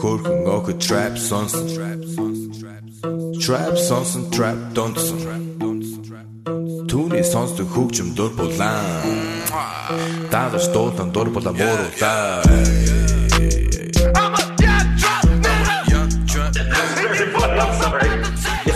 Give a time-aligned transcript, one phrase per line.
[0.00, 1.66] Хөрхөн охид trap сонсон
[3.44, 5.20] Trap сонсон trap донсон
[6.90, 9.00] Түүний сонсдог хөгжим дур булаан
[10.32, 12.44] Дагаж дуулан дур булаа мууруулаа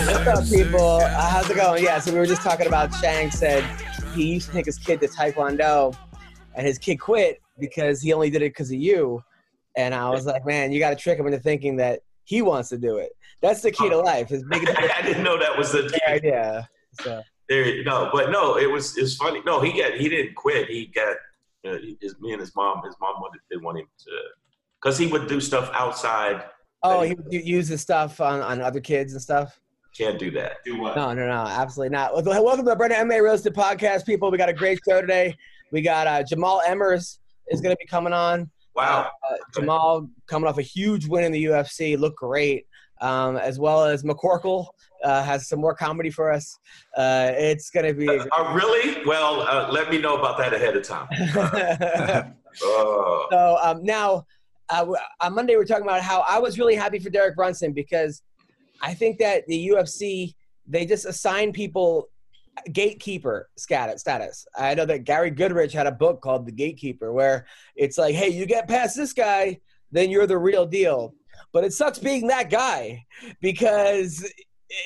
[0.07, 0.97] What's up, people?
[1.01, 1.83] Uh, how's it going?
[1.83, 3.63] Yeah, so we were just talking about Shang said
[4.15, 5.95] he used to take his kid to Taekwondo,
[6.55, 9.23] and his kid quit because he only did it because of you.
[9.76, 12.68] And I was like, man, you got to trick him into thinking that he wants
[12.70, 13.12] to do it.
[13.42, 14.28] That's the key to life.
[14.28, 16.12] His biggest I didn't know that was the key.
[16.12, 16.68] idea.
[17.02, 18.08] So There, you go.
[18.12, 19.42] But no, it was it's funny.
[19.44, 20.68] No, he got he didn't quit.
[20.68, 21.16] He got
[21.66, 22.82] uh, his, me and his mom.
[22.84, 24.10] His mom wanted didn't want him to
[24.80, 26.44] because he would do stuff outside.
[26.82, 29.60] oh, he would use his stuff on, on other kids and stuff.
[29.96, 30.58] Can't do that.
[30.64, 30.94] Do what?
[30.96, 32.12] No, no, no, absolutely not.
[32.24, 34.30] Welcome to the Brandon MMA Roasted Podcast, people.
[34.30, 35.34] We got a great show today.
[35.72, 37.18] We got uh, Jamal Emmers
[37.48, 38.50] is going to be coming on.
[38.76, 39.10] Wow.
[39.28, 42.66] Uh, Jamal coming off a huge win in the UFC, looked great.
[43.02, 44.68] Um, as well as McCorkle
[45.04, 46.58] uh, has some more comedy for us.
[46.96, 48.08] Uh, it's going to be.
[48.08, 49.04] Uh, really?
[49.04, 51.06] Well, uh, let me know about that ahead of time.
[52.62, 53.26] Oh.
[53.30, 54.24] so um, now,
[54.70, 54.86] uh,
[55.20, 58.22] on Monday, we are talking about how I was really happy for Derek Brunson because
[58.80, 60.34] I think that the UFC
[60.66, 62.08] they just assign people
[62.72, 64.46] gatekeeper status.
[64.56, 68.28] I know that Gary Goodridge had a book called The Gatekeeper where it's like, hey,
[68.28, 69.60] you get past this guy,
[69.92, 71.14] then you're the real deal.
[71.52, 73.04] But it sucks being that guy
[73.40, 74.30] because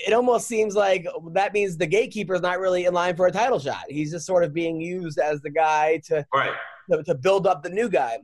[0.06, 3.32] it almost seems like that means the gatekeeper is not really in line for a
[3.32, 3.84] title shot.
[3.88, 6.52] He's just sort of being used as the guy to right.
[6.90, 8.18] to, to build up the new guy.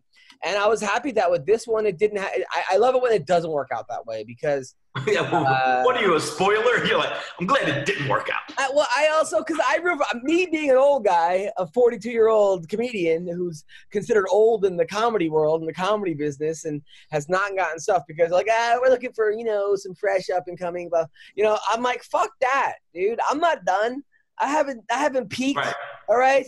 [0.44, 2.18] And I was happy that with this one, it didn't.
[2.18, 4.74] Ha- I, I love it when it doesn't work out that way because
[5.06, 6.84] Yeah, well, Uh, what are you, a spoiler?
[6.86, 8.54] You're like, I'm glad it didn't work out.
[8.58, 12.28] I, well, I also because I remember me being an old guy, a 42 year
[12.28, 17.28] old comedian who's considered old in the comedy world in the comedy business, and has
[17.28, 20.58] not gotten stuff because like ah, we're looking for you know some fresh up and
[20.58, 23.20] coming, but you know I'm like fuck that, dude.
[23.28, 24.02] I'm not done.
[24.38, 25.58] I haven't I haven't peaked.
[25.58, 25.74] Right.
[26.08, 26.46] All right.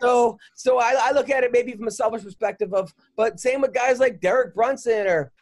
[0.00, 3.60] So so I, I look at it maybe from a selfish perspective of, but same
[3.60, 5.32] with guys like Derek Brunson or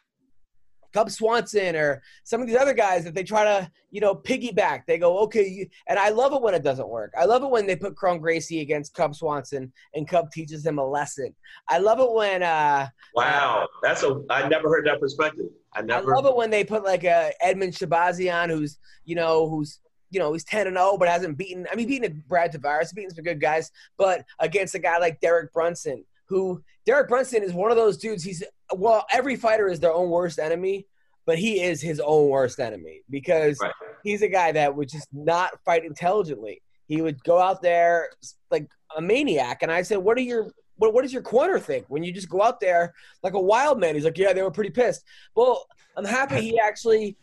[0.93, 4.83] Cub Swanson or some of these other guys that they try to, you know, piggyback.
[4.87, 7.13] They go, okay, you, and I love it when it doesn't work.
[7.19, 10.79] I love it when they put Kron Gracie against Cub Swanson and Cub teaches him
[10.79, 11.35] a lesson.
[11.69, 13.69] I love it when uh Wow.
[13.83, 15.47] That's a, I never heard that perspective.
[15.75, 16.13] I never.
[16.13, 20.19] I love it when they put like a Edmund Shahbazyan who's, you know, who's you
[20.19, 21.67] know, he's 10 and 0, but hasn't beaten.
[21.71, 25.53] I mean, beaten Brad Tavares, beaten some good guys, but against a guy like Derek
[25.53, 28.23] Brunson, who Derek Brunson is one of those dudes.
[28.25, 28.43] He's
[28.75, 30.87] well, every fighter is their own worst enemy,
[31.27, 33.73] but he is his own worst enemy because Right.
[34.03, 36.63] he's a guy that would just not fight intelligently.
[36.87, 38.11] He would go out there
[38.51, 41.87] like a maniac, and I said, "What are your what, what does your corner think
[41.89, 44.51] when you just go out there like a wild man?" He's like, "Yeah, they were
[44.51, 45.05] pretty pissed."
[45.35, 47.17] Well, I'm happy he actually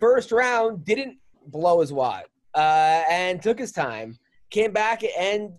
[0.00, 2.24] first round didn't blow his wad
[2.54, 4.18] uh, and took his time,
[4.50, 5.52] came back and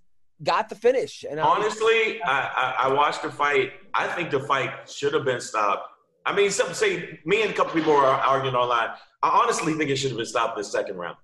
[0.43, 1.25] got the finish.
[1.29, 3.73] And I Honestly, I, I, I watched the fight.
[3.93, 5.89] I think the fight should have been stopped.
[6.25, 8.89] I mean, some say me and a couple people were arguing online.
[9.21, 11.17] I honestly think it should have been stopped in the second round.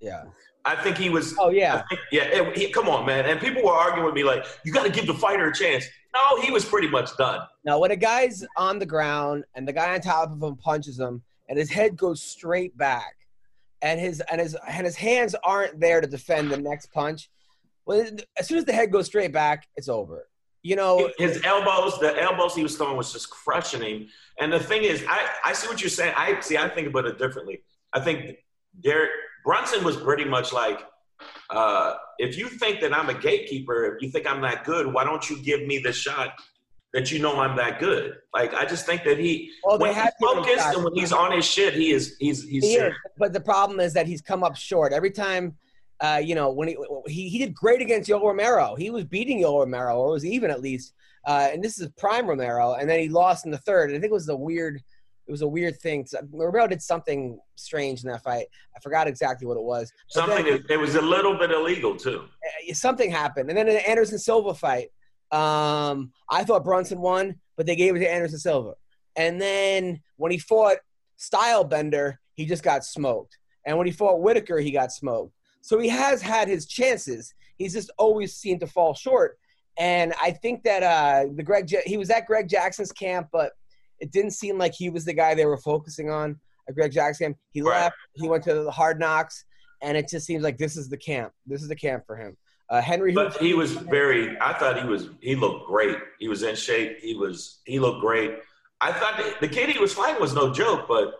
[0.00, 0.24] yeah.
[0.66, 1.32] I think he was.
[1.38, 1.84] Oh yeah.
[1.88, 2.24] think, yeah.
[2.24, 3.24] It, he, come on, man.
[3.26, 5.86] And people were arguing with me like, "You got to give the fighter a chance."
[6.12, 7.40] No, he was pretty much done.
[7.64, 10.98] Now, when a guy's on the ground and the guy on top of him punches
[10.98, 13.15] him, and his head goes straight back,
[13.86, 17.30] and his and his and his hands aren't there to defend the next punch,
[17.86, 18.04] well,
[18.36, 20.28] as soon as the head goes straight back, it's over.
[20.62, 24.08] You know, His elbows, the elbows he was throwing was just crushing him.
[24.40, 26.12] And the thing is, I, I see what you're saying.
[26.16, 26.58] I see.
[26.58, 27.62] I think about it differently.
[27.92, 28.38] I think
[28.80, 29.10] Derek
[29.44, 30.80] Brunson was pretty much like,
[31.50, 35.04] uh, if you think that I'm a gatekeeper, if you think I'm that good, why
[35.04, 36.30] don't you give me the shot
[36.96, 38.14] that you know I'm that good?
[38.32, 41.44] Like I just think that he Well, when he's focused and when he's on his
[41.44, 44.56] shit, he is he's he's he is, but the problem is that he's come up
[44.56, 45.56] short every time.
[46.00, 46.76] Uh, you know, when he,
[47.06, 50.50] he he did great against Yoel Romero, he was beating Yoel Romero, or was even
[50.50, 50.94] at least.
[51.26, 53.90] Uh, and this is prime Romero, and then he lost in the third.
[53.90, 56.06] And I think it was a weird, it was a weird thing.
[56.30, 58.46] Romero did something strange in that fight.
[58.76, 59.92] I forgot exactly what it was.
[60.14, 62.24] But Something then- it was a little bit illegal too.
[62.70, 63.48] uh, something happened.
[63.50, 64.88] And then in the Anderson Silva fight,
[65.32, 68.74] um, I thought Brunson won, but they gave it to Anderson Silva.
[69.16, 70.76] And then when he fought
[71.16, 73.38] Style Bender, he just got smoked.
[73.64, 75.32] And when he fought Whitaker, he got smoked.
[75.62, 77.34] So he has had his chances.
[77.56, 79.38] He's just always seemed to fall short.
[79.78, 83.52] And I think that uh, the Greg he was at Greg Jackson's camp, but
[83.98, 86.38] it didn't seem like he was the guy they were focusing on
[86.68, 87.36] at Greg Jackson's camp.
[87.52, 87.80] He Right.
[87.84, 87.96] left.
[88.14, 89.44] He went to the Hard Knocks,
[89.82, 91.32] and it just seems like this is the camp.
[91.46, 92.36] This is the camp for him.
[92.68, 94.36] Uh, Henry, But he was very.
[94.40, 95.08] I thought he was.
[95.20, 95.96] He looked great.
[96.18, 96.98] He was in shape.
[97.00, 97.60] He was.
[97.64, 98.38] He looked great.
[98.80, 101.14] I thought the, kid he was fighting was no joke, but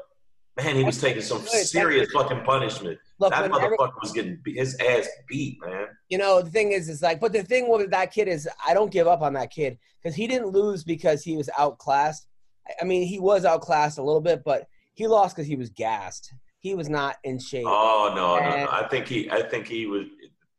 [0.56, 2.98] man, he was taking some That's serious fucking punishment.
[3.18, 5.86] look, That motherfucker was getting his ass beat, man.
[6.10, 8.74] you know the thing is is like but the thing with that kid is i
[8.74, 12.26] don't give up on that kid because he didn't lose because he was outclassed
[12.68, 15.70] I- i mean he was outclassed a little bit but he lost because he was
[15.70, 18.70] gassed he was not in shape Oh no, no, no.
[18.70, 19.30] I think he.
[19.30, 20.04] I think he was.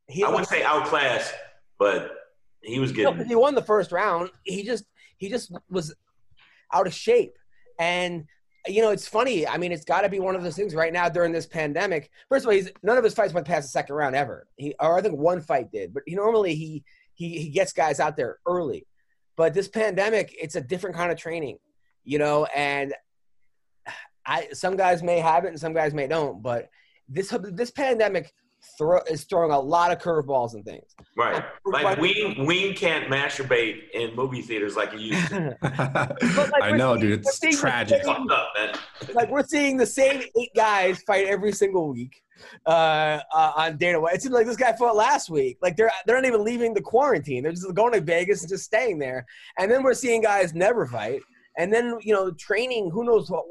[0.07, 1.33] He, I wouldn't say outclassed,
[1.77, 2.12] but
[2.62, 3.25] he was getting.
[3.25, 4.30] he won the first round.
[4.44, 4.86] He just
[5.18, 5.94] he just was
[6.74, 7.33] out of shape.
[7.80, 8.25] And
[8.68, 9.48] you know it's funny.
[9.48, 12.09] I mean it's got to be one of those things right now during this pandemic.
[12.30, 14.48] First of all he's none of his fights went past the second round ever.
[14.56, 16.83] He or i think one fight did but he normally he
[17.13, 18.86] he, he gets guys out there early.
[19.36, 21.59] But this pandemic it's a different kind of training
[22.07, 22.94] you know and
[24.25, 26.69] i some guys may have it and some guys may don't but
[27.07, 28.33] this this pandemic
[28.77, 31.44] throw, is throwing a lot of curveballs and things Right.
[31.65, 35.57] Like Ween, Ween can't masturbate in movie theaters like he used to.
[35.63, 37.25] like, I know, seeing- dude.
[37.25, 38.04] It's tragic.
[38.04, 38.75] same- up, man.
[39.15, 42.21] like we're seeing the same eight guys fight every single week
[42.68, 44.13] uh, uh, on Dana White.
[44.15, 45.57] It seems like this guy fought last week.
[45.62, 47.42] Like they're they're not even leaving the quarantine.
[47.42, 49.25] They're just going to Vegas and just staying there.
[49.57, 51.21] And then we're seeing guys never fight.
[51.57, 52.92] And then you know training.
[52.92, 53.45] Who knows what?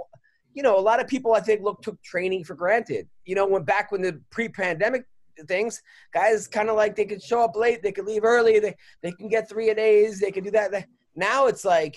[0.56, 3.06] You know, a lot of people I think look took training for granted.
[3.26, 5.04] You know, when back when the pre-pandemic
[5.46, 5.80] things,
[6.12, 9.12] guys kind of like they could show up late, they could leave early, they they
[9.12, 10.86] can get three a days, they can do that.
[11.14, 11.96] Now it's like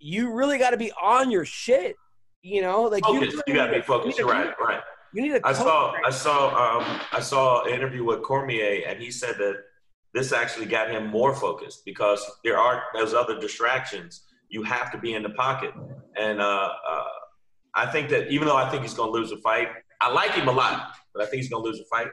[0.00, 1.96] you really got to be on your shit.
[2.42, 4.18] You know, like you, You gotta be focused.
[4.18, 4.52] You're right.
[4.60, 4.80] Right.
[5.12, 5.94] You need a I saw.
[6.04, 6.48] I saw.
[6.48, 9.54] Um, I saw an interview with Cormier, and he said that
[10.14, 14.22] this actually got him more focused because there are those other distractions.
[14.48, 15.72] You have to be in the pocket,
[16.16, 16.97] and uh, uh,
[17.78, 19.68] I think that even though I think he's going to lose a fight,
[20.00, 22.08] I like him a lot, but I think he's going to lose a fight.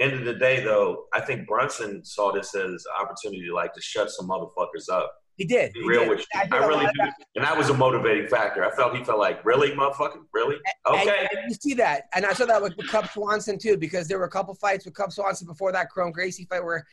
[0.00, 3.80] End of the day, though, I think Brunson saw this as an opportunity, like to
[3.80, 5.14] shut some motherfuckers up.
[5.36, 5.72] He did.
[5.74, 6.08] Be real did.
[6.08, 6.26] with you.
[6.34, 8.64] I, I really do, and that was a motivating factor.
[8.64, 10.56] I felt he felt like, really, motherfucker, really,
[10.86, 11.28] And- okay.
[11.30, 14.18] And, you see that, and I saw that with, with Cub Swanson too, because there
[14.18, 16.84] were a couple fights with Cub Swanson before that Kron Gracie fight where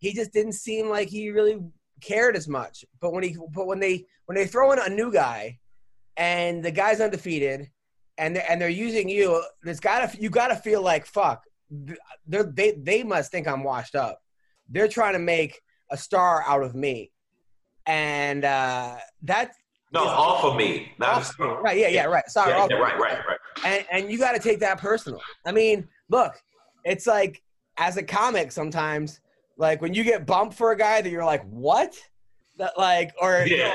[0.00, 1.60] he just didn't seem like he really
[2.02, 2.84] cared as much.
[3.00, 5.58] But when he, but when they, when they throw in a new guy,
[6.16, 7.70] and the guy's undefeated,
[8.18, 11.44] and they're, and they're using you, there's gotta you gotta feel like fuck.
[12.26, 14.20] They're, they they must think I'm washed up.
[14.68, 17.10] They're trying to make a star out of me,
[17.86, 19.52] and uh, that
[19.92, 21.62] No, off of me, not a star.
[21.62, 22.26] right, yeah, yeah, right.
[22.28, 23.38] Sorry, Yeah, yeah, right, right, right.
[23.64, 25.20] and, and you got to take that personal.
[25.46, 26.34] I mean, look,
[26.84, 27.42] it's like
[27.76, 29.20] as a comic sometimes,
[29.56, 31.94] like when you get bumped for a guy that you're like, what?
[32.56, 33.74] That like, or you know,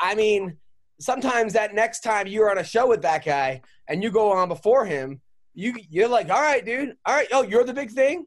[0.00, 0.56] I mean,
[1.00, 4.48] sometimes that next time you're on a show with that guy and you go on
[4.48, 5.20] before him,
[5.54, 8.26] you you're like, all right, dude, all right, oh, you're the big thing.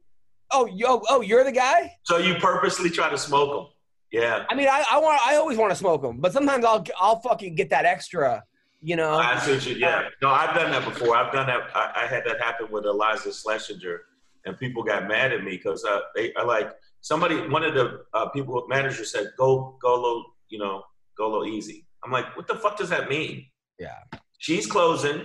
[0.52, 1.96] Oh, yo, oh, you're the guy.
[2.04, 3.72] So you purposely try to smoke him.
[4.12, 4.46] Yeah.
[4.50, 7.22] I mean, I, I want, I always want to smoke him, but sometimes I'll, I'll
[7.22, 8.44] fucking get that extra,
[8.82, 9.14] you know.
[9.14, 10.10] I see you, yeah.
[10.22, 11.16] No, I've done that before.
[11.16, 11.70] I've done that.
[11.74, 14.00] I, I had that happen with Iliza Shlesinger,
[14.46, 17.48] and people got mad at me because uh, they are like somebody.
[17.48, 20.84] One of the uh, people manager said, "Go, go a little, you know,
[21.18, 23.46] go a little easy." I'm like, what the fuck does that mean?
[23.79, 23.98] Yeah.
[24.38, 25.24] She's closing.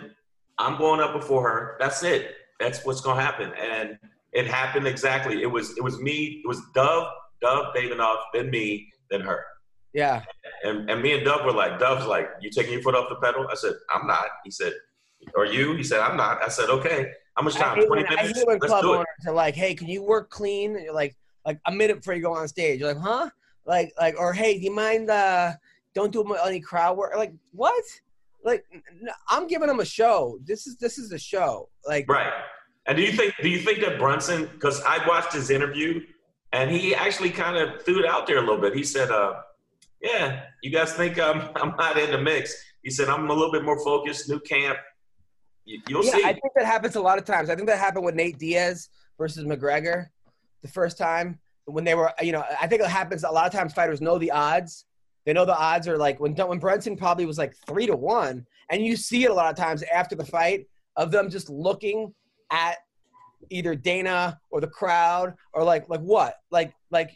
[0.58, 1.76] I'm going up before her.
[1.78, 2.34] That's it.
[2.60, 3.52] That's what's gonna happen.
[3.54, 3.98] And
[4.32, 5.42] it happened exactly.
[5.42, 6.42] It was it was me.
[6.44, 7.08] It was Dov,
[7.42, 9.44] Dov Davidoff, then me, then her.
[9.92, 10.22] Yeah.
[10.64, 13.16] And, and me and Dov were like, Dov's like, you taking your foot off the
[13.16, 13.46] pedal?
[13.50, 14.26] I said, I'm not.
[14.44, 14.74] He said,
[15.36, 15.74] are you?
[15.74, 16.42] He said, I'm not.
[16.42, 17.12] I said, okay.
[17.36, 17.76] How much time?
[17.76, 18.38] 20 when, I minutes?
[18.38, 18.96] hate when Let's club do it.
[18.96, 21.14] owners are like, "Hey, can you work clean?" And you're like,
[21.44, 22.80] like a minute before you go on stage.
[22.80, 23.28] You're like, "Huh?"
[23.66, 25.10] Like, like, or hey, do you mind?
[25.10, 25.52] uh
[25.96, 27.16] Don't do any crowd work.
[27.16, 27.82] Like, what?
[28.44, 28.66] Like,
[29.30, 30.38] I'm giving them a show.
[30.44, 31.70] This is this is a show.
[31.88, 32.32] Like, Right.
[32.86, 34.44] And do you think do you think that Brunson?
[34.52, 36.02] Because I watched his interview,
[36.52, 38.74] and he actually kind of threw it out there a little bit.
[38.74, 39.40] He said, uh,
[40.02, 43.50] "Yeah, you guys think I'm I'm not in the mix?" He said, "I'm a little
[43.50, 44.28] bit more focused.
[44.28, 44.78] New camp.
[45.64, 47.48] You, you'll yeah, see." I think that happens a lot of times.
[47.48, 50.08] I think that happened with Nate Diaz versus McGregor
[50.60, 52.12] the first time when they were.
[52.20, 53.72] You know, I think it happens a lot of times.
[53.72, 54.84] Fighters know the odds.
[55.26, 58.46] They know the odds are like when when Brunson probably was like three to one,
[58.70, 60.66] and you see it a lot of times after the fight
[60.96, 62.14] of them just looking
[62.50, 62.76] at
[63.50, 66.36] either Dana or the crowd or like like what?
[66.50, 67.10] Like like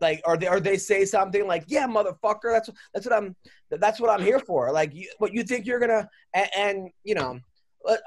[0.00, 3.34] like or they or they say something like yeah motherfucker that's that's what i'm
[3.70, 4.72] that's what i'm here for.
[4.72, 7.38] Like you, what you think you're gonna and, and you know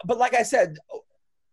[0.05, 0.77] but like i said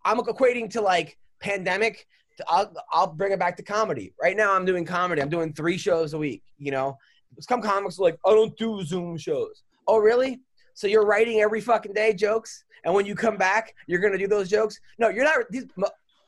[0.05, 2.07] i'm equating to like pandemic
[2.49, 4.13] I'll, I'll bring it back to comedy.
[4.23, 5.23] Right now i'm doing comedy.
[5.23, 6.97] I'm doing three shows a week you know
[7.41, 10.41] some comics like i don't do zoom shows oh really
[10.75, 14.29] so you're writing every fucking day jokes and when you come back you're gonna do
[14.29, 15.67] those jokes no you're not these,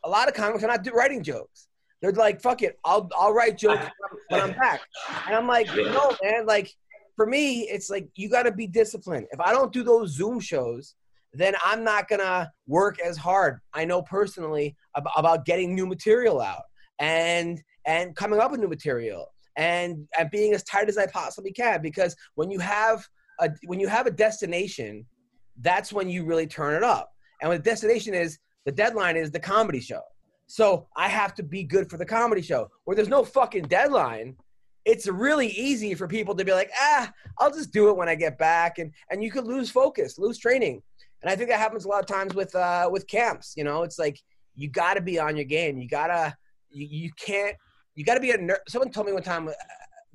[0.05, 1.69] a lot of comics are not do, writing jokes
[2.01, 3.85] they're like, fuck it, I'll I'll write jokes
[4.29, 4.81] when I'm back.
[5.27, 6.73] And I'm like, no, man, like
[7.17, 9.27] for me, it's like you gotta be disciplined.
[9.33, 10.95] If I don't do those Zoom shows,
[11.33, 13.59] then I'm not gonna work as hard.
[13.75, 16.63] I know personally about, about getting new material out
[17.01, 19.27] and and coming up with new material
[19.59, 21.83] and and being as tight as I possibly can.
[21.83, 23.07] Because when you have
[23.41, 25.05] a when you have a destination,
[25.61, 27.11] that's when you really turn it up.
[27.43, 30.01] And the destination is the deadline is the comedy show.
[30.47, 32.69] So I have to be good for the comedy show.
[32.85, 34.37] Where there's no fucking deadline,
[34.87, 38.15] it's really easy for people to be like, ah, I'll just do it when I
[38.15, 40.81] get back, and and you could lose focus, lose training,
[41.23, 43.55] and I think that happens a lot of times with uh, with camps.
[43.57, 44.19] You know, it's like
[44.55, 45.79] you got to be on your game.
[45.79, 46.35] You gotta,
[46.71, 47.57] you, you can't,
[47.99, 48.59] you got to be a nerd.
[48.69, 49.53] Someone told me one time uh,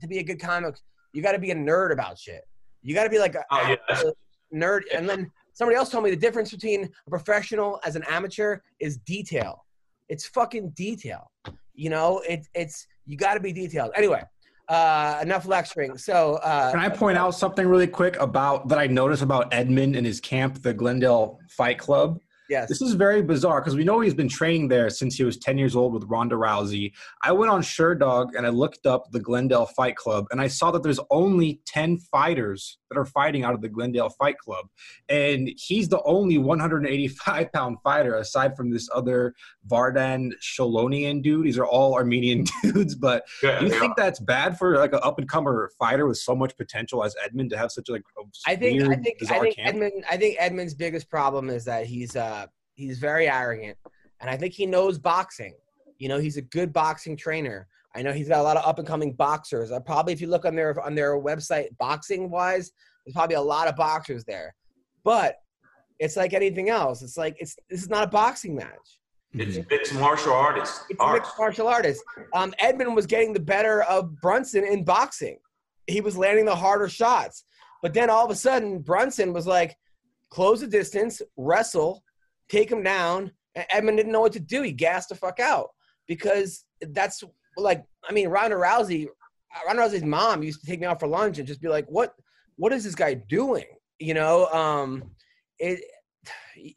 [0.01, 0.75] to be a good comic,
[1.13, 2.41] you got to be a nerd about shit.
[2.81, 4.01] You got to be like a, oh, yeah.
[4.53, 8.59] nerd, and then somebody else told me the difference between a professional as an amateur
[8.79, 9.63] is detail
[10.09, 11.31] it's fucking detail.
[11.73, 13.91] You know, it, it's you got to be detailed.
[13.95, 14.21] Anyway,
[14.69, 15.97] uh, enough lecturing.
[15.97, 19.95] So, uh, can I point out something really quick about that I noticed about Edmund
[19.95, 22.19] and his camp, the Glendale Fight Club?
[22.49, 22.69] Yes.
[22.69, 25.57] This is very bizarre because we know he's been training there since he was 10
[25.57, 26.91] years old with Ronda Rousey.
[27.21, 30.71] I went on Sherdog and I looked up the Glendale Fight Club and I saw
[30.71, 34.67] that there's only 10 fighters that are fighting out of the Glendale Fight Club.
[35.09, 39.33] And he's the only 185 pound fighter aside from this other
[39.67, 41.45] Vardan Sholonian dude.
[41.45, 42.95] These are all Armenian dudes.
[42.95, 43.95] But yeah, do you think are.
[43.97, 47.49] that's bad for like an up and comer fighter with so much potential as Edmond
[47.51, 48.03] to have such like
[48.45, 49.69] I think weird, I think I think camp?
[49.69, 52.45] Edmond I think Edmond's biggest problem is that he's uh
[52.75, 53.77] he's very arrogant
[54.21, 55.53] and I think he knows boxing.
[55.99, 57.67] You know, he's a good boxing trainer.
[57.95, 59.71] I know he's got a lot of up and coming boxers.
[59.71, 62.71] I probably, if you look on their on their website, boxing wise,
[63.05, 64.55] there's probably a lot of boxers there.
[65.03, 65.35] But
[65.99, 67.01] it's like anything else.
[67.01, 68.99] It's like it's this is not a boxing match.
[69.35, 70.85] It's mixed martial artists.
[70.89, 71.21] It's arts.
[71.21, 72.03] mixed martial artists.
[72.33, 75.39] Um, Edmond was getting the better of Brunson in boxing.
[75.87, 77.45] He was landing the harder shots.
[77.81, 79.75] But then all of a sudden, Brunson was like,
[80.29, 82.03] close the distance, wrestle,
[82.47, 83.31] take him down.
[83.55, 84.61] And Edmond didn't know what to do.
[84.61, 85.69] He gassed the fuck out
[86.07, 87.23] because that's
[87.57, 89.07] like I mean, Ronda Rousey,
[89.65, 92.13] Ronda Rousey's mom used to take me out for lunch and just be like, "What,
[92.55, 93.65] what is this guy doing?"
[93.99, 95.11] You know, um,
[95.59, 95.83] it.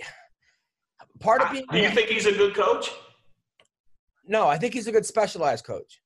[1.20, 1.64] Part of being.
[1.70, 2.90] Do you think he's a good coach?
[4.26, 6.02] No, I think he's a good specialized coach.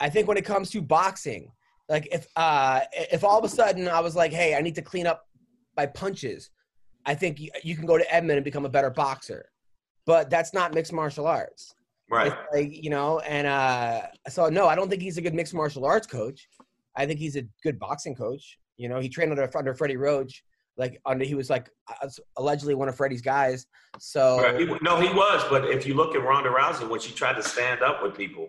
[0.00, 1.52] I think when it comes to boxing,
[1.88, 4.82] like if uh if all of a sudden I was like, "Hey, I need to
[4.82, 5.26] clean up
[5.76, 6.50] my punches,"
[7.04, 9.50] I think you, you can go to Edmond and become a better boxer.
[10.06, 11.74] But that's not mixed martial arts.
[12.10, 12.32] Right.
[12.52, 15.84] Like, you know, and uh, so no, I don't think he's a good mixed martial
[15.84, 16.48] arts coach.
[16.96, 18.58] I think he's a good boxing coach.
[18.76, 20.42] You know, he trained under under Freddie Roach.
[20.76, 21.68] Like under he was like
[22.02, 23.66] uh, allegedly one of Freddie's guys.
[23.98, 24.60] So right.
[24.60, 25.44] he, no, he was.
[25.50, 28.48] But if you look at Ronda Rousey when she tried to stand up with people,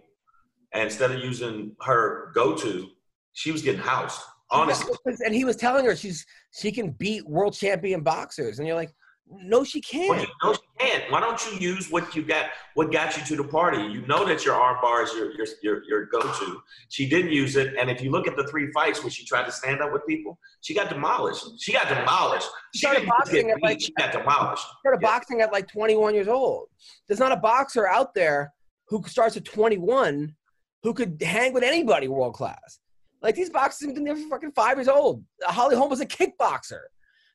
[0.72, 2.88] and instead of using her go to,
[3.34, 4.22] she was getting housed.
[4.52, 6.26] Honestly, and he was telling her she's
[6.60, 8.92] she can beat world champion boxers, and you're like,
[9.32, 10.28] no, she can't.
[10.44, 11.12] No, she can't.
[11.12, 12.48] Why don't you use what you got?
[12.74, 13.82] What got you to the party?
[13.82, 16.62] You know that your arm bar is your your your, your go to.
[16.90, 19.46] She didn't use it, and if you look at the three fights where she tried
[19.46, 21.46] to stand up with people, she got demolished.
[21.60, 22.48] She got demolished.
[22.74, 24.66] She, started boxing at like she got demolished.
[24.80, 25.10] Started yeah.
[25.10, 26.68] boxing at like 21 years old.
[27.08, 28.52] There's not a boxer out there
[28.88, 30.36] who starts at 21
[30.82, 32.80] who could hang with anybody world class.
[33.22, 35.24] Like these boxers have been there for fucking five years old.
[35.44, 36.82] Holly Holm was a kickboxer.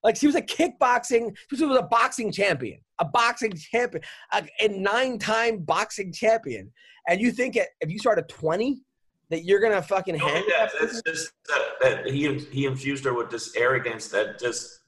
[0.04, 4.68] Like she was a kickboxing, she was a boxing champion, a boxing champion, a, a
[4.68, 6.70] nine-time boxing champion.
[7.08, 8.82] And you think if you start at 20,
[9.30, 13.14] that you're gonna fucking no, hang that, That's just that, that he he infused her
[13.14, 14.80] with this arrogance that just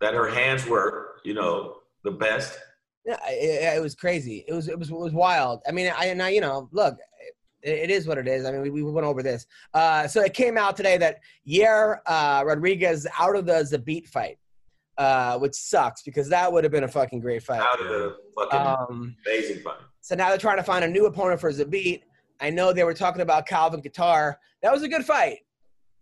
[0.00, 2.58] that her hands were, you know, the best.
[3.06, 4.44] Yeah, it, it was crazy.
[4.48, 5.62] It was it was it was wild.
[5.68, 6.98] I mean, I now you know, look,
[7.62, 8.44] it is what it is.
[8.44, 9.46] I mean, we, we went over this.
[9.72, 14.38] Uh, so it came out today that Yair uh, Rodriguez out of the Zabit fight
[14.98, 17.60] uh, which sucks because that would have been a fucking great fight.
[17.60, 19.78] That would have been a fucking um, amazing fight.
[20.00, 22.02] So now they're trying to find a new opponent for Zabit.
[22.40, 24.34] I know they were talking about Calvin Kattar.
[24.62, 25.38] That was a good fight.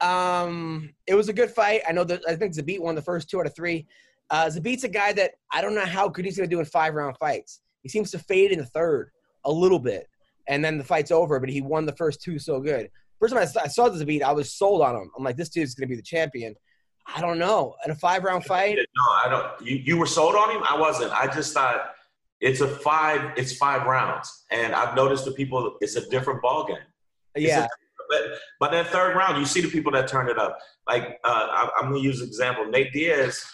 [0.00, 1.82] Um, it was a good fight.
[1.88, 3.86] I know that I think Zabit won the first two out of three.
[4.30, 6.66] Uh, Zabit's a guy that I don't know how good he's going to do in
[6.66, 7.60] five round fights.
[7.82, 9.10] He seems to fade in the third
[9.44, 10.08] a little bit,
[10.48, 11.38] and then the fight's over.
[11.38, 12.90] But he won the first two so good.
[13.20, 15.10] first time I saw, I saw beat, I was sold on him.
[15.16, 16.54] I'm like, this dude's gonna be the champion.
[17.06, 17.74] I don't know.
[17.84, 19.66] In a five round fight, No, I don't.
[19.66, 20.62] You, you were sold on him.
[20.68, 21.12] I wasn't.
[21.12, 21.92] I just thought
[22.40, 23.32] it's a five.
[23.36, 25.76] It's five rounds, and I've noticed the people.
[25.80, 26.76] It's a different ball game.
[27.34, 27.68] It's yeah, a-
[28.08, 30.58] but but that third round, you see the people that turn it up.
[30.86, 32.66] Like uh, I, I'm gonna use an example.
[32.66, 33.44] Nate Diaz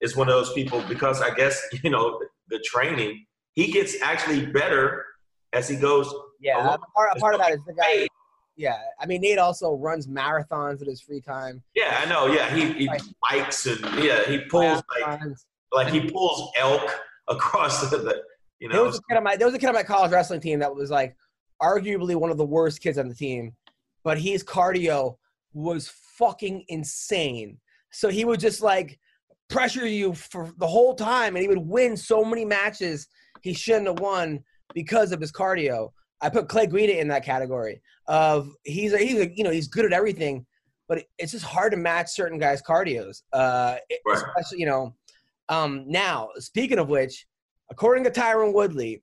[0.00, 3.24] is one of those people because I guess you know the, the training.
[3.54, 5.04] He gets actually better
[5.52, 6.12] as he goes.
[6.40, 6.76] yeah.
[6.94, 8.06] part, a part of that is the guy.
[8.56, 11.62] Yeah, I mean Nate also runs marathons in his free time.
[11.74, 12.26] Yeah, I know.
[12.26, 12.88] Yeah, he, he
[13.28, 15.20] bikes and yeah, he pulls like
[15.72, 16.90] like he pulls elk
[17.28, 18.22] across the, the
[18.58, 20.40] you There was a kid on my there was a kid on my college wrestling
[20.40, 21.14] team that was like
[21.62, 23.54] arguably one of the worst kids on the team,
[24.04, 25.16] but his cardio
[25.52, 27.58] was fucking insane.
[27.92, 28.98] So he would just like
[29.48, 33.06] pressure you for the whole time, and he would win so many matches
[33.42, 34.40] he shouldn't have won
[34.74, 35.90] because of his cardio.
[36.20, 39.68] I put Clay Guida in that category of he's a, he's a, you know he's
[39.68, 40.46] good at everything,
[40.88, 43.22] but it's just hard to match certain guys' cardios.
[43.32, 44.16] Uh, Right.
[44.16, 44.94] especially you know.
[45.48, 47.26] Um, now speaking of which,
[47.70, 49.02] according to Tyron Woodley,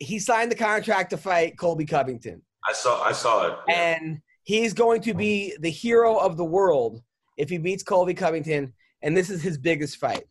[0.00, 3.58] he signed the contract to fight Colby Covington, I saw I saw it.
[3.68, 3.96] Yeah.
[3.98, 7.02] and he's going to be the hero of the world
[7.36, 8.72] if he beats Colby Covington.
[9.02, 10.24] And this is his biggest fight.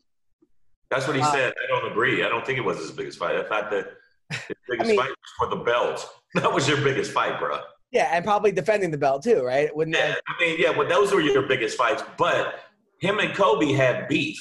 [0.90, 1.52] That's what he uh, said.
[1.52, 2.22] I don't agree.
[2.24, 3.36] I don't think it was his biggest fight.
[3.36, 3.86] I thought that
[4.30, 6.08] his biggest mean- fight was for the belt.
[6.34, 7.58] That was your biggest fight, bro.
[7.90, 9.74] Yeah, and probably defending the belt too, right?
[9.74, 12.04] Wouldn't Yeah, that, I mean, yeah, well, those were your biggest fights.
[12.16, 12.54] But
[13.00, 14.38] him and Colby had beef,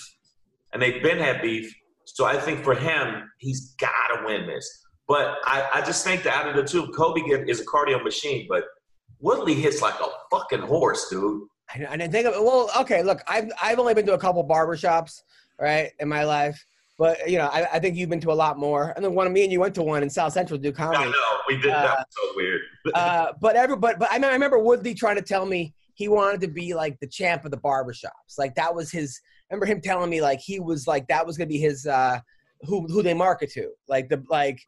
[0.72, 1.74] and they've been had beef.
[2.06, 4.70] So I think for him, he's got to win this.
[5.08, 8.04] But I, I just think that out of the two, Colby get- is a cardio
[8.04, 8.66] machine, but
[9.20, 11.42] Woodley hits like a fucking horse, dude.
[11.74, 12.44] I, I didn't think of it.
[12.44, 15.24] Well, okay, look, I've I've only been to a couple barbershops,
[15.60, 16.64] right, in my life.
[17.00, 18.92] But you know, I, I think you've been to a lot more.
[18.96, 20.84] And then one of me and you went to one in South Central to do
[20.84, 21.14] I know
[21.48, 21.98] we did Uh, that.
[21.98, 22.62] Was so weird.
[22.94, 26.08] Uh, but every but but I, mean, I remember Woodley trying to tell me he
[26.08, 28.38] wanted to be like the champ of the barbershops.
[28.38, 29.20] Like that was his.
[29.50, 32.20] I remember him telling me like he was like that was gonna be his uh,
[32.62, 34.60] who who they market to, like the like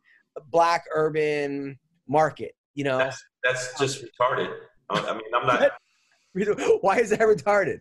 [0.52, 2.54] black urban market.
[2.76, 4.54] You know, That's that's just retarded.
[4.90, 5.72] I mean, I'm not.
[6.82, 7.80] why is that retarded?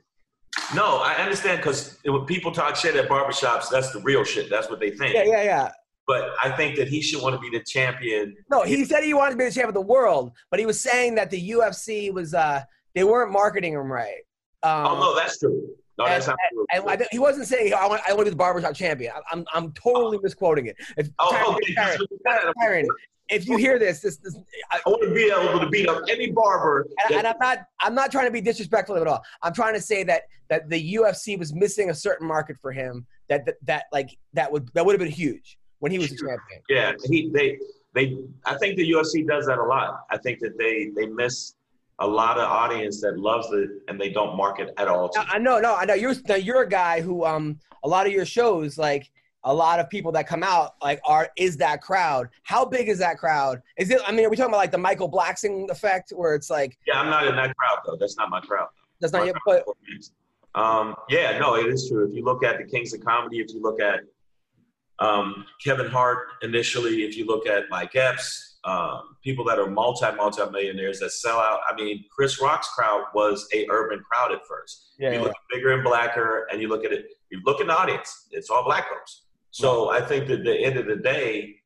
[0.75, 4.49] No, I understand because when people talk shit at barbershops, that's the real shit.
[4.49, 5.15] That's what they think.
[5.15, 5.73] Yeah, yeah, yeah.
[6.07, 8.37] But I think that he should want to be the champion.
[8.51, 10.81] No, he said he wanted to be the champ of the world, but he was
[10.81, 12.63] saying that the UFC was uh
[12.95, 14.23] they weren't marketing him right.
[14.63, 15.69] Um, oh no, that's true.
[15.99, 16.67] No, that's not true.
[16.73, 19.13] And I, he wasn't saying I want, I want to be the barbershop champion.
[19.15, 20.77] I- I'm, I'm totally misquoting it.
[20.97, 21.75] If, Oh, Tyron, okay.
[21.75, 22.87] Tyron, Tyron,
[23.31, 24.37] if you hear this, this, this
[24.71, 26.87] I, I want to be able to beat up any barber.
[27.09, 29.23] and, and I'm not, I'm not trying to be disrespectful at all.
[29.43, 33.07] I'm trying to say that that the UFC was missing a certain market for him
[33.29, 36.17] that that, that like that would that would have been huge when he was a
[36.17, 36.61] champion.
[36.69, 37.59] yeah, he they
[37.95, 38.17] they.
[38.45, 40.01] I think the UFC does that a lot.
[40.11, 41.55] I think that they they miss
[42.01, 45.11] a lot of audience that loves it and they don't market at all.
[45.17, 45.95] I know, no, I know.
[45.95, 49.11] You're now you're a guy who um a lot of your shows like
[49.45, 52.29] a lot of people that come out like are is that crowd?
[52.43, 53.63] How big is that crowd?
[53.79, 54.01] Is it?
[54.07, 57.01] I mean, are we talking about like the Michael Blackson effect, where it's like yeah,
[57.01, 57.97] I'm not in that crowd though.
[57.99, 58.69] That's not my crowd.
[59.01, 59.65] that's not My yet, but
[60.55, 62.09] Um, yeah, no, it is true.
[62.09, 64.01] If you look at the Kings of Comedy, if you look at
[64.99, 70.07] um, Kevin Hart initially, if you look at Mike Epps, um, people that are multi
[70.17, 71.61] multi millionaires that sell out.
[71.67, 74.95] I mean, Chris Rock's crowd was a urban crowd at first.
[74.99, 75.23] yeah, you yeah.
[75.23, 77.07] look at bigger and blacker, and you look at it.
[77.31, 79.23] You look at the audience; it's all black folks.
[79.51, 81.57] So I think that at the end of the day,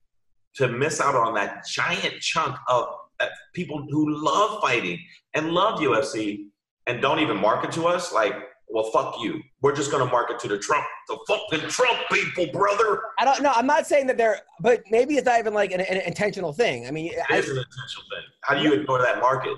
[0.56, 2.86] to miss out on that giant chunk of
[3.20, 4.98] uh, people who love fighting
[5.34, 6.46] and love UFC
[6.86, 8.34] and don't even market to us, like,
[8.68, 9.40] well, fuck you.
[9.62, 13.02] We're just gonna market to the Trump, the fucking Trump people, brother.
[13.18, 13.52] I don't know.
[13.54, 16.86] I'm not saying that they're, but maybe it's not even like an, an intentional thing.
[16.86, 18.24] I mean, It I, is an intentional thing.
[18.42, 19.56] How do you ignore that market?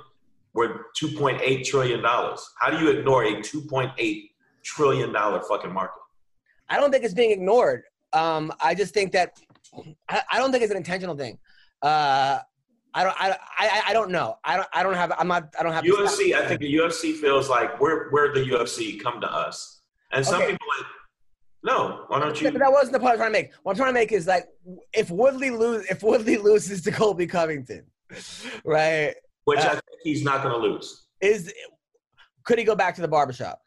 [0.54, 2.46] We're 2.8 trillion dollars.
[2.60, 4.30] How do you ignore a 2.8
[4.64, 6.00] trillion dollar fucking market?
[6.68, 7.84] I don't think it's being ignored.
[8.16, 9.38] Um, I just think that
[10.08, 11.38] I, I don't think it's an intentional thing.
[11.82, 12.38] Uh,
[12.94, 13.14] I don't.
[13.18, 13.82] I, I.
[13.88, 14.38] I don't know.
[14.42, 14.68] I don't.
[14.72, 15.12] I don't have.
[15.18, 15.52] I'm not.
[15.58, 15.84] I don't have.
[15.84, 18.98] UFC, I think the UFC feels like we're we're the UFC.
[19.02, 19.82] Come to us.
[20.12, 20.52] And some Okay.
[20.52, 20.86] people like,
[21.62, 22.04] no.
[22.08, 22.50] Why don't you?
[22.50, 23.50] but that wasn't the point I'm trying to make.
[23.64, 24.46] What I'm trying to make is like,
[24.94, 27.84] if Woodley lose, if Woodley loses to Colby Covington,
[28.64, 29.14] right?
[29.44, 31.06] Which uh, I think he's not going to lose.
[31.20, 31.52] Is
[32.44, 33.60] could he go back to the barbershop?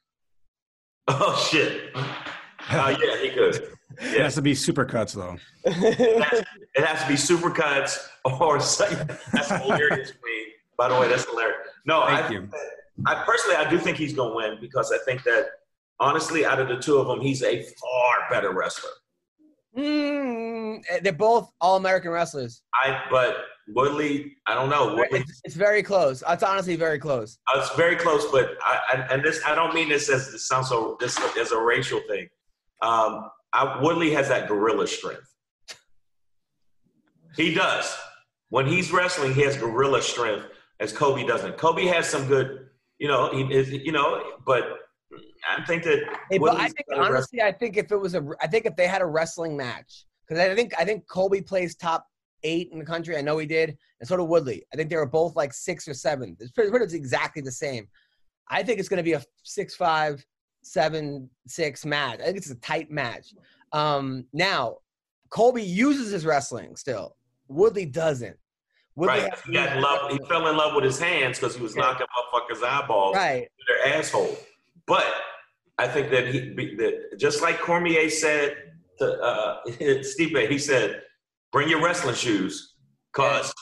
[1.08, 1.92] Oh shit.
[1.96, 3.74] Uh, yeah, he could.
[4.00, 5.38] It has to be supercuts though.
[6.76, 9.08] It has to be supercuts or something.
[9.34, 10.46] That's hilarious to me.
[10.78, 11.68] By the way, that's hilarious.
[11.86, 12.50] No, Thank I, you.
[13.06, 15.48] I personally I do think he's going to win because I think that
[16.00, 18.92] honestly, out of the two of them, he's a far better wrestler.
[19.78, 22.62] Mm, they're both all American wrestlers.
[22.74, 24.96] I but Woodley, I don't know.
[24.96, 26.24] Woodley, It's, it's very close.
[26.28, 27.38] It's honestly very close.
[27.54, 30.48] uh, it's very close, but I, I and this I don't mean this as this
[30.48, 32.28] sounds so this as a racial thing.
[32.82, 35.34] Um, I, Woodley has that gorilla strength.
[37.36, 37.96] He does.
[38.50, 40.48] When he's wrestling, he has gorilla strength,
[40.80, 41.58] as Colby doesn't.
[41.58, 44.64] Colby has some good, you know, he is, you know, but
[45.48, 46.04] I think that.
[46.30, 48.88] Hey, but I think honestly, I think if it was a, I think if they
[48.88, 52.06] had a wrestling match, because I think I think Colby plays top
[52.44, 53.18] eight in the country.
[53.18, 54.64] I know he did, and so did Woodley.
[54.74, 56.36] I think they were both like six or seven.
[56.40, 57.88] It's pretty, pretty much exactly the same.
[58.50, 60.26] I think it's going to be a six five,
[60.62, 62.19] seven six match.
[62.19, 63.34] I think it's a tight match.
[63.72, 64.78] Um, now,
[65.30, 67.15] Colby uses his wrestling still.
[67.48, 68.38] Woodley doesn't.
[68.95, 69.34] Woodley Right.
[69.45, 71.84] He, got love, he fell in love with his hands because he was Yeah.
[71.84, 73.48] knocking motherfuckers' eyeballs Right.
[73.67, 74.36] their asshole.
[74.88, 75.06] But
[75.78, 76.39] I think that he,
[76.78, 78.56] that just like Cormier said
[79.00, 81.02] to uh, Stipe, he said,
[81.52, 82.76] "Bring your wrestling shoes,
[83.13, 83.54] cause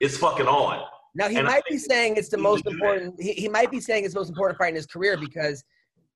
[0.00, 3.20] it's fucking on." Now he And might be saying it's the most important.
[3.20, 5.62] He, he might be saying it's the most important fight in his career because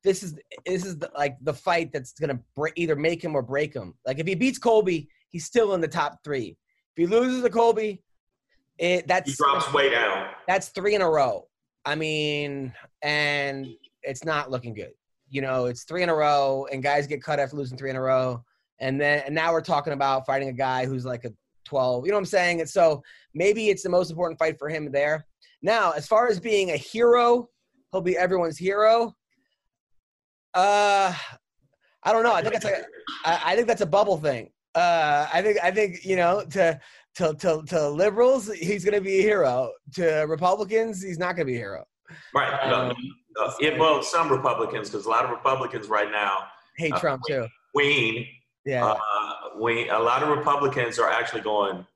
[0.02, 0.34] this is
[0.66, 3.94] this is the, like the fight that's gonna break, either make him or break him.
[4.06, 6.56] Like if he beats Colby, he's still in the top three.
[6.96, 8.02] If he loses to Colby,
[8.78, 10.28] it that's He drops way down.
[10.48, 11.46] that's three in a row.
[11.84, 13.66] I mean, and
[14.02, 14.92] it's not looking good.
[15.28, 17.96] You know, it's three in a row, and guys get cut after losing three in
[17.96, 18.42] a row.
[18.80, 21.32] And then and now we're talking about fighting a guy who's like a
[21.66, 22.04] 12.
[22.04, 22.60] You know what I'm saying?
[22.60, 23.02] And so
[23.34, 25.26] maybe it's the most important fight for him there.
[25.62, 27.48] Now, as far as being a hero,
[27.92, 29.14] he'll be everyone's hero.
[30.54, 31.14] Uh
[32.02, 32.32] I don't know.
[32.32, 32.84] I think it's like
[33.24, 34.50] I, I think that's a bubble thing.
[34.74, 36.78] Uh I think I think, you know, to
[37.16, 39.70] to to, to liberals, he's gonna be a hero.
[39.94, 41.84] To Republicans, he's not gonna be a hero.
[42.34, 42.68] Right.
[42.68, 42.96] No, Um,
[43.36, 47.22] no, yeah, well, some Republicans, because a lot of Republicans right now, Hate Uh, Trump
[47.28, 47.46] too.
[47.74, 48.26] Ween,
[48.64, 48.84] Yeah.
[48.84, 48.98] uh,
[49.60, 51.86] we a lot of Republicans are actually going.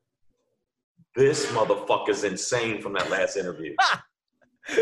[1.15, 3.73] This motherfucker's insane from that last interview.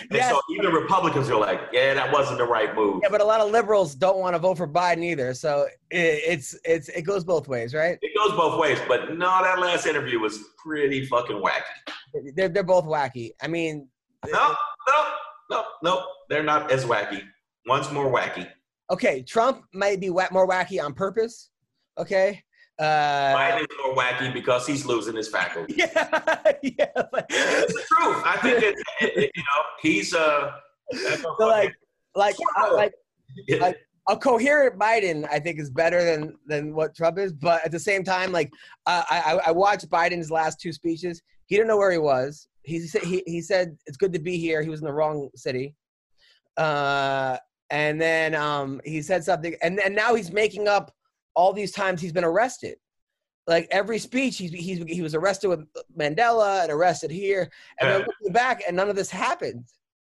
[0.00, 0.30] and Yes.
[0.30, 3.00] so even Republicans are like, yeah, that wasn't the right move.
[3.02, 5.34] yeah, but a lot of liberals don't want to vote for Biden either.
[5.34, 7.98] So it, it's it's it goes both ways, right?
[8.02, 12.32] It goes both ways, but no, that last interview was pretty fucking wacky.
[12.34, 13.32] They're they're both wacky.
[13.42, 13.88] I mean,
[14.32, 14.54] No,
[14.88, 15.04] no,
[15.50, 17.22] no, no, they're not as wacky.
[17.66, 18.48] One's more wacky.
[18.90, 21.50] okay, Trump might be more wacky on purpose.
[21.98, 22.42] Okay.
[22.78, 25.74] Uh, Biden is more wacky because he's losing his faculty.
[25.78, 26.86] yeah, yeah.
[27.12, 28.22] Like, It's the truth.
[28.26, 28.74] I think that
[29.16, 30.50] you know he's uh.
[30.92, 31.72] a so like,
[32.16, 32.92] like, I- like
[33.60, 37.32] like- a coherent Biden, I think, is better than than what Trump is.
[37.32, 38.52] But at the same time, like,
[38.86, 41.22] uh, I I I watched Biden's last two speeches.
[41.46, 42.48] He didn't know where he was.
[42.64, 44.62] He said he he said it's good to be here.
[44.62, 45.74] He was in the wrong city.
[46.56, 47.36] Uh,
[47.70, 50.92] and then um, he said something, and and now he's making up
[51.34, 52.76] all these times he's been arrested.
[53.46, 55.66] Like every speech, he's, he's he was arrested with
[55.98, 57.98] Mandela and arrested here, and Yeah.
[57.98, 59.64] then looking back, and none of this happened.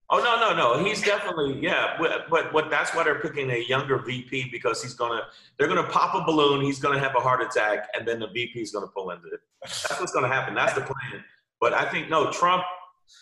[0.10, 0.84] Oh no, no, no.
[0.84, 1.95] He's definitely yeah.
[1.97, 5.21] But but, but that's why they're picking a younger VP because he's gonna
[5.57, 6.60] they're gonna pop a balloon.
[6.65, 9.39] He's gonna have a heart attack, and then the VP is gonna pull into it.
[9.63, 10.53] That's what's gonna happen.
[10.53, 11.23] That's the plan.
[11.62, 12.63] But I think no, Trump.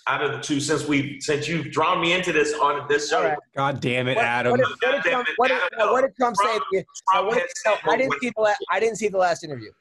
[0.08, 3.18] Out of the two, since we since you've drawn me into this on this show,
[3.18, 3.38] All right.
[3.56, 4.52] God damn it, What, Adam.
[4.52, 6.58] what did, what did Trump, what did, no, what did Trump say?
[6.58, 6.84] to you?
[7.14, 9.72] No, Trump did- no, I didn't see the la- I didn't see the last interview.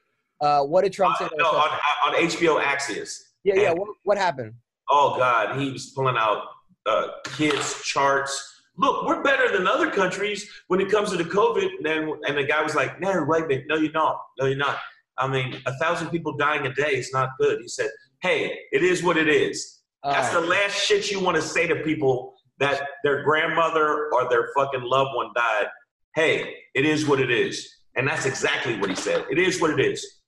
[0.43, 1.29] Uh, what did Trump say?
[1.39, 3.21] no, on, on HBO Axios.
[3.45, 3.71] yeah, yeah.
[3.71, 4.53] and- What, what happened?
[4.91, 6.43] Oh God, he was pulling out
[6.87, 8.61] uh, kids charts.
[8.77, 11.69] Look, we're better than other countries when it comes to the COVID.
[11.79, 14.21] And then, and the guy was like, "No, wait a minute, no, you're not.
[14.39, 14.79] No, you're not.
[15.17, 17.89] I mean, a thousand people dying a day is not good." He said,
[18.21, 19.78] "Hey, it is what it is.
[20.03, 20.41] All That's right.
[20.41, 24.83] the last shit you want to say to people that their grandmother or their fucking
[24.83, 25.67] loved one died.
[26.15, 29.25] Hey, it is what it is." And that's exactly what he said.
[29.31, 30.21] It is what it is.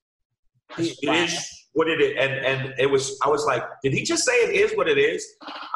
[0.77, 3.17] It is what it is, and and it was.
[3.25, 5.25] I was like, did he just say it is what it is?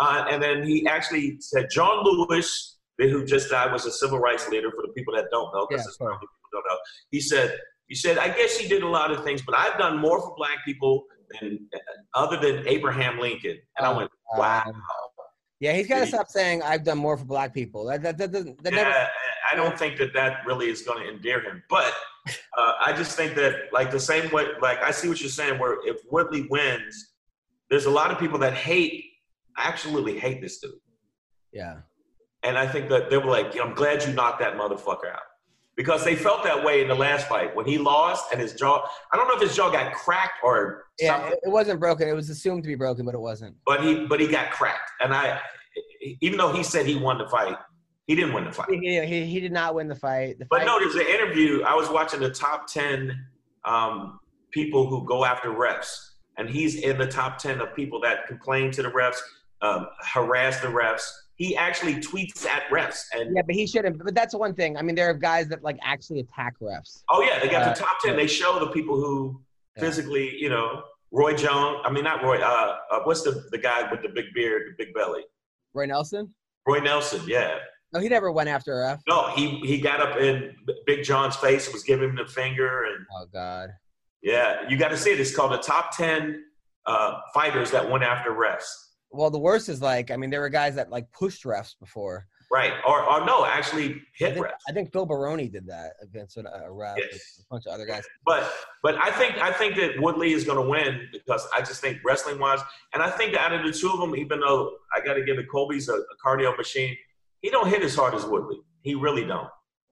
[0.01, 4.49] Uh, and then he actually said, John Lewis, who just died, was a civil rights
[4.49, 4.71] leader.
[4.71, 6.79] For the people that don't know, because Yeah, probably people don't know.
[7.11, 7.57] He said,
[7.89, 10.35] he said, I guess he did a lot of things, but I've done more for
[10.37, 11.05] black people
[11.41, 11.69] than
[12.15, 13.59] other than Abraham Lincoln.
[13.77, 14.63] And I went, wow.
[14.67, 14.83] Um,
[15.61, 17.87] yeah, he's got to stop saying I've done more for black people.
[17.87, 19.09] That that that, that yeah, never.
[19.51, 21.63] I don't think that that really is going to endear him.
[21.71, 21.93] But
[22.59, 25.59] uh, I just think that, like the same way, like I see what you're saying.
[25.59, 27.13] Where if Woodley wins,
[27.71, 29.05] there's a lot of people that hate,
[29.57, 30.73] absolutely hate this dude,
[31.53, 31.77] Yeah.
[32.43, 35.23] and I think that they were like, "I'm glad you knocked that motherfucker out,"
[35.77, 38.87] because they felt that way in the last fight when he lost and his jaw.
[39.13, 42.09] I don't know if his jaw got cracked or Yeah, something, it, wasn't broken.
[42.09, 43.57] It was assumed to be broken, but it wasn't.
[43.67, 45.41] but he but he got cracked, and I,
[46.21, 47.57] even though he said he won the fight,
[48.07, 48.69] he didn't win the fight.
[48.71, 50.39] He, he, he did not win the fight.
[50.39, 51.63] The But fight no, there's an interview.
[51.63, 53.27] I was watching the top ten
[53.65, 54.21] um,
[54.53, 55.97] people who go after refs,
[56.39, 59.19] and he's in the top ten of people that complain to the refs,
[59.63, 61.03] um, harass the refs.
[61.37, 64.03] He actually tweets at refs, and Yeah, but he shouldn't.
[64.05, 64.77] But that's one thing.
[64.77, 67.03] I mean, there are guys that like actually attack refs.
[67.11, 68.17] oh yeah, they got Uh, the top ten.
[68.17, 69.41] They show the people who
[69.77, 69.83] Yeah.
[69.83, 71.81] physically, you know, Roy Jones.
[71.85, 72.39] I mean, not Roy.
[72.41, 75.25] Uh, uh, what's the the guy with the big beard, the big belly?
[75.73, 76.33] Roy Nelson?
[76.67, 77.23] Roy Nelson.
[77.27, 77.59] Yeah.
[77.93, 79.03] No, he never went after a ref.
[79.09, 80.55] No, he he got up in
[80.87, 83.71] Big John's face and was giving him the finger, and Oh God.
[84.23, 85.21] yeah, you got to see it.
[85.21, 86.45] It's called the top ten
[86.87, 88.67] uh, fighters that went after refs.
[89.15, 92.27] Well, the worst is like, I mean, there were guys that like pushed refs before.
[92.53, 92.73] Right.
[92.87, 94.53] Or, or no, actually I hit think, refs.
[94.69, 96.97] I think Phil Baroni did that against a, a ref.
[96.99, 97.41] Yes.
[97.41, 98.05] A bunch of other guys.
[98.27, 101.81] But but I think I think that Woodley is going to win because I just
[101.81, 102.61] think wrestling wise,
[102.93, 105.39] and I think out of the two of them, even though I got to give
[105.39, 106.97] it Colby's a, a cardio machine,
[107.41, 108.61] he don't hit as hard as Woodley.
[108.83, 109.49] He really don't.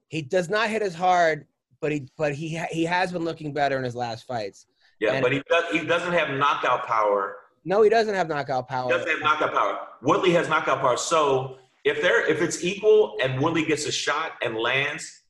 [0.09, 1.47] He does not hit as hard,
[1.81, 4.67] but he but he ha- he has been looking better in his last fights.
[4.99, 7.35] Yeah, And- but he does he doesn't have knockout power.
[7.65, 8.89] No, he doesn't have knockout He power.
[8.89, 9.79] doesn't have knockout power.
[10.01, 10.97] Woodley has knockout power.
[10.97, 15.21] So if they're if it's equal and Woodley gets a shot and lands,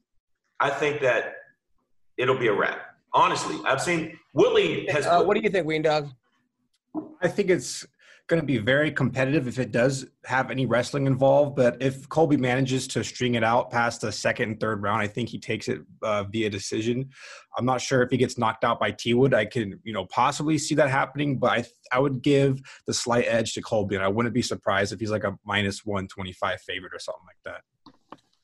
[0.60, 1.36] I think that
[2.18, 2.80] it'll be a wrap.
[3.14, 5.06] Honestly, I've seen Woodley has.
[5.06, 6.10] Uh, what do you think, Ween Dog?
[7.22, 7.86] I think it's
[8.28, 11.56] going to be very competitive if it does have any wrestling involved.
[11.56, 15.08] But if Colby manages to string it out past the second and third round, I
[15.08, 17.10] think he takes it uh, via decision.
[17.58, 19.34] I'm not sure if he gets knocked out by T Wood.
[19.34, 23.26] I can, you know, possibly see that happening, but I, I would give the slight
[23.28, 26.94] edge to Colby, and I wouldn't be surprised if he's like a minus 125 favorite
[26.94, 27.62] or something like that.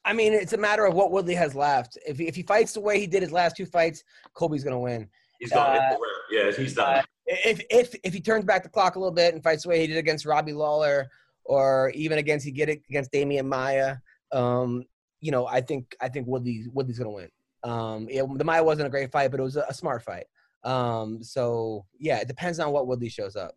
[0.06, 1.98] I mean, it's a matter of what Woodley has left.
[2.06, 4.80] If if he fights the way he did his last two fights, Colby's going to
[4.80, 5.10] win.
[5.40, 5.96] He's hit uh.
[6.30, 7.00] Yeah, he's done.
[7.00, 9.70] Uh, if if if he turns back the clock a little bit and fights the
[9.70, 11.10] way he did against Robbie Lawler,
[11.46, 13.98] or even against he get it against Demian Maia,
[14.32, 14.84] um,
[15.22, 17.30] you know, I think I think Woodley Woodley's gonna win.
[17.64, 20.26] Um, yeah, the Maia wasn't a great fight, but it was a, a smart fight.
[20.64, 23.56] Um, so yeah, it depends on what Woodley shows up.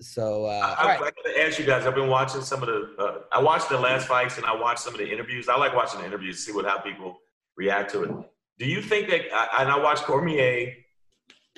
[0.00, 1.86] So uh, I, I, right, I gotta ask you guys.
[1.86, 2.94] I've been watching some of the.
[2.98, 5.48] Uh, I watched the last fights and I watched some of the interviews.
[5.48, 7.18] I like watching the interviews, to see what how people
[7.56, 8.10] react to it.
[8.58, 9.22] Do you think that?
[9.58, 10.74] And I watched Cormier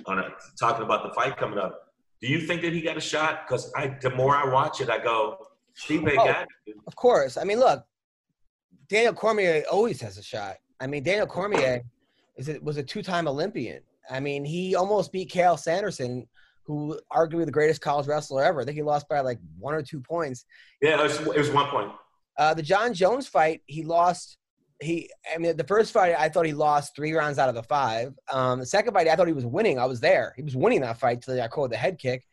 [0.07, 0.28] on a,
[0.59, 1.92] talking about the fight coming up.
[2.20, 3.46] Do you think that he got a shot?
[3.46, 5.38] Because I, the more I watch it, I go,
[5.74, 6.14] Steve Oh.
[6.14, 6.76] got it.
[6.87, 7.37] of course.
[7.37, 7.85] I mean, look,
[8.88, 10.57] Daniel Cormier always has a shot.
[10.80, 11.83] I mean, Daniel Cormier
[12.37, 13.83] is it was a two-time Olympian.
[14.11, 16.26] I mean, he almost beat Cael Sanderson,
[16.64, 18.61] who arguably the greatest college wrestler ever.
[18.61, 20.44] I think he lost by like one or two points.
[20.83, 21.92] Yeah, it was, it was one point.
[22.38, 24.38] Uh, the Jon Jones fight, he lost.
[24.80, 27.62] He, I mean, the first fight, I thought he lost three rounds out of the
[27.62, 28.12] five.
[28.32, 29.78] Um, the second fight, I thought he was winning.
[29.78, 30.34] I was there.
[30.37, 32.24] He was winning that fight till I called the head kick.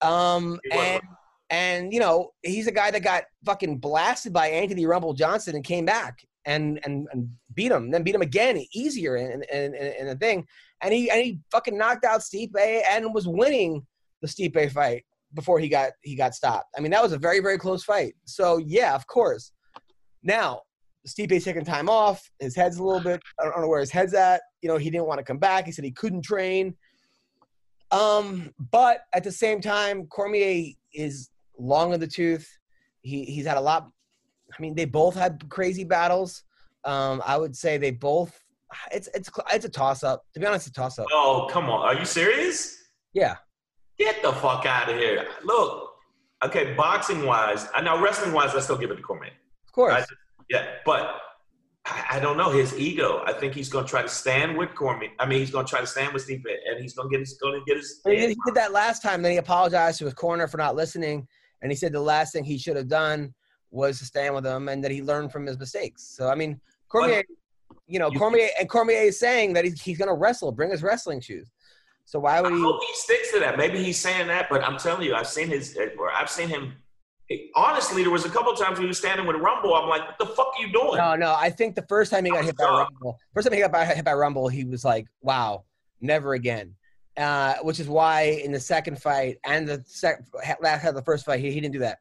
[0.00, 1.02] Um, and
[1.50, 5.64] and you know, he's a guy that got fucking blasted by Anthony Rumble Johnson and
[5.64, 9.92] came back and and, and beat him, then beat him again, easier in in, in,
[10.00, 10.46] in the thing.
[10.82, 13.86] And he and he fucking knocked out Stipe and was winning
[14.22, 16.68] the Stipe fight before he got he got stopped.
[16.76, 18.14] I mean, that was a very very close fight.
[18.24, 19.52] So yeah, of course.
[20.22, 20.62] Now
[21.06, 22.28] Stipe's taking time off.
[22.40, 23.20] His head's a little bit.
[23.40, 24.42] I don't know where his head's at.
[24.60, 25.66] You know, he didn't want to come back.
[25.66, 26.74] He said he couldn't train.
[27.92, 32.48] Um, but at the same time, Cormier is long in the tooth.
[33.02, 33.88] He he's had a lot.
[34.52, 36.42] I mean, they both had crazy battles.
[36.84, 38.38] Um, I would say they both.
[38.90, 40.24] It's it's it's a toss up.
[40.34, 41.06] To be honest, it's a toss up.
[41.12, 41.86] Oh, come on.
[41.86, 42.76] Are you serious?
[43.12, 43.36] Yeah.
[43.98, 45.26] Get the fuck out of here.
[45.44, 45.92] Look,
[46.44, 49.30] okay, boxing wise, I know wrestling wise, I still give it to Cormier.
[49.66, 49.94] Of course.
[49.94, 50.04] I-
[50.50, 51.16] Yeah, but
[51.84, 53.22] I, I don't know his ego.
[53.26, 55.10] I think he's going to try to stand with Cormier.
[55.18, 57.20] I mean, he's going to try to stand with Stipe, and he's going to get
[57.20, 58.00] his going to get his.
[58.06, 59.22] He did, he did that last time.
[59.22, 61.26] Then he apologized to his corner for not listening,
[61.62, 63.34] and he said the last thing he should have done
[63.70, 66.02] was to stand with him, and that he learned from his mistakes.
[66.16, 67.24] So I mean, Cormier,
[67.86, 70.70] you know, You- Cormier and Cormier is saying that he's, he's going to wrestle, bring
[70.70, 71.50] his wrestling shoes.
[72.04, 72.60] So why would he?
[72.60, 73.58] hope he sticks to that.
[73.58, 75.76] Maybe he's saying that, but I'm telling you, I've seen his.
[75.98, 76.74] Or I've seen him.
[77.56, 79.74] Honestly, there was a couple of times when he was standing with Rumble.
[79.74, 80.96] I'm like, what the fuck are you doing?
[80.96, 81.34] No, no.
[81.36, 82.64] I think the first time he got hit by.
[82.64, 85.64] Rumble, first time he got by, hit by Rumble, he was like, "Wow,
[86.00, 86.74] never again."
[87.16, 90.22] Uh, which is why in the second fight and the sec-
[90.60, 91.98] last half of the first fight, he, he didn't do that.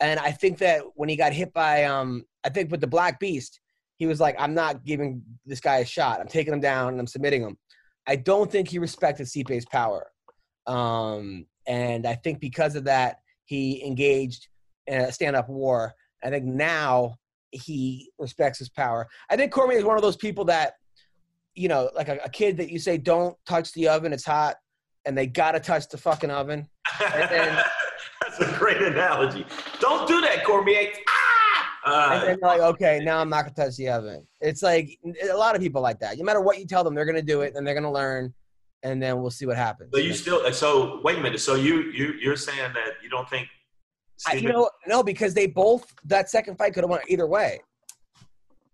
[0.00, 3.20] And I think that when he got hit by, um, I think with the Black
[3.20, 3.60] Beast,
[3.96, 6.20] he was like, "I'm not giving this guy a shot.
[6.20, 7.56] I'm taking him down and I'm submitting him."
[8.06, 10.10] I don't think he respected Stipe's power,
[10.66, 13.20] um, and I think because of that,
[13.50, 14.46] he engaged
[14.86, 15.92] in a stand-up war.
[16.22, 17.16] I think now
[17.50, 19.08] he respects his power.
[19.28, 20.74] I think Cormier is one of those people that,
[21.56, 24.54] you know, like a, a kid that you say, don't touch the oven, it's hot,
[25.04, 26.68] and they got to touch the fucking oven.
[27.12, 27.64] And then-
[28.22, 29.44] That's a great analogy.
[29.80, 30.78] Don't do that, Cormier.
[30.82, 30.88] And
[31.86, 32.20] Ah!
[32.24, 34.24] then they're like, okay, now I'm not to touch the oven.
[34.40, 34.96] It's like
[35.28, 36.16] a lot of people like that.
[36.18, 38.32] No matter what you tell them, they're to do it and they're to learn.
[38.82, 39.90] And then we'll see what happens.
[39.92, 41.40] But you still so wait a minute.
[41.40, 43.48] So you you you're saying that you don't think
[44.26, 47.26] I, Steven, you know, no, because they both that second fight could have went either
[47.26, 47.60] way.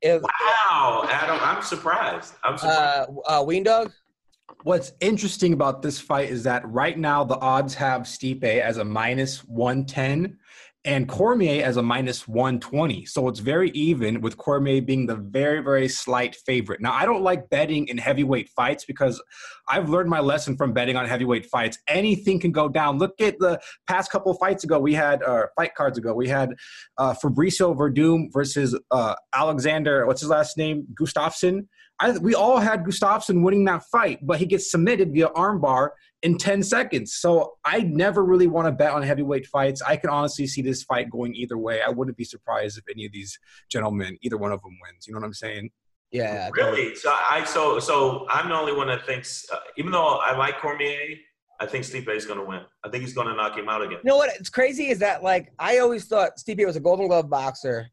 [0.02, 2.34] If Wow, Adam, I'm surprised.
[2.44, 3.10] I'm surprised.
[3.26, 3.92] uh, uh, Ween Dog,
[4.62, 8.84] What's interesting about this fight is that right now the odds have Stipe as a
[8.84, 10.38] minus 110
[10.86, 13.04] and Cormier as a minus 120.
[13.06, 16.80] So it's very even with Cormier being the very, very slight favorite.
[16.80, 19.20] Now, I don't like betting in heavyweight fights because
[19.68, 21.76] I've learned my lesson from betting on heavyweight fights.
[21.88, 22.98] Anything can go down.
[22.98, 24.78] Look at the past couple of fights ago.
[24.78, 26.54] We had, uh, fight cards ago, we had
[26.98, 30.86] uh, Fabricio Werdum versus uh, Alexander, what's his last name?
[30.94, 31.66] Gustafsson.
[31.98, 35.90] I, we all had Gustafsson winning that fight, but he gets submitted via armbar
[36.26, 37.14] in 10 seconds.
[37.14, 39.80] So I never really want to bet on heavyweight fights.
[39.80, 41.82] I can honestly see this fight going either way.
[41.82, 43.38] I wouldn't be surprised if any of these
[43.70, 45.06] gentlemen, either one of them wins.
[45.06, 45.70] You know what I'm saying?
[46.10, 46.96] yeah, really?
[46.96, 49.46] So I so so I'm the only one that thinks.
[49.52, 51.16] Uh, even though I like Cormier,
[51.60, 52.60] I think Stipe is going to win.
[52.84, 53.98] I think he's going to knock him out again.
[54.02, 54.30] You know what?
[54.36, 57.86] It's crazy is that like I always thought Stipe was a Golden Glove boxer,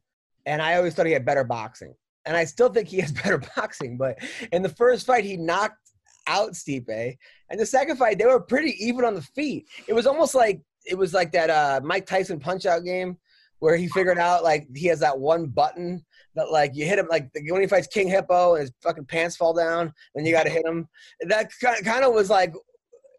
[0.45, 1.93] and I always thought he had better boxing,
[2.25, 3.97] and I still think he has better boxing.
[3.97, 4.17] But
[4.51, 5.82] in the first fight, he knocked
[6.27, 7.17] out Stipe,
[7.49, 9.67] and the second fight they were pretty even on the feet.
[9.87, 13.17] It was almost like it was like that uh, Mike Tyson punch out game
[13.59, 16.03] where he figured out like he has that one button
[16.35, 19.37] that like you hit him like when he fights King Hippo and his fucking pants
[19.37, 20.87] fall down, then you got to hit him.
[21.21, 22.53] That kind of was like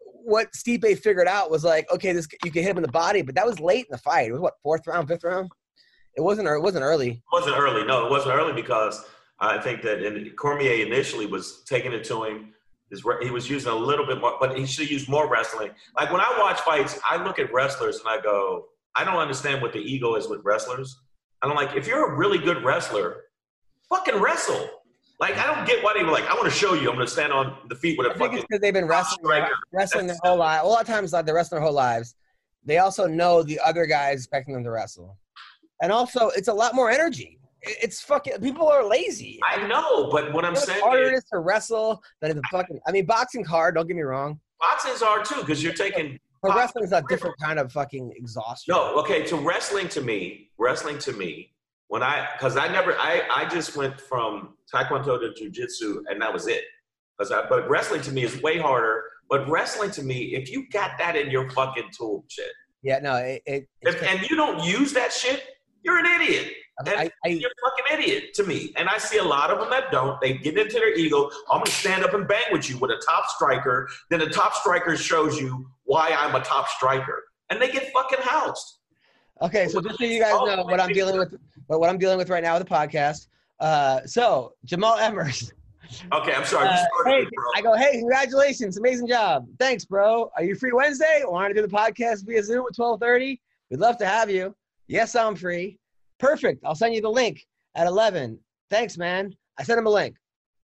[0.03, 3.21] what Stipe figured out was like, okay, this you can hit him in the body,
[3.21, 4.29] but that was late in the fight.
[4.29, 5.49] It was what fourth round, fifth round.
[6.17, 6.47] It wasn't.
[6.47, 7.09] It wasn't early.
[7.09, 7.85] It wasn't early.
[7.85, 9.03] No, it wasn't early because
[9.39, 12.53] I think that Cormier initially was taking it to him.
[12.89, 15.71] His, he was using a little bit more, but he should use more wrestling.
[15.97, 19.61] Like when I watch fights, I look at wrestlers and I go, I don't understand
[19.61, 20.99] what the ego is with wrestlers.
[21.41, 23.23] And I'm like, if you're a really good wrestler,
[23.89, 24.69] fucking wrestle.
[25.19, 26.89] Like I don't get why they were like, I want to show you.
[26.89, 28.41] I'm going to stand on the feet with a I fucking.
[28.41, 29.53] because they've been wrestling, striker.
[29.71, 30.61] wrestling their whole life.
[30.63, 32.15] A lot of times, like they're wrestling their whole lives.
[32.65, 35.17] They also know the other guys expecting them to wrestle,
[35.81, 37.39] and also it's a lot more energy.
[37.67, 39.39] It- It's fucking people are lazy.
[39.43, 42.79] I know, but what I'm know saying harder is, to wrestle than to fucking.
[42.87, 43.75] I mean, boxing's hard.
[43.75, 47.57] Don't get me wrong, boxing's hard too because you're taking but wrestling's a different kind
[47.57, 48.73] of fucking exhaustion.
[48.75, 49.25] No, okay.
[49.25, 51.51] To wrestling to me, wrestling to me,
[51.87, 56.31] when I, because I never, I, I just went from taekwondo to jujitsu, and that
[56.31, 56.61] was it.
[57.17, 59.03] Because I, but wrestling to me is way harder.
[59.27, 62.51] But wrestling to me, if you got that in your fucking tool shit,
[62.83, 63.41] Yeah, no, it.
[63.47, 65.43] it if, and you don't use that shit,
[65.81, 66.53] you're an idiot.
[66.79, 68.73] I, I, You're a fucking idiot to me.
[68.75, 70.19] And I see a lot of them that don't.
[70.21, 71.29] They get into their ego.
[71.49, 73.87] I'm going to stand up and bang with you with a top striker.
[74.09, 77.23] Then the top striker shows you why I'm a top striker.
[77.49, 78.79] And they get fucking housed.
[79.41, 81.35] Okay, so just so you guys know what I'm dealing with,
[81.67, 83.27] what what I'm dealing with right now with the podcast.
[83.59, 85.51] Uh, so Jamal Emmers,
[86.13, 86.67] Okay, I'm sorry.
[86.67, 87.45] Uh, hey, it, bro.
[87.55, 90.31] I go, hey, congratulations, amazing job, thanks, bro.
[90.35, 91.23] Are you free Wednesday?
[91.25, 93.39] Want to do the podcast via Zoom at 12:30?
[93.69, 94.55] We'd love to have you.
[94.87, 95.79] Yes, I'm free.
[96.19, 96.63] Perfect.
[96.65, 98.39] I'll send you the link at 11.
[98.69, 99.33] Thanks, man.
[99.57, 100.15] I sent him a link.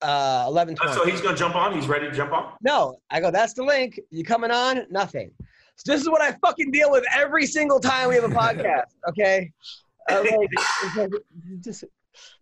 [0.01, 0.77] Uh, 11:20.
[0.81, 1.73] Uh, so he's gonna jump on.
[1.73, 2.51] He's ready to jump on.
[2.61, 3.99] No, I go, that's the link.
[4.11, 4.85] You coming on?
[4.89, 5.31] Nothing.
[5.77, 8.83] So this is what I fucking deal with every single time we have a podcast.
[9.09, 9.51] Okay.
[10.09, 10.23] Uh,
[10.95, 11.11] like,
[11.61, 11.85] just,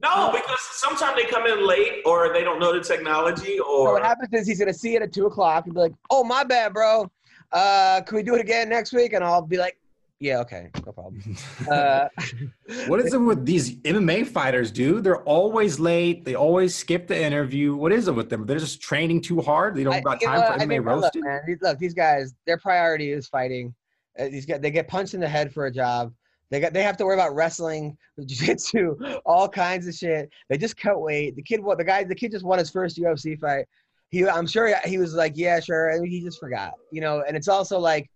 [0.01, 3.87] No, because sometimes they come in late, or they don't know the technology, or.
[3.87, 6.23] so what happens is he's gonna see it at two o'clock and be like, "Oh,
[6.23, 7.09] my bad, bro.
[7.51, 9.77] Uh, can we do it again next week?" And I'll be like,
[10.23, 11.21] "Yeah, okay, no problem."
[11.69, 12.07] Uh,
[12.87, 15.03] What is it with these MMA fighters, dude?
[15.03, 16.23] They're always late.
[16.25, 17.75] They always skip the interview.
[17.75, 18.45] What is it with them?
[18.45, 19.75] They're just training too hard.
[19.75, 21.23] They don't I- got you know time for I MMA look, roasting.
[21.23, 23.73] man, these- look, these guys, their priority is fighting.
[24.17, 26.13] Uh, these guys, they get punched in the head for a job.
[26.51, 30.29] They got, they have to worry about wrestling, jiu-jitsu, all kinds of shit.
[30.49, 31.35] They just cut weight.
[31.35, 33.65] The kid, what the guy, the kid just won his first UFC fight.
[34.09, 37.23] He, I'm sure he was like, yeah, sure, and he just forgot, you know.
[37.27, 38.07] And it's also like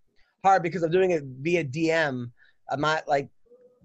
[0.43, 2.31] hard because I'm doing it via DM.
[2.69, 3.29] I'm not like,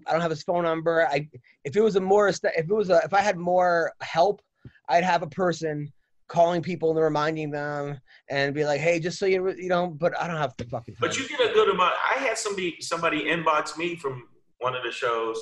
[0.07, 1.07] I don't have his phone number.
[1.09, 1.29] I,
[1.63, 4.41] if it was a more, if it was a, if I had more help,
[4.89, 5.91] I'd have a person
[6.27, 10.19] calling people and reminding them and be like, hey, just so you you know, but
[10.19, 10.99] I don't have the fucking time.
[10.99, 11.93] But you get a good amount.
[12.09, 14.23] I had somebody somebody inbox me from
[14.59, 15.39] one of the shows,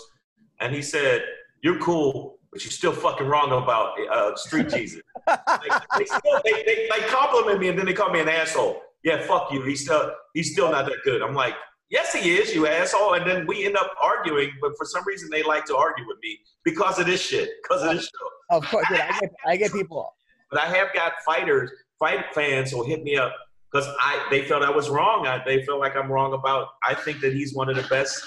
[0.60, 1.24] and he said,
[1.64, 6.64] "You're cool, but you're still fucking wrong about uh, Street Jesus." like, they, still, they,
[6.66, 8.82] they like compliment me, and then they call me an asshole.
[9.04, 9.64] Yeah, fuck you.
[9.64, 11.22] He's still he's still not that good.
[11.22, 11.56] I'm like,
[11.90, 13.14] yes, he is, you asshole.
[13.14, 16.18] And then we end up arguing, but for some reason they like to argue with
[16.22, 18.58] me because of this shit, because of this show.
[18.58, 20.14] of course, dude, I get I get people.
[20.50, 23.34] But I have got fighters, fight fans who hit me up
[23.72, 25.28] because I they felt I was wrong.
[25.28, 26.68] I, they feel like I'm wrong about.
[26.84, 28.22] I think that he's one of the best.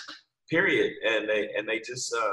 [0.51, 0.93] Period.
[1.07, 2.15] And they and they just.
[2.15, 2.33] Uh,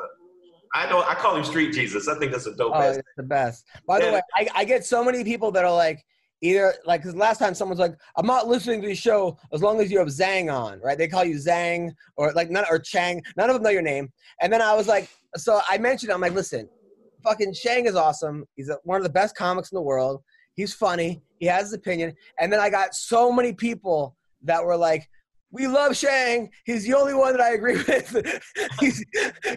[0.74, 2.08] I know I call him Street Jesus.
[2.08, 3.66] I think that's a dope Oh, it's the best.
[3.86, 6.02] By the way, I, I get so many people that are like,
[6.42, 9.80] either like because last time someone's like, I'm not listening to the show as long
[9.80, 10.98] as you have Zhang on, right?
[10.98, 13.22] They call you Zhang or like none or Chang.
[13.38, 14.12] None of them know your name.
[14.42, 16.68] And then I was like, so I mentioned, I'm like, listen,
[17.24, 18.46] fucking Shang is awesome.
[18.56, 20.24] He's one of the best comics in the world.
[20.56, 21.22] He's funny.
[21.40, 22.14] He has his opinion.
[22.40, 25.10] And then I got so many people that were like,
[25.52, 26.50] we love Shang.
[26.66, 28.42] He's the only one that I agree with.
[28.80, 29.04] he's,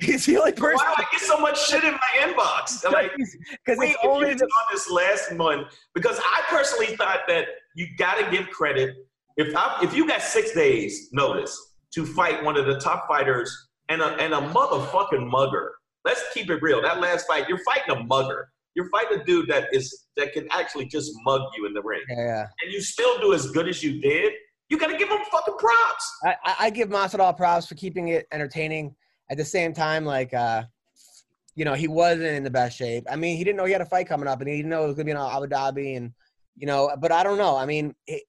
[0.00, 0.84] he's the only person.
[0.86, 2.84] Why do I get so much shit in my inbox?
[2.92, 4.38] Like, Because it's only on
[4.72, 5.68] this last month.
[5.94, 8.94] because I personally thought that you got to give credit
[9.36, 11.56] if I, if you got six days notice
[11.94, 15.72] to fight one of the top fighters and a and a motherfucking mugger.
[16.04, 16.82] Let's keep it real.
[16.82, 18.48] That last fight, you're fighting a mugger.
[18.74, 22.02] You're fighting a dude that is that can actually just mug you in the ring,
[22.08, 22.46] yeah.
[22.62, 24.32] and you still do as good as you did.
[24.68, 26.12] You got to give him fucking props.
[26.24, 28.94] I, I- give Masvidal props for keeping it entertaining.
[29.30, 30.64] At the same time, like, uh,
[31.54, 33.04] you know, he wasn't in the best shape.
[33.10, 34.84] I mean, he didn't know he had a fight coming up, and he didn't know
[34.84, 36.12] it was gonna be in Abu Dhabi, and
[36.56, 36.90] you know.
[37.00, 37.56] But I don't know.
[37.56, 38.24] I mean, it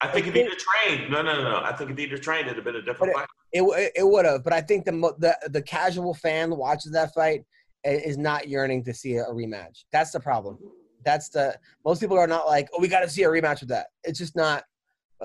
[0.00, 1.56] I think if he'd have trained, no, no, no, no.
[1.62, 3.26] I think if he'd have trained, it'd have been a different fight.
[3.52, 4.42] it, it, it would have.
[4.44, 7.44] But I think the, the the casual fan that watches that fight
[7.84, 9.84] is not yearning to see a, a rematch.
[9.92, 10.58] That's the problem.
[11.04, 13.68] That's the most people are not like, oh, we got to see a rematch with
[13.70, 13.88] that.
[14.04, 14.64] It's just not.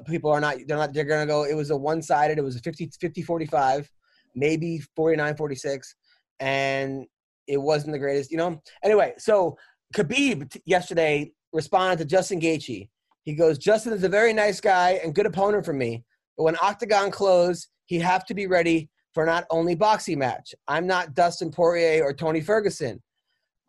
[0.06, 0.58] People are not.
[0.68, 0.94] They're not.
[0.94, 1.44] They're gonna go.
[1.44, 2.38] It was a one sided.
[2.38, 3.91] It was a 50, 50 45,
[4.36, 5.96] maybe 49 46,
[6.39, 7.06] and
[7.48, 8.32] it wasn't the greatest.
[8.32, 8.62] You know.
[8.84, 9.58] Anyway, so
[9.96, 12.89] Khabib t- yesterday responded to Justin Gaethje.
[13.24, 16.04] He goes, Justin is a very nice guy and good opponent for me.
[16.38, 20.54] But when Octagon closed, he'd have to be ready for not only boxing match.
[20.68, 23.02] I'm not Dustin Poirier or Tony Ferguson.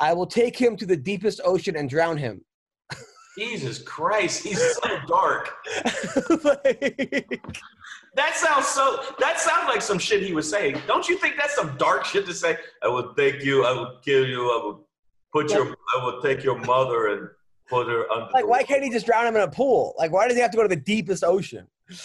[0.01, 2.45] I will take him to the deepest ocean and drown him.
[3.39, 5.53] Jesus Christ, he's so dark.
[6.45, 7.45] Like,
[8.17, 9.01] That sounds so.
[9.19, 10.81] That sounds like some shit he was saying.
[10.87, 12.57] Don't you think that's some dark shit to say?
[12.83, 13.65] I will take you.
[13.65, 14.43] I will kill you.
[14.43, 14.87] I will
[15.33, 15.67] put your.
[15.67, 17.29] I will take your mother and
[17.69, 18.31] put her under.
[18.33, 19.95] like, why can't he just drown him in a pool?
[19.99, 21.67] Like, why does he have to go to the deepest ocean?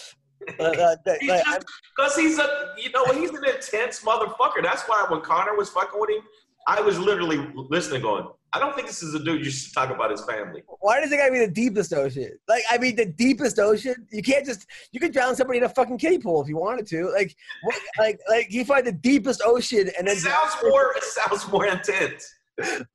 [0.57, 1.63] Uh, uh, He's like,
[1.95, 2.73] because he's a.
[2.81, 4.63] You know, he's an intense motherfucker.
[4.63, 6.23] That's why when Conor was fucking with him,
[6.65, 9.89] I was literally listening, going, I don't think this is a dude you should talk
[9.91, 10.63] about his family.
[10.79, 12.31] why does it gotta be the deepest ocean?
[12.47, 14.07] Like, I mean, the deepest ocean.
[14.11, 14.65] You can't just.
[14.91, 17.11] You could drown somebody in a fucking kiddie pool if you wanted to.
[17.11, 20.93] Like, what, like, like you find the deepest ocean and then It sounds more.
[20.95, 22.33] It sounds more intense.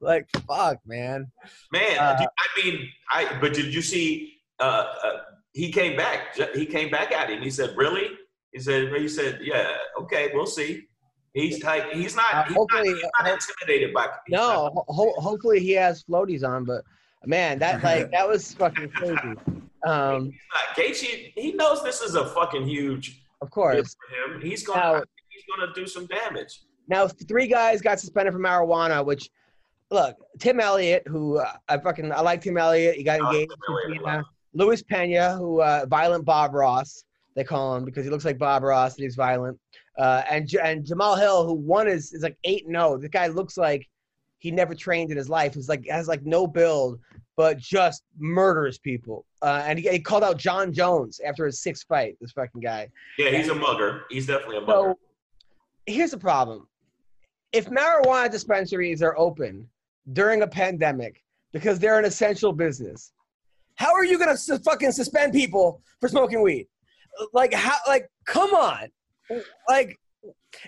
[0.00, 1.30] like, fuck, man.
[1.72, 3.38] Man, Uh, dude, I mean, I.
[3.40, 4.34] But did you see?
[4.60, 5.10] Uh, uh,
[5.52, 6.36] he came back.
[6.54, 7.42] He came back at him.
[7.42, 8.08] He said, "Really?"
[8.52, 10.88] He said, "He said, yeah, okay, we'll see."
[11.34, 12.32] He's like, he's not.
[12.32, 14.08] Uh, he's, hopefully- not he's not intimidated by.
[14.28, 16.82] No, ho- ho- hopefully he has floaties on, but
[17.26, 19.34] man, that like that was fucking crazy.
[19.84, 20.32] Um.
[20.76, 23.96] Gaethje, he knows this is a fucking huge of course.
[24.28, 24.40] for him.
[24.40, 24.80] He's gonna.
[24.80, 26.62] Now- he's gonna do some damage.
[26.86, 29.28] Now three guys got suspended for marijuana, which
[29.90, 32.94] look, Tim Elliott, who uh, I fucking I like Tim Elliott.
[32.96, 33.52] He got like engaged.
[33.68, 37.04] Elliott Luis Pena, who uh, violent Bob Ross,
[37.34, 39.58] they call him because he looks like Bob Ross and he's violent.
[39.96, 42.98] Uh, and and Jamal Hill, who one is is like eight and zero.
[42.98, 43.88] This guy looks like
[44.38, 45.54] he never trained in his life.
[45.54, 46.98] He's like has like no build,
[47.36, 49.24] but just murders people.
[49.40, 52.16] Uh, and he, he called out Jon Jones after his sixth fight.
[52.20, 52.88] This fucking guy.
[53.18, 54.04] Yeah, he's a mugger.
[54.10, 54.72] He's definitely a mugger.
[54.72, 54.98] So
[55.86, 56.68] here's the problem.
[57.52, 59.68] If marijuana dispensaries are open
[60.12, 61.22] during a pandemic
[61.52, 63.12] because they're an essential business,
[63.76, 66.66] how are you gonna su- fucking suspend people for smoking weed?
[67.32, 67.76] Like how?
[67.86, 68.88] Like come on,
[69.68, 69.98] like.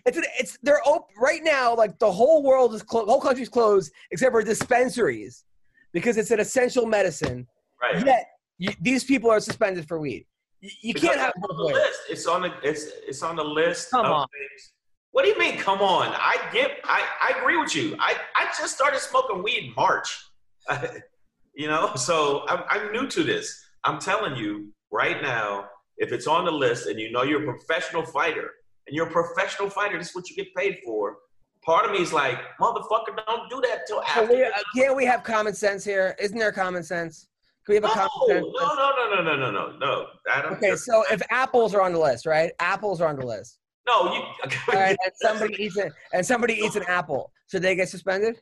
[0.05, 1.75] It's it's they're open right now.
[1.75, 5.45] Like the whole world is closed, whole country's closed except for dispensaries
[5.93, 7.47] because it's an essential medicine.
[7.81, 8.05] right.
[8.05, 8.27] Yet
[8.59, 10.27] you, these people are suspended for weed.
[10.61, 12.01] You, you can't have it's on the list.
[12.11, 13.91] It's on the it's it's on the list.
[13.91, 14.27] Come of on.
[14.29, 14.73] Things.
[15.13, 15.59] What do you mean?
[15.59, 16.09] Come on!
[16.15, 16.73] I get.
[16.85, 17.97] I I agree with you.
[17.99, 20.31] I I just started smoking weed in March.
[21.55, 23.65] you know, so I'm I'm new to this.
[23.85, 25.69] I'm telling you right now,
[25.99, 28.51] if it's on the list and you know you're a professional fighter
[28.87, 31.17] and you're a professional fighter, this is what you get paid for.
[31.65, 34.35] Part of me is like, motherfucker, don't do that till Can after.
[34.35, 36.15] we, uh, can't we have common sense here?
[36.21, 37.27] Isn't there common sense?
[37.65, 38.47] Can we have a no, common no, sense?
[38.61, 40.07] no, no, no, no, no, no, no.
[40.27, 40.53] Don't.
[40.53, 42.53] Okay, so if apples are on the list, right?
[42.61, 43.59] Apples are on the list.
[43.89, 44.21] no, you.
[44.69, 48.37] All right, and somebody eats it, and somebody eats an apple, should they get suspended?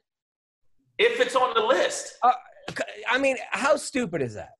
[0.98, 2.18] if it's on the list.
[3.10, 4.50] I mean, how stupid is that?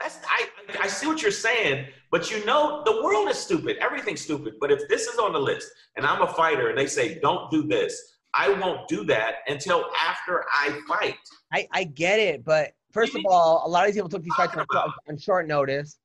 [0.00, 0.48] That's I
[0.80, 3.76] I see what you're saying, but you know the world is stupid.
[3.80, 4.54] Everything's stupid.
[4.60, 7.50] But if this is on the list and I'm a fighter and they say don't
[7.50, 11.16] do this, I won't do that until after I fight.
[11.52, 14.34] I, I get it, but first of all, a lot of these people took these
[14.36, 14.66] fights on,
[15.08, 15.98] on short notice,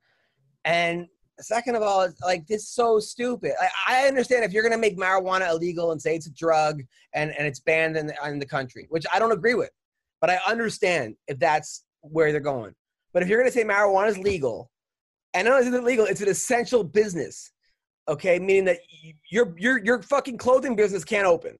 [0.63, 1.07] and
[1.39, 3.51] second of all, like this is so stupid.
[3.61, 6.81] I, I understand if you're gonna make marijuana illegal and say it's a drug
[7.13, 9.71] and, and it's banned in the, in the country, which I don't agree with,
[10.21, 12.73] but I understand if that's where they're going.
[13.15, 14.69] But if you're going to say marijuana is legal,
[15.33, 17.49] and not only is it legal, it's an essential business.
[18.09, 18.79] Okay, meaning that
[19.31, 21.57] your your your fucking clothing business can't open,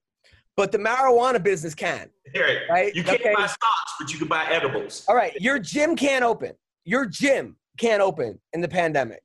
[0.54, 2.10] but the marijuana business can.
[2.34, 2.94] Here, Right?
[2.94, 3.32] You can't Okay.
[3.34, 5.06] buy stocks, but you can buy edibles.
[5.08, 6.52] All right, your gym can't open.
[6.84, 9.22] Your gym can't open in the pandemic,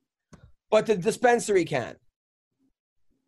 [0.70, 1.96] but the dispensary can.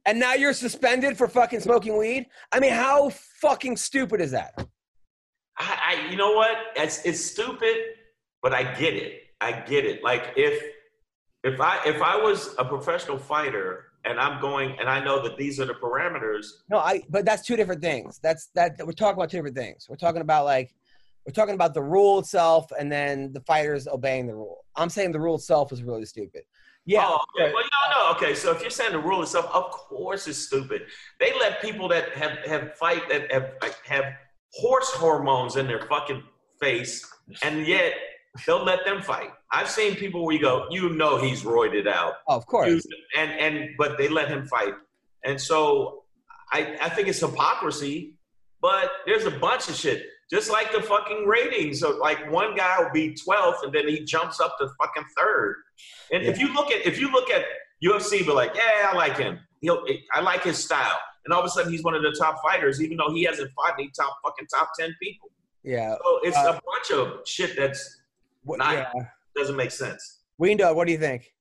[0.07, 2.27] And now you're suspended for fucking smoking weed.
[2.53, 3.11] I mean, how
[3.43, 4.55] fucking stupid is that?
[5.59, 6.57] I, I you know what?
[6.75, 7.77] It's it's stupid,
[8.45, 9.23] but I get it.
[9.41, 10.05] I get it.
[10.05, 10.63] Like if
[11.43, 15.39] if I if I was a professional fighter and I'm going and I know that
[15.39, 17.03] these are the parameters, No, I.
[17.09, 18.21] But that's two different things.
[18.23, 18.77] That's that.
[18.85, 19.87] We're talking about two different things.
[19.89, 20.75] We're talking about like,
[21.27, 24.67] we're talking about the rule itself, and then the fighters obeying the rule.
[24.77, 26.43] I'm saying the rule itself is really stupid.
[26.85, 27.07] Yeah.
[27.09, 27.51] Oh, okay.
[27.51, 28.11] Well, no, no.
[28.15, 30.83] Okay, so if you're saying the rule itself, of course it's stupid.
[31.19, 34.05] They let people that have have fight that have like, have
[34.53, 36.23] horse hormones in their fucking
[36.61, 37.11] face,
[37.43, 37.95] and yet
[38.47, 39.31] they'll let them fight.
[39.53, 42.69] I've seen people where you go, you know, he's roided out, Oh, of course.
[42.69, 42.81] You-
[43.17, 44.75] and and but they let him fight,
[45.25, 46.05] and so
[46.53, 48.15] I I think it's hypocrisy.
[48.61, 50.07] But there's a bunch of shit.
[50.31, 51.81] Just like the fucking ratings.
[51.81, 55.57] So like one guy will be 12th and then he jumps up to fucking third.
[56.11, 57.45] And if you look at if you look at
[57.85, 59.39] UFC, be like, yeah, I like him.
[59.61, 60.99] He'll I like his style.
[61.27, 63.51] And all of a sudden he's one of the top fighters, even though he hasn't
[63.53, 65.31] fought any top fucking top ten people.
[65.63, 65.97] Yeah.
[66.03, 68.01] So it's Uh, a bunch of shit that's
[68.45, 68.93] What- not yeah.
[69.37, 70.21] doesn't make sense.
[70.41, 71.33] Weendo, what do you think?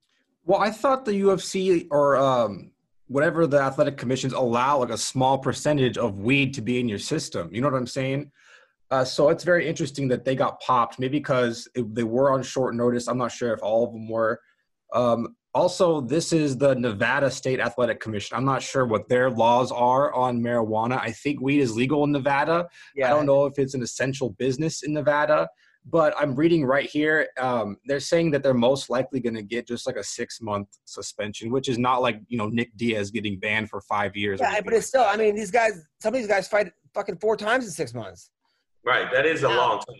[0.46, 2.72] Well, I thought the UFC or um,
[3.08, 7.00] whatever the athletic commissions allow like a small percentage of weed to be in your
[7.00, 7.50] system.
[7.54, 8.32] You know what I'm saying?
[8.92, 12.44] Uh, so it's very interesting that they got popped, maybe because it, they were on
[12.44, 13.08] short notice.
[13.08, 14.40] I'm not sure if all of them were.
[14.94, 18.38] Um, also, this is the Nevada State Athletic Commission.
[18.38, 21.00] I'm not sure what their laws are on marijuana.
[21.00, 22.68] I think weed is legal in Nevada.
[22.96, 23.08] Yeah.
[23.08, 25.48] I don't know if it's an essential business in Nevada,
[25.86, 27.28] but I'm reading right here.
[27.38, 30.68] Um, they're saying that they're most likely going to get just like a six month
[30.86, 34.40] suspension, which is not like you know Nick Diaz getting banned for five years.
[34.40, 35.04] Yeah, anything but it's still.
[35.04, 35.86] I mean, these guys.
[36.02, 38.30] Some of these guys fight fucking four times in six months.
[38.86, 39.12] Right.
[39.14, 39.58] That is a Yeah.
[39.58, 39.96] long time.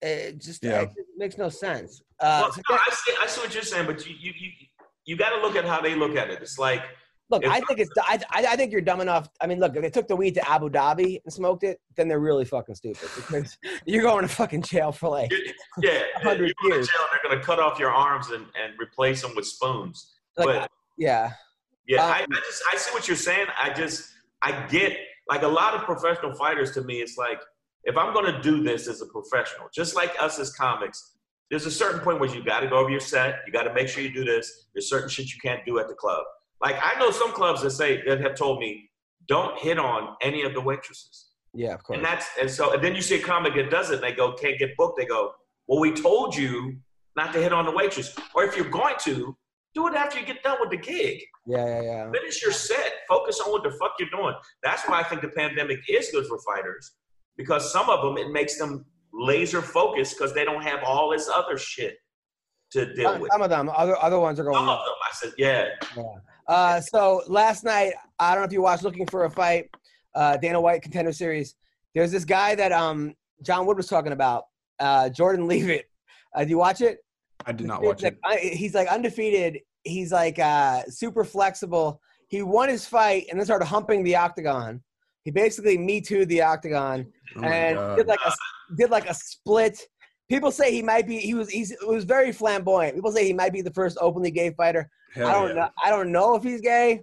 [0.00, 0.82] It just Yeah.
[0.82, 2.02] it makes no sense.
[2.20, 4.50] Uh, well, so no, I see I see what you're saying, but you you you,
[5.06, 6.40] you gotta look at how they look at it.
[6.42, 6.82] It's like
[7.30, 7.90] look, I think it's.
[7.98, 9.28] I, I I think you're dumb enough.
[9.40, 12.08] I mean, look, if they took the weed to Abu Dhabi and smoked it, then
[12.08, 15.30] they're really fucking stupid because you're going to fucking jail for like.
[15.80, 16.88] yeah, hundred you go to years.
[16.88, 20.14] jail, they're gonna cut off your arms and, and replace them with spoons.
[20.36, 21.32] like but yeah.
[21.86, 23.46] yeah, um, I, I just I see what you're saying.
[23.60, 24.10] I just
[24.42, 24.96] I get
[25.28, 26.72] like a lot of professional fighters.
[26.72, 27.40] To me, it's like
[27.84, 31.16] if I'm gonna do this as a professional, just like us as comics,
[31.50, 33.40] there's a certain point where you got to go over your set.
[33.46, 34.66] You got to make sure you do this.
[34.74, 36.24] There's certain shit you can't do at the club.
[36.60, 38.90] Like I know some clubs that say that have told me
[39.26, 41.26] don't hit on any of the waitresses.
[41.54, 41.96] Yeah, of course.
[41.96, 44.12] And that's and so and then you see a comic that does it and they
[44.12, 44.98] go, can't get booked.
[44.98, 45.32] They go,
[45.66, 46.76] Well, we told you
[47.16, 48.14] not to hit on the waitress.
[48.34, 49.36] Or if you're going to,
[49.74, 51.20] do it after you get done with the gig.
[51.46, 52.10] yeah, yeah, yeah.
[52.10, 52.92] Finish your set.
[53.08, 54.34] Focus on what the fuck you're doing.
[54.62, 56.92] That's why I think the pandemic is good for fighters.
[57.36, 61.28] Because some of them it makes them laser focused because they don't have all this
[61.28, 61.98] other shit
[62.72, 63.30] to deal Some, with.
[63.32, 64.56] some of them, other other ones are going.
[64.56, 64.94] Some of them.
[65.08, 65.68] I said, yeah.
[66.48, 69.68] Uh, so last night, I don't know if you watched Looking for a Fight,
[70.14, 71.54] uh, Dana White Contender Series.
[71.94, 74.44] There's this guy that um, John Wood was talking about,
[74.80, 75.86] uh, Jordan Leavitt.
[76.34, 76.98] Uh, do you watch it?
[77.46, 78.18] I did not watch like, it.
[78.24, 79.60] I- he's like undefeated.
[79.84, 82.00] He's like uh, super flexible.
[82.28, 84.82] He won his fight and then started humping the octagon.
[85.24, 88.32] He basically me too the octagon Oh and did like a
[88.76, 89.80] did like a split.
[90.28, 91.18] People say he might be.
[91.18, 91.48] He was.
[91.48, 91.70] He's.
[91.70, 92.94] It was very flamboyant.
[92.94, 94.90] People say he might be the first openly gay fighter.
[95.14, 95.54] Hell I don't yeah.
[95.54, 95.68] know.
[95.82, 97.02] I don't know if he's gay.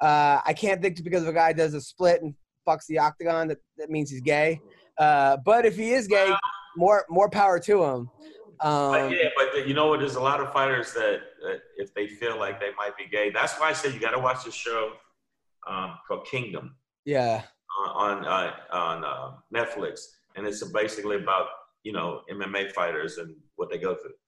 [0.00, 2.34] Uh, I can't think because if a guy does a split and
[2.68, 4.60] fucks the octagon that, that means he's gay.
[4.98, 6.34] Uh, but if he is gay,
[6.76, 8.10] more more power to him.
[8.60, 10.00] But Um, yeah, but the, you know what?
[10.00, 13.30] There's a lot of fighters that, that if they feel like they might be gay,
[13.30, 14.92] that's why I said you got to watch this show
[15.66, 17.42] um, called Kingdom yeah,
[17.78, 20.00] on on, uh, on uh, Netflix,
[20.36, 21.46] and it's basically about
[21.86, 24.18] you know MMA fighters and what they go through.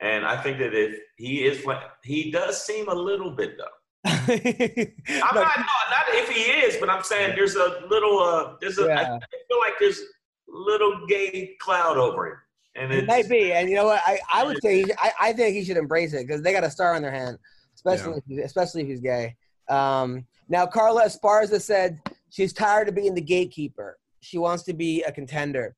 [0.00, 3.76] And I think that if he is, fla- he does seem a little bit though.
[4.04, 8.54] I'm Look, not, no, not if he is, but I'm saying there's a little, uh,
[8.60, 9.14] there's a, I, Yeah.
[9.16, 10.00] I feel like there's
[10.46, 12.36] little gay cloud over him,
[12.76, 14.00] and It might be, and you know what?
[14.06, 16.62] I, I would say he, I, I think he should embrace it because they got
[16.62, 17.36] a star on their hand,
[17.74, 19.34] especially if, especially if he's gay.
[19.68, 22.00] Um, now Carla Esparza said
[22.30, 23.98] she's tired of being the gatekeeper.
[24.20, 25.74] She wants to be a contender.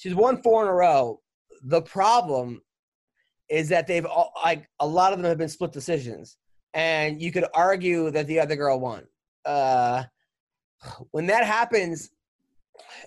[0.00, 1.20] She's won four in a row.
[1.62, 2.62] The problem
[3.50, 6.38] is that they've all, like a lot of them have been split decisions,
[6.72, 9.06] and you could argue that the other girl won.
[9.44, 10.04] Uh,
[11.10, 12.12] when that happens,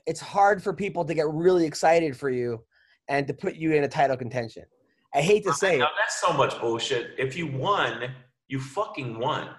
[0.05, 2.63] it's hard for people to get really excited for you
[3.07, 4.63] and to put you in a title contention.
[5.15, 5.87] I hate to say it.
[5.97, 7.15] That's so much bullshit.
[7.17, 8.03] If you won,
[8.49, 9.49] you fucking won.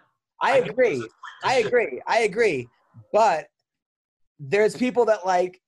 [0.41, 1.09] I mean, agree.
[1.43, 2.01] I agree.
[2.07, 2.69] I agree.
[3.13, 3.49] But
[4.39, 5.61] there's people that like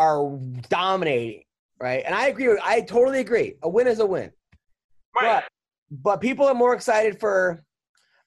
[0.00, 0.38] are
[0.70, 1.42] dominating,
[1.78, 2.02] right?
[2.06, 3.54] And I agree with I totally agree.
[3.62, 4.32] A win is a win.
[5.14, 5.44] Right.
[5.90, 7.62] But but people are more excited for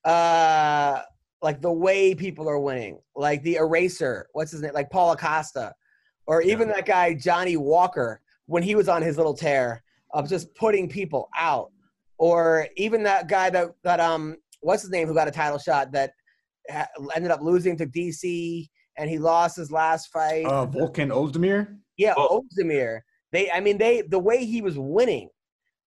[0.05, 1.01] uh
[1.41, 2.99] like the way people are winning.
[3.15, 4.73] Like the eraser, what's his name?
[4.73, 5.73] Like Paulo Costa.
[6.27, 10.53] Or even that guy Johnny Walker when he was on his little tear of just
[10.53, 11.71] putting people out.
[12.19, 15.91] Or even that guy that that um what's his name who got a title shot
[15.93, 16.11] that
[16.69, 20.45] ha- ended up losing to DC and he lost his last fight.
[20.45, 21.77] Uh, Volkan Ozdemir.
[21.97, 22.43] Yeah, Oh.
[22.57, 23.01] Ozdemir.
[23.31, 25.29] They, I mean, they the way he was winning,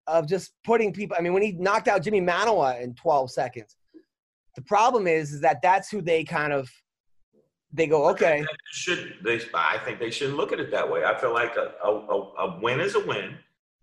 [0.09, 1.17] of just putting people.
[1.19, 3.77] I mean, when he knocked out Jimi Manuwa in 12 seconds,
[4.57, 6.69] the problem is, is that that's who they kind of
[7.73, 9.41] they go, okay, should they?
[9.55, 11.05] I think they shouldn't look at it that way.
[11.05, 13.37] I feel like a, a, a, a win is a win.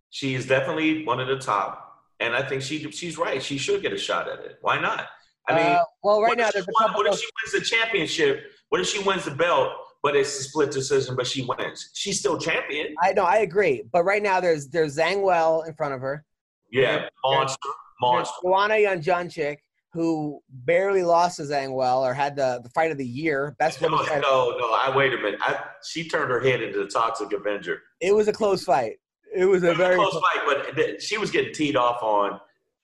[0.09, 3.41] She is definitely one of the top, and I think she she's right.
[3.41, 4.57] She should get a shot at it.
[4.61, 5.07] Why not?
[5.47, 7.19] I mean, uh, well, right what now if there's she a won- couple What if
[7.19, 8.43] she wins the championship?
[8.73, 9.71] What if she wins the belt,
[10.01, 11.91] but it's a split decision, but she wins?
[11.93, 12.95] She's still champion.
[13.03, 16.25] I know, I agree, but right now there's there's Zhang Weili in front of her.
[16.71, 18.33] Yeah, monster, There's monster.
[18.43, 19.57] Joanna Jędrzejczyk,
[19.91, 23.79] who barely lost to Zhang Weili or had the, the fight of the year, best
[23.79, 24.73] No, women's no, no.
[24.73, 25.39] I wait a minute.
[25.43, 27.79] I, she turned her head into the Toxic Avenger.
[28.01, 28.93] It was a close fight.
[29.35, 31.75] It was a It was very a close fight, but th- she was getting teed
[31.75, 32.39] off on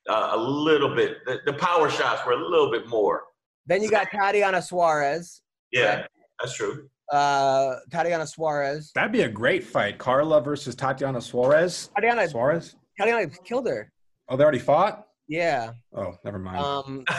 [0.08, 1.26] uh, a little bit.
[1.26, 3.24] The, the power shots were a little bit more.
[3.66, 5.42] Then you got Tatiana Suarez.
[5.72, 6.05] Yeah,
[6.39, 6.89] that's true.
[7.11, 8.91] Uh, Tatiana Suarez.
[8.93, 9.97] That'd be a great fight.
[9.97, 11.89] Carla versus Tatiana Suarez.
[11.95, 12.76] Tatiana, Suarez.
[12.97, 13.91] Tatiana killed her.
[14.28, 15.07] Oh, they already fought.
[15.28, 15.72] Yeah.
[15.93, 16.57] Oh, never mind.
[16.57, 17.03] Um,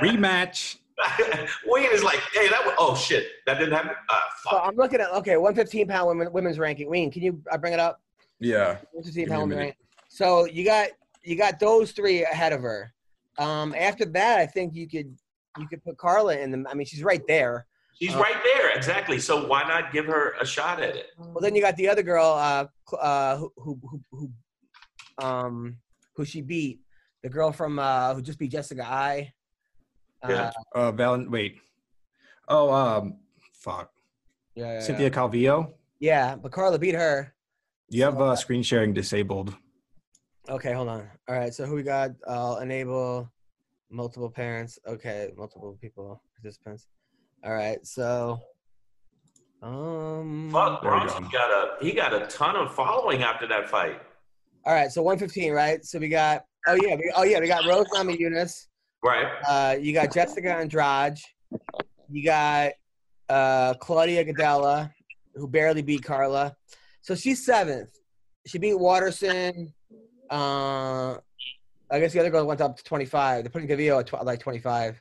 [0.00, 0.76] Rematch.
[1.66, 3.90] Wayne is like, hey, that was, oh shit, that didn't happen.
[4.08, 4.62] Ah, so fuck.
[4.64, 6.88] I'm looking at okay, 115 pound women, women's ranking.
[6.88, 8.00] Wayne, can you uh, bring it up?
[8.40, 8.78] Yeah.
[8.92, 9.76] 115 Give me women's ranking.
[10.08, 10.88] So you got
[11.22, 12.92] you got those three ahead of her.
[13.38, 15.14] Um, after that, I think you could
[15.58, 16.66] you could put Carla in them.
[16.70, 17.66] I mean, she's right there.
[17.98, 19.18] She's uh, right there, exactly.
[19.18, 21.06] So why not give her a shot at it?
[21.18, 25.78] Well, then you got the other girl, uh, uh, who, who, who, who, um,
[26.14, 26.80] who she beat,
[27.22, 29.32] the girl from uh, who just beat Jessica I.
[30.22, 30.50] Uh, Yeah.
[30.74, 31.30] Uh, Valen.
[31.30, 31.58] Wait.
[32.48, 33.16] Oh, um,
[33.54, 33.90] fuck.
[34.54, 35.72] yeah, yeah, Cynthia Calvillo.
[35.98, 37.34] yeah, but Carla beat her.
[37.88, 39.54] You have uh, screen sharing disabled.
[40.48, 41.08] Okay, hold on.
[41.28, 42.10] All right, so who we got?
[42.28, 43.30] I'll enable
[43.90, 44.78] multiple parents.
[44.86, 46.86] Okay, multiple people participants.
[47.44, 48.40] All right, so
[49.62, 50.50] um.
[50.52, 51.30] Fuck, Brunson go.
[51.30, 54.00] got a he got a ton of following after that fight.
[54.64, 55.84] All right, so 115, right?
[55.84, 56.44] So we got.
[56.66, 58.66] Oh yeah, we, oh yeah, we got Rose Namajunas.
[59.04, 59.26] Right.
[59.46, 61.18] Uh, you got Jessica Andrade.
[62.10, 62.72] You got
[63.28, 64.90] uh, Claudia Gadelha,
[65.34, 66.56] who barely beat Carla.
[67.02, 67.90] So she's seventh.
[68.46, 69.72] She beat Waterson.
[70.28, 71.18] Uh,
[71.90, 73.44] I guess the other girl went up to 25.
[73.44, 75.00] They're putting Calvillo at tw- like 25.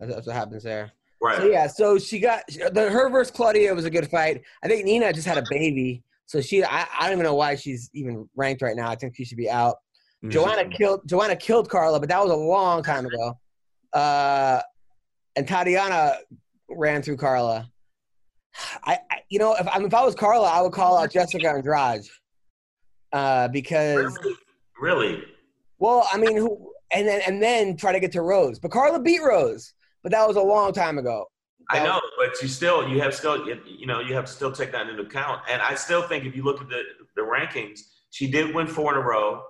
[0.00, 0.92] That's, that's what happens there.
[1.20, 1.38] Right.
[1.38, 4.42] So yeah, so she got the her versus Claudia was a good fight.
[4.62, 7.54] I think Nina just had a baby, so she I, I don't even know why
[7.54, 8.90] she's even ranked right now.
[8.90, 9.76] I think she should be out.
[10.28, 13.38] Joanna killed Joanna killed Carla, but that was a long time ago.
[13.92, 14.60] Uh,
[15.36, 16.18] and Tatiana
[16.68, 17.70] ran through Carla.
[18.84, 21.48] I, I you know if I if I was Carla, I would call out Jessica
[21.48, 22.02] Andrade.
[23.12, 24.36] Uh, because Really?
[24.80, 25.24] Really?
[25.78, 29.00] Well, I mean, who and then and then try to get to Rose, but Carla
[29.00, 29.72] beat Rose,
[30.02, 31.26] but that was a long time ago.
[31.70, 34.52] I That- know, but you still you have still you know you have to still
[34.52, 35.42] take that into account.
[35.48, 36.82] And I still think if you look at the
[37.16, 39.42] the rankings, she did win four in a row,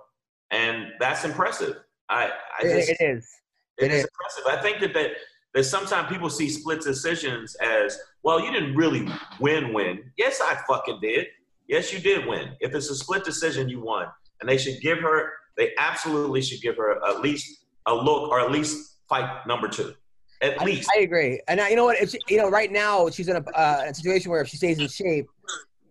[0.51, 1.77] and that's impressive.
[2.09, 3.29] I I just It- it is.
[3.77, 4.09] it it is is.
[4.13, 4.45] impressive.
[4.47, 5.11] I think that that
[5.53, 8.39] that sometimes people see split decisions as well.
[8.39, 9.07] You didn't really
[9.39, 10.11] win win.
[10.17, 11.27] Yes, I fucking did.
[11.67, 12.55] Yes, you did win.
[12.59, 14.07] If it's a split decision, you won,
[14.39, 15.33] and they should give her.
[15.57, 19.93] They absolutely should give her at least a look or at least fight number two.
[20.41, 20.89] At I, least.
[20.95, 22.01] I agree, and I, you know what?
[22.01, 24.57] If she, you know, right now she's in a, uh, a situation where if she
[24.57, 25.27] stays in shape,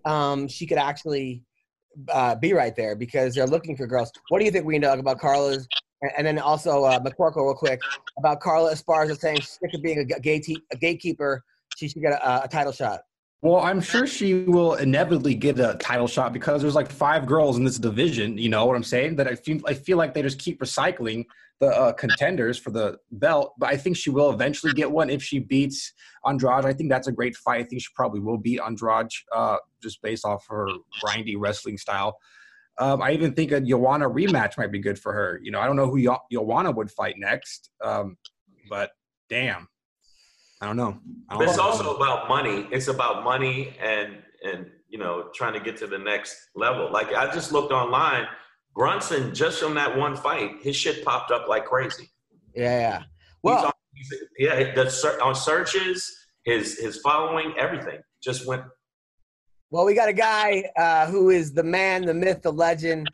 [0.05, 1.43] um, she could actually
[2.13, 4.13] uh, be right there because they're looking for girls.
[4.29, 5.67] What do you think, Weendog, about Carla's?
[6.03, 7.81] And, and then also uh, McCorkle, real quick,
[8.19, 11.43] about Carla Esparza saying she's sick of being a, gate a gatekeeper.
[11.77, 13.01] She should get a, a title shot.
[13.45, 17.59] Well, I'm sure she will inevitably get a title shot because there's like five girls
[17.59, 18.39] in this division.
[18.39, 19.17] You know what I'm saying?
[19.17, 21.27] That I feel I feel like they just keep recycling
[21.61, 23.53] the uh, contenders for the belt.
[23.59, 25.93] But I think she will eventually get one if she beats
[26.27, 26.65] Andrade.
[26.65, 27.61] I think that's a great fight.
[27.61, 30.67] I think she probably will beat Andrade uh, just based off her
[31.05, 32.17] grindy wrestling style.
[32.79, 35.39] Um, I even think a Joanna rematch might be good for her.
[35.43, 38.17] You know, I don't know who jo- Joanna would fight next, um,
[38.71, 38.93] but
[39.29, 39.69] damn,
[40.65, 40.99] I don't know.
[41.29, 41.63] I don't it's know.
[41.65, 42.67] also about money.
[42.73, 46.91] It's about money and and you know trying to get to the next level.
[46.91, 48.25] Like I just looked online,
[48.75, 52.09] Brunson, just from that one fight, his shit popped up like crazy.
[52.55, 52.99] Yeah, yeah.
[52.99, 53.07] He's
[53.43, 56.11] Well, on, he's- yeah, the ser- on searches,
[56.47, 58.63] his his following, everything just went.
[59.71, 63.07] Well, we got a guy uh, who is the man, the myth, the legend.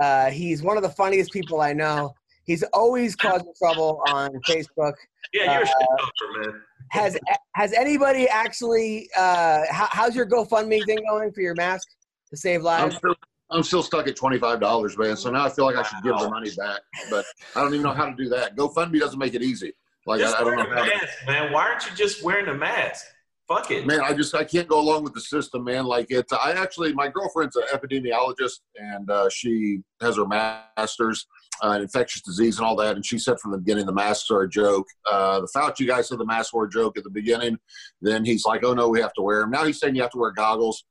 [0.00, 2.14] Uh, he's one of the funniest people I know.
[2.46, 4.94] He's always causing trouble on Facebook.
[5.32, 6.62] Yeah, you're a Uh, shit talker, man.
[6.90, 7.18] Has
[7.54, 9.08] has anybody actually?
[9.16, 11.88] Uh, how, how's your GoFundMe thing going for your mask
[12.30, 12.96] to save I'm lives?
[12.96, 13.14] still,
[13.50, 15.16] I'm still stuck at twenty five dollars, man.
[15.16, 16.80] So now I feel like I should give the money back,
[17.10, 17.24] but
[17.54, 18.56] I don't even know how to do that.
[18.56, 19.72] GoFundMe doesn't make it easy.
[20.06, 21.00] Like Just I, I don't wear know the how.
[21.00, 21.52] To, man.
[21.52, 23.04] Why aren't you just wearing a mask?
[23.48, 23.86] Fuck it.
[23.86, 25.84] man, I just I can't go along with the system, man.
[25.84, 31.26] Like it's I actually my girlfriend's an epidemiologist and uh, she has her master's
[31.62, 32.96] uh, in infectious disease and all that.
[32.96, 34.86] And she said from the beginning the masks are a joke.
[35.10, 37.58] Uh, the Fauci guy said the masks were a joke at the beginning.
[38.00, 39.50] Then he's like, oh no, we have to wear them.
[39.50, 40.84] Now he's saying you have to wear goggles.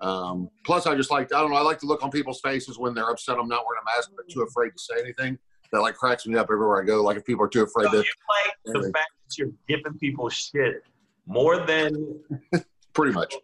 [0.00, 1.56] Um, plus, I just like I don't know.
[1.56, 3.36] I like to look on people's faces when they're upset.
[3.38, 5.38] I'm not wearing a mask, but too afraid to say anything.
[5.72, 7.02] That like cracks me up everywhere I go.
[7.02, 7.96] Like if people are too afraid So to.
[7.98, 10.82] you like the fact that you're giving people shit
[11.26, 12.20] more than
[12.94, 13.34] Pretty much.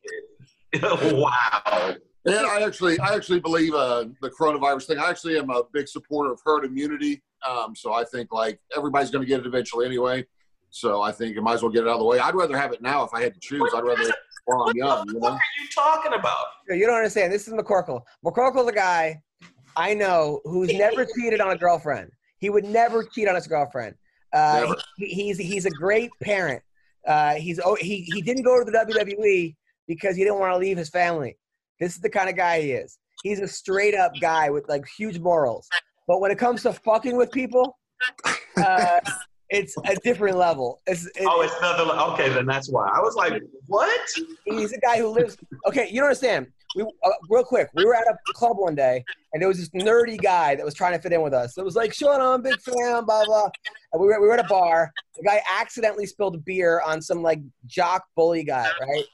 [0.83, 1.95] wow.
[2.27, 4.99] And I actually, I actually believe uh, the coronavirus thing.
[4.99, 7.23] I actually am a big supporter of herd immunity.
[7.49, 10.25] Um, so I think like everybody's going to get it eventually anyway.
[10.71, 12.19] So I think you might as well get it out of the way.
[12.19, 13.71] I'd rather have it now if I had to choose.
[13.75, 14.11] I'd rather
[14.47, 15.35] while I'm What young, the you fuck know.
[15.35, 16.47] are you talking about?
[16.69, 17.33] You don't understand.
[17.33, 18.01] This is McCorkle.
[18.25, 19.21] McCorkle's a guy
[19.77, 22.11] I know who's never cheated on a girlfriend.
[22.39, 23.95] He would never cheat on his girlfriend.
[24.33, 26.63] Uh, he, he's he's a great parent.
[27.07, 29.55] Uh, he's oh, he he didn't go to the WWE
[29.87, 31.37] because he didn't want to leave his family.
[31.81, 32.99] This is the kind of guy he is.
[33.23, 35.69] He's a straight up guy with like huge morals.
[36.07, 37.79] But when it comes to fucking with people,
[38.57, 39.01] uh,
[39.51, 40.81] it's a different level.
[40.87, 41.85] It's, it- Oh, it's another.
[42.13, 42.89] Okay, then that's why.
[42.93, 44.01] I was like, what?
[44.45, 45.37] he's a guy who lives.
[45.67, 46.47] Okay, you don't understand.
[46.77, 47.69] We uh, real quick.
[47.75, 50.75] We were at a club one day, and there was this nerdy guy that was
[50.75, 51.57] trying to fit in with us.
[51.57, 53.49] It was like, "Sean, I'm a big fan." Blah blah.
[53.93, 54.91] And we were we were at a bar.
[55.15, 58.69] The guy accidentally spilled beer on some like jock bully guy.
[58.81, 59.05] Right.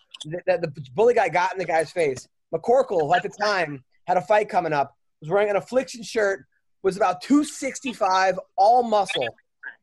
[0.47, 2.27] The, the bully guy got in the guy's face.
[2.55, 6.47] McCorkle, who at the time had a fight coming up, was wearing an affliction shirt.
[6.83, 9.29] Was about 265, all muscle.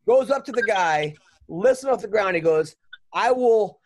[0.07, 1.13] Goes up to the guy,
[1.47, 2.35] lifts him off the ground.
[2.35, 2.75] He goes,
[3.13, 3.79] "I will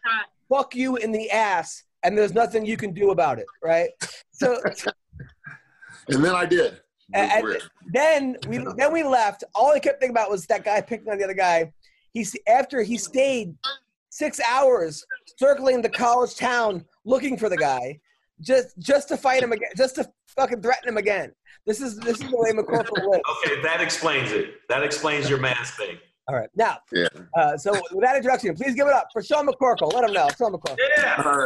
[0.47, 3.89] fuck you in the ass, and there's nothing you can do about it, right?
[4.31, 4.57] So
[6.07, 6.73] And then I did.
[6.73, 6.79] Was
[7.13, 7.57] and
[7.93, 9.43] then we then we left.
[9.53, 11.71] All I kept thinking about was that guy picking on the other guy.
[12.13, 13.53] He's after he stayed
[14.09, 15.05] six hours
[15.37, 17.99] circling the college town looking for the guy,
[18.41, 21.31] just just to fight him again, just to fucking threaten him again.
[21.65, 23.23] This is this is the way McCorkle lives.
[23.45, 24.55] Okay, that explains it.
[24.69, 25.97] That explains your mask thing.
[26.27, 27.07] All right, now, Yeah.
[27.35, 29.91] uh, so with that introduction, please give it up for Sean McCorkle.
[29.93, 30.77] Let him know, Sean McCorkle.
[30.97, 31.21] Yeah.
[31.25, 31.37] All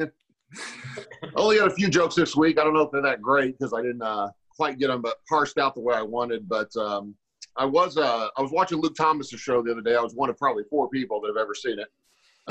[0.00, 0.10] right.
[1.36, 2.58] Only had a few jokes this week.
[2.58, 5.16] I don't know if they're that great because I didn't uh, quite get them but
[5.28, 6.48] parsed out the way I wanted.
[6.48, 7.14] But um,
[7.56, 9.96] I was uh, I was watching Luke Thomas's show the other day.
[9.96, 11.88] I was one of probably four people that have ever seen it.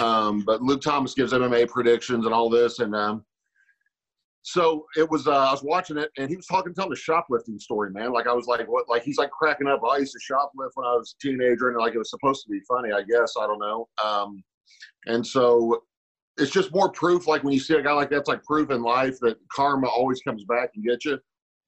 [0.01, 3.23] Um, but Luke Thomas gives MMA predictions and all this, and um,
[4.43, 5.25] so it was.
[5.25, 8.11] Uh, I was watching it, and he was talking, telling a shoplifting story, man.
[8.11, 8.89] Like I was like, what?
[8.89, 9.81] Like he's like cracking up.
[9.89, 12.51] I used to shoplift when I was a teenager, and like it was supposed to
[12.51, 13.33] be funny, I guess.
[13.39, 13.87] I don't know.
[14.03, 14.43] Um,
[15.05, 15.83] and so
[16.37, 17.25] it's just more proof.
[17.25, 20.21] Like when you see a guy like that's like proof in life that karma always
[20.21, 21.19] comes back and gets you.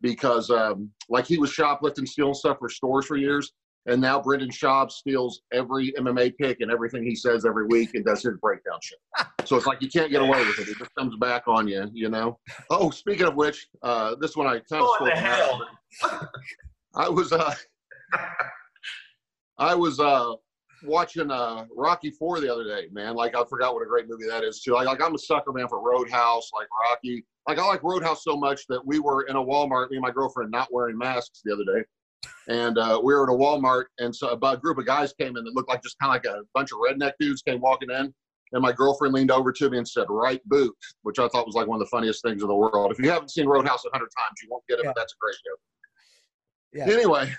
[0.02, 3.54] Because um, like he was shoplifting, stealing stuff for stores for years,
[3.88, 8.04] and now Brendan Schaub steals every MMA pick and everything he says every week and
[8.04, 8.98] does his breakdown shit.
[9.46, 10.70] so it's like you can't get away with it.
[10.70, 12.40] It just comes back on you, you know.
[12.70, 15.68] Oh, speaking of which, uh, this one I kind of What the hell?
[16.96, 17.54] I was uh,
[19.58, 20.34] I was uh,
[20.84, 23.16] watching uh, Rocky Four the other day, man.
[23.16, 24.74] Like I forgot what a great movie that is too.
[24.74, 27.26] Like, like I'm a sucker man for Roadhouse, like Rocky.
[27.48, 30.12] Like I like Roadhouse so much that we were in a Walmart, me and my
[30.12, 31.86] girlfriend, not wearing masks the other day,
[32.48, 35.44] and uh, we were at a Walmart, and so a group of guys came in
[35.44, 38.14] that looked like just kind of like a bunch of redneck dudes came walking in.
[38.52, 41.56] And my girlfriend leaned over to me and said, "Right boot," which I thought was
[41.56, 42.92] like one of the funniest things in the world.
[42.92, 44.92] If you haven't seen Roadhouse a hundred times, you won't get it, Yeah.
[44.96, 45.60] but that's a great joke.
[46.74, 46.94] Yeah.
[46.94, 47.34] Anyway,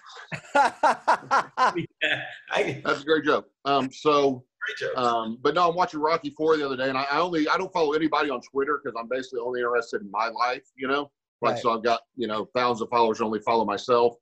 [2.03, 3.47] Yeah, I, that's a great joke.
[3.65, 4.97] Um, so, great joke.
[4.99, 7.57] um, but no, I'm watching Rocky Four the other day, and I, I only I
[7.57, 11.11] don't follow anybody on Twitter because I'm basically only interested in my life, you know.
[11.43, 11.63] Like, Right.
[11.63, 13.21] so I've got you know thousands of followers.
[13.21, 14.15] Only follow myself,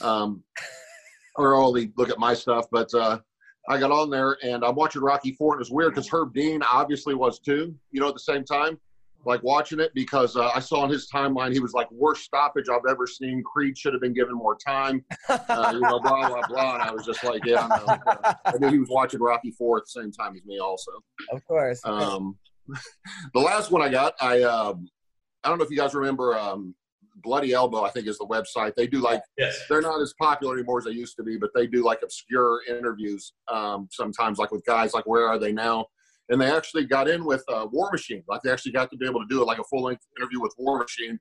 [0.00, 0.42] um,
[1.36, 2.66] or only look at my stuff.
[2.70, 3.18] But uh,
[3.68, 6.62] I got on there, and I'm watching Rocky Four, and it's weird because Herb Dean
[6.62, 8.78] obviously was too, you know, at the same time.
[9.24, 12.64] Like watching it because uh, I saw on his timeline he was like worst stoppage
[12.68, 13.40] I've ever seen.
[13.44, 16.74] Creed should have been given more time uh, you know, blah blah blah.
[16.74, 17.84] And I was just like, yeah, I know.
[17.84, 20.90] Uh, I knew he was watching Rocky Four at the same time as me, also.
[21.30, 21.80] of course.
[21.84, 22.36] Um,
[23.34, 24.88] the last one I got, I um,
[25.44, 26.74] I don't know if you guys remember um,
[27.22, 28.74] Bloody Elbow, I think, is the website.
[28.74, 29.58] They do like Yes.
[29.68, 32.60] they're not as popular anymore as they used to be, but they do like obscure
[32.68, 35.86] interviews um, sometimes, like with guys like Where Are They Now?
[36.28, 38.22] And they actually got in with uh, War Machine.
[38.28, 40.40] Like they actually got to be able to do it like a full length interview
[40.40, 41.18] with War Machine.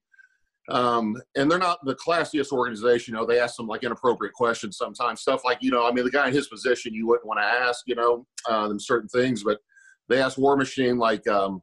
[0.70, 3.14] Um, and they're not the classiest organization.
[3.14, 5.22] You know, they ask some like inappropriate questions sometimes.
[5.22, 7.46] Stuff like, you know, I mean, the guy in his position, you wouldn't want to
[7.46, 9.44] ask, you know, uh, them certain things.
[9.44, 9.60] But
[10.08, 11.62] they asked War Machine, like, um,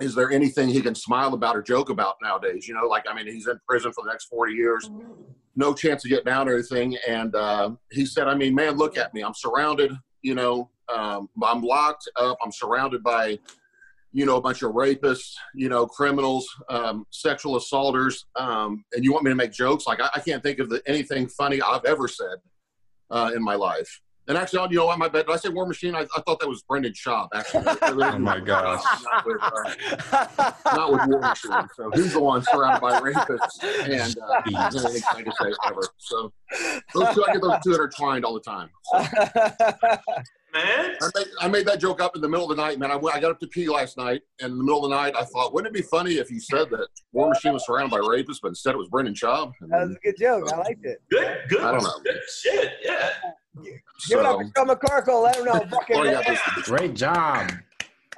[0.00, 2.66] is there anything he can smile about or joke about nowadays?
[2.66, 4.90] You know, like, I mean, he's in prison for the next 40 years,
[5.54, 6.96] no chance of getting out or anything.
[7.06, 9.22] And uh, he said, I mean, man, look at me.
[9.22, 12.38] I'm surrounded, you know, um, I'm locked up.
[12.44, 13.38] I'm surrounded by,
[14.12, 18.26] you know, a bunch of rapists, you know, criminals, um, sexual assaulters.
[18.36, 19.86] Um, and you want me to make jokes?
[19.86, 22.38] Like, I, I can't think of the, anything funny I've ever said
[23.10, 24.00] uh, in my life.
[24.28, 24.98] And actually, you know what?
[24.98, 25.26] My bad.
[25.26, 25.94] Did I say War Machine?
[25.94, 27.28] I, I thought that was Brendan Schaub.
[27.34, 28.82] Actually, Oh my gosh.
[29.04, 31.68] not with, uh, not with War Machine.
[31.74, 35.82] So he's the one surrounded by rapists and uh, anything I can say ever.
[35.98, 36.32] So
[36.94, 38.70] those two, I get those two intertwined all the time.
[38.84, 38.98] So
[40.54, 40.96] Man.
[41.00, 42.90] I made, I made that joke up in the middle of the night, man.
[42.90, 44.96] I, went, I got up to pee last night, and in the middle of the
[44.96, 47.90] night, I thought, wouldn't it be funny if you said that War Machine was surrounded
[47.90, 49.52] by rapists, but instead it was Brendan Schaub?
[49.62, 50.52] That was a good joke.
[50.52, 51.00] I liked it.
[51.10, 51.62] Good, good.
[51.62, 52.00] I don't know.
[52.04, 52.72] Good shit.
[52.84, 53.08] Yeah.
[53.62, 55.22] Give it up so, for Sean McCorkle.
[55.24, 55.52] Let him know.
[55.70, 57.50] Fucking oh, yeah, this- Great job.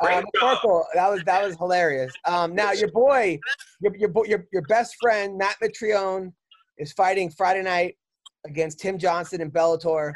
[0.01, 2.13] Uh, McCorkle, that was that was hilarious.
[2.25, 3.39] Um, now your boy,
[3.81, 6.33] your your your, your best friend Matt Mitrione
[6.79, 7.97] is fighting Friday night
[8.45, 10.13] against Tim Johnson in Bellator.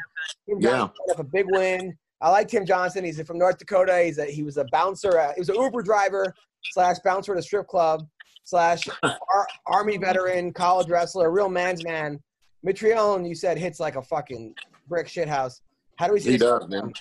[0.47, 0.69] Tim Yeah.
[0.71, 1.97] Johnson put up a big win.
[2.21, 3.05] I like Tim Johnson.
[3.05, 4.01] He's from North Dakota.
[4.03, 5.17] He's a, he was a bouncer.
[5.17, 6.33] Uh, he was an Uber driver
[6.71, 8.05] slash bouncer at a strip club
[8.43, 12.19] slash ar- army veteran, college wrestler, real man's man.
[12.65, 14.53] Mitrione, you said hits like a fucking
[14.89, 15.61] brick shit house.
[15.97, 16.91] How do we see He does, man.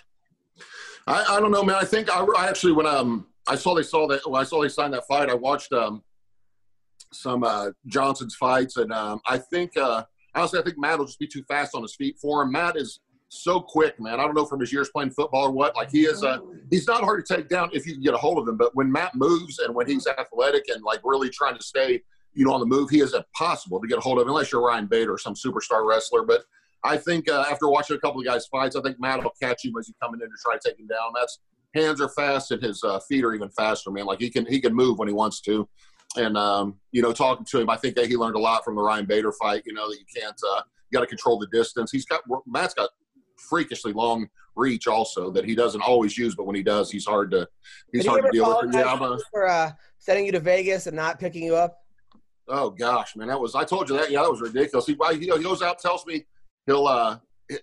[1.06, 1.76] I, I don't know, man.
[1.76, 4.62] I think I, I actually when um I saw they saw that when I saw
[4.62, 6.02] they signed that fight, I watched um
[7.12, 11.18] some uh Johnson's fights, and um I think uh honestly I think Matt will just
[11.18, 12.52] be too fast on his feet for him.
[12.52, 14.20] Matt is so quick, man.
[14.20, 15.76] I don't know from his years playing football or what.
[15.76, 16.38] Like he is uh
[16.70, 18.56] he's not hard to take down if you can get a hold of him.
[18.56, 22.02] But when Matt moves and when he's athletic and like really trying to stay,
[22.34, 24.62] you know, on the move, he is impossible to get a hold of unless you're
[24.62, 26.24] Ryan Bader or some superstar wrestler.
[26.24, 26.42] But
[26.84, 29.64] I think uh, after watching a couple of guys' fights, I think Matt will catch
[29.64, 31.12] him as he's coming in to try to take him down.
[31.14, 31.40] That's
[31.74, 34.06] hands are fast and his uh, feet are even faster, man.
[34.06, 35.68] Like he can he can move when he wants to.
[36.16, 38.76] And um, you know, talking to him, I think that he learned a lot from
[38.76, 39.62] the Ryan Bader fight.
[39.66, 41.90] You know that you can't uh, you got to control the distance.
[41.92, 42.90] He's got Matt's got
[43.48, 47.30] freakishly long reach also that he doesn't always use, but when he does, he's hard
[47.30, 47.46] to
[47.92, 48.74] he's hard to deal with.
[48.74, 51.78] Yeah, a, for uh, sending you to Vegas and not picking you up?
[52.48, 54.10] Oh gosh, man, that was I told you that.
[54.10, 54.86] Yeah, that was ridiculous.
[54.86, 56.24] He, he goes out, tells me
[56.68, 57.18] he'll, uh,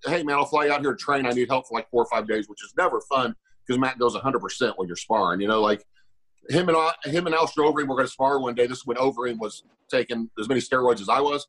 [0.05, 1.25] hey man, I'll fly you out here to train.
[1.25, 3.35] I need help for like four or five days, which is never fun
[3.65, 5.41] because Matt goes 100 percent when you're sparring.
[5.41, 5.85] You know, like
[6.49, 8.67] him and I, him and Alistair Overeem were going to spar one day.
[8.67, 11.47] This is when Overeem was taking as many steroids as I was.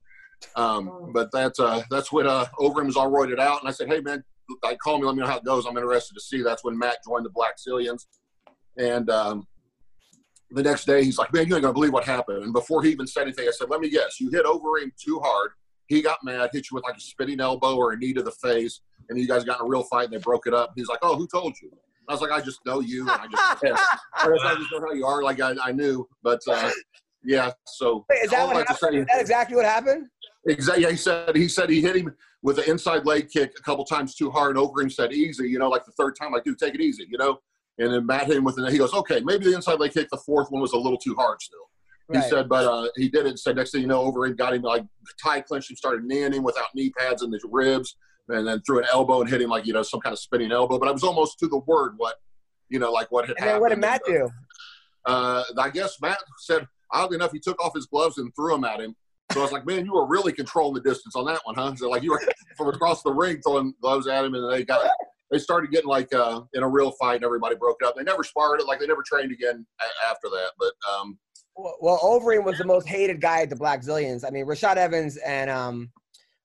[0.54, 3.88] Um, but that's uh, that's when uh, Overeem was all roided out, and I said,
[3.88, 4.22] hey man,
[4.62, 5.66] like call me, let me know how it goes.
[5.66, 6.42] I'm interested to see.
[6.42, 8.04] That's when Matt joined the Blackzilians,
[8.76, 9.46] and um,
[10.50, 12.44] the next day he's like, man, you ain't gonna believe what happened.
[12.44, 15.20] And before he even said anything, I said, let me guess, you hit Overeem too
[15.20, 15.52] hard.
[15.88, 18.32] He got mad, hit you with like a spitting elbow or a knee to the
[18.32, 20.72] face, and you guys got in a real fight and they broke it up.
[20.76, 21.70] He's like, oh, who told you?
[22.08, 23.76] I was like, I just know you, and I just, yeah.
[24.14, 25.22] I just- know how you are.
[25.22, 26.70] Like I, I knew, but uh,
[27.24, 27.50] yeah.
[27.66, 28.98] So Wait, is that what happened?
[29.00, 30.06] Is that exactly what happened?
[30.48, 30.84] Exactly.
[30.84, 33.84] Yeah, he said he said he hit him with an inside leg kick a couple
[33.84, 35.48] times too hard, and Overeem said easy.
[35.48, 37.06] You know, like the third time, like dude, take it easy.
[37.10, 37.38] You know,
[37.78, 38.72] and then Matt hit him with it.
[38.72, 41.14] He goes, okay, maybe the inside leg kick, the fourth one was a little too
[41.14, 41.58] hard still.
[42.12, 42.28] He Right.
[42.28, 43.38] said, but uh, he did it.
[43.38, 44.84] Said next thing you know, Overeem got him like
[45.22, 47.96] tie clinched him, started kneeing him without knee pads in his ribs,
[48.28, 50.52] and then threw an elbow and hit him like you know some kind of spinning
[50.52, 50.78] elbow.
[50.78, 52.14] But I was almost to the word what
[52.68, 53.60] you know, like what had And happened.
[53.60, 54.28] what did Matt do?
[55.04, 58.64] uh, I guess Matt said, oddly enough, he took off his gloves and threw them
[58.64, 58.94] at him.
[59.32, 61.74] So I was like, man, you were really controlling the distance on that one, huh?
[61.76, 62.22] So like you were
[62.56, 64.88] from across the ring throwing gloves at him, and they got
[65.32, 67.96] they started getting like uh, in a real fight, and everybody broke up.
[67.96, 70.50] They never sparred it, like they never trained again a- after that.
[70.58, 71.18] But um,
[71.56, 74.24] Well, well, Overeem was the most hated guy at the Blackzilians.
[74.26, 75.90] I mean, Rashad Evans and um,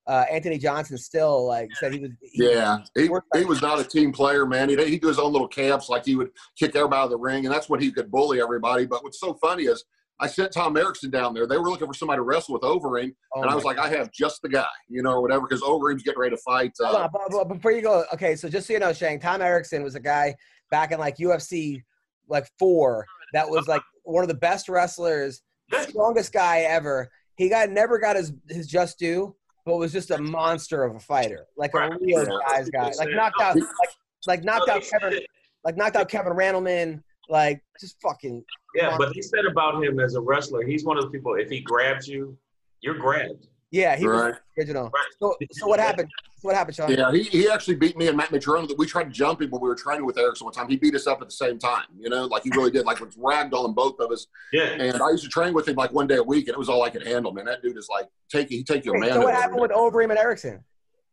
[0.07, 2.11] uh, Anthony Johnson still like said he was.
[2.21, 4.69] He, yeah, he, he was not a team player, man.
[4.69, 7.17] He he'd do his own little camps, like he would kick everybody out of the
[7.17, 8.85] ring, and that's when he could bully everybody.
[8.85, 9.83] But what's so funny is.
[10.19, 11.47] I sent Tom Erikson down there.
[11.47, 13.89] They were looking for somebody to wrestle with Overeem, Oh and I was like, I
[13.89, 16.73] have just the guy, you know, or whatever, because Overeem's getting ready to fight.
[16.79, 19.95] Uh, on, before you go, okay, so just so you know, Shane, Tom Erikson was
[19.95, 20.35] a guy
[20.69, 21.81] back in like UFC
[22.27, 25.41] like four that was like one of the best wrestlers,
[25.81, 27.09] strongest guy ever.
[27.35, 30.99] He got never got his his just due, but was just a monster of a
[30.99, 33.89] fighter, like a real guy's guy, like knocked out like
[34.27, 35.19] like knocked out Kevin
[35.63, 38.43] like knocked out Kevin Randleman, Like, just fucking.
[38.75, 41.35] Yeah, but they said about him as a wrestler, he's one of the people.
[41.35, 42.37] If he grabs you,
[42.81, 43.47] you're grabbed.
[43.71, 44.31] Yeah, he Right.
[44.31, 44.83] was original.
[44.93, 45.03] Right.
[45.19, 46.09] So, so what happened?
[46.37, 46.91] So what happened, Sean?
[46.91, 48.67] Yeah, he, he actually beat me and Matt Mitrione.
[48.67, 50.67] That we tried to jump him when we were training with Erikson one time.
[50.67, 51.85] He beat us up at the same time.
[51.97, 52.85] You know, like he really did.
[52.85, 54.27] Like was ragdolling both of us.
[54.51, 54.63] Yeah.
[54.63, 56.67] And I used to train with him like one day a week, and it was
[56.67, 57.31] all I could handle.
[57.31, 59.13] Man, that dude is like take he take your Wait, man.
[59.13, 59.61] so what over happened there.
[59.61, 60.63] with Overeem and Erikson?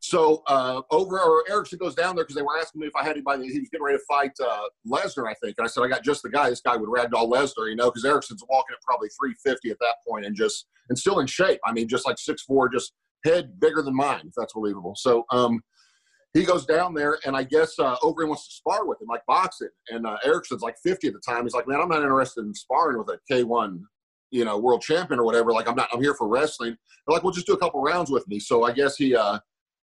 [0.01, 3.03] So uh, over or Erikson goes down there because they were asking me if I
[3.03, 3.49] had anybody.
[3.49, 6.05] He was getting ready to fight uh, Lesnar, I think, and I said I got
[6.05, 6.51] just the guy.
[6.51, 9.97] This guy would ragdoll Lesnar, you know, because Erikson's walking at probably 350 at that
[10.07, 11.59] point, and just and still in shape.
[11.67, 12.93] I mean, just like six four, just
[13.25, 14.95] head bigger than mine, if that's believable.
[14.97, 15.61] So um,
[16.35, 19.23] he goes down there, and I guess uh, Overeem wants to spar with him, like
[19.27, 19.69] boxing.
[19.89, 21.45] And uh, Erikson's like 50 at the time.
[21.45, 23.81] He's like, man, I'm not interested in sparring with a K1,
[24.31, 25.53] you know, world champion or whatever.
[25.53, 25.89] Like, I'm not.
[25.93, 26.77] I'm here for wrestling.
[27.07, 28.39] They're like, well, just do a couple rounds with me.
[28.39, 29.17] So I guess he.
[29.17, 29.39] Uh,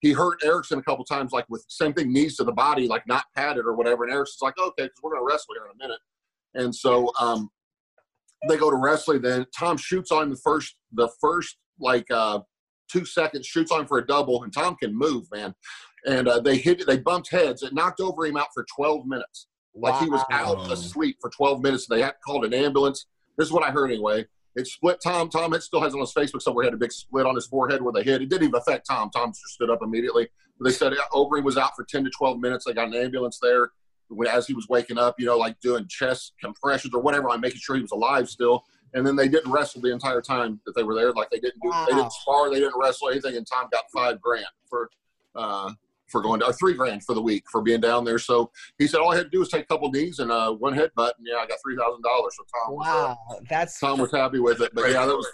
[0.03, 3.07] he hurt Erickson a couple times, like with same thing, knees to the body, like
[3.07, 4.03] not padded or whatever.
[4.03, 5.99] And Erickson's like, okay, because we're going to wrestle here in a minute.
[6.55, 7.49] And so um,
[8.49, 9.21] they go to wrestling.
[9.21, 12.41] Then Tom shoots on him the first, the first like uh,
[12.91, 15.55] two seconds, shoots on him for a double, and Tom can move, man.
[16.05, 17.63] And uh, they hit, they bumped heads.
[17.63, 19.47] It knocked Overeem out for 12 minutes.
[19.73, 21.87] Like he was out asleep for 12 minutes.
[21.87, 23.05] They had called an ambulance.
[23.37, 24.25] This is what I heard anyway.
[24.55, 25.29] It split Tom.
[25.29, 26.63] Tom it still has on his Facebook somewhere.
[26.63, 28.21] He had a big split on his forehead where they hit.
[28.21, 29.09] It didn't even affect Tom.
[29.09, 30.27] Tom just stood up immediately.
[30.59, 32.65] But they said Overeem was out for 10 to 12 minutes.
[32.65, 33.71] They got an ambulance there
[34.09, 37.41] when, as he was waking up, you know, like doing chest compressions or whatever, on
[37.41, 38.63] making sure he was alive still.
[38.93, 41.11] And then they didn't wrestle the entire time that they were there.
[41.13, 43.35] Like they didn't do, they didn't spar, they didn't wrestle anything.
[43.35, 44.89] And Tom got five grand for
[45.35, 45.71] uh,
[46.13, 48.19] for going to, or three grand for the week for being down there.
[48.19, 50.53] So he said all I had to do was take a couple knees and uh,
[50.53, 52.37] one headbutt, and yeah, I got three thousand dollars.
[52.37, 54.71] So Tom was, uh, Wow, that's Tom was happy with it.
[54.73, 55.27] But yeah, that was.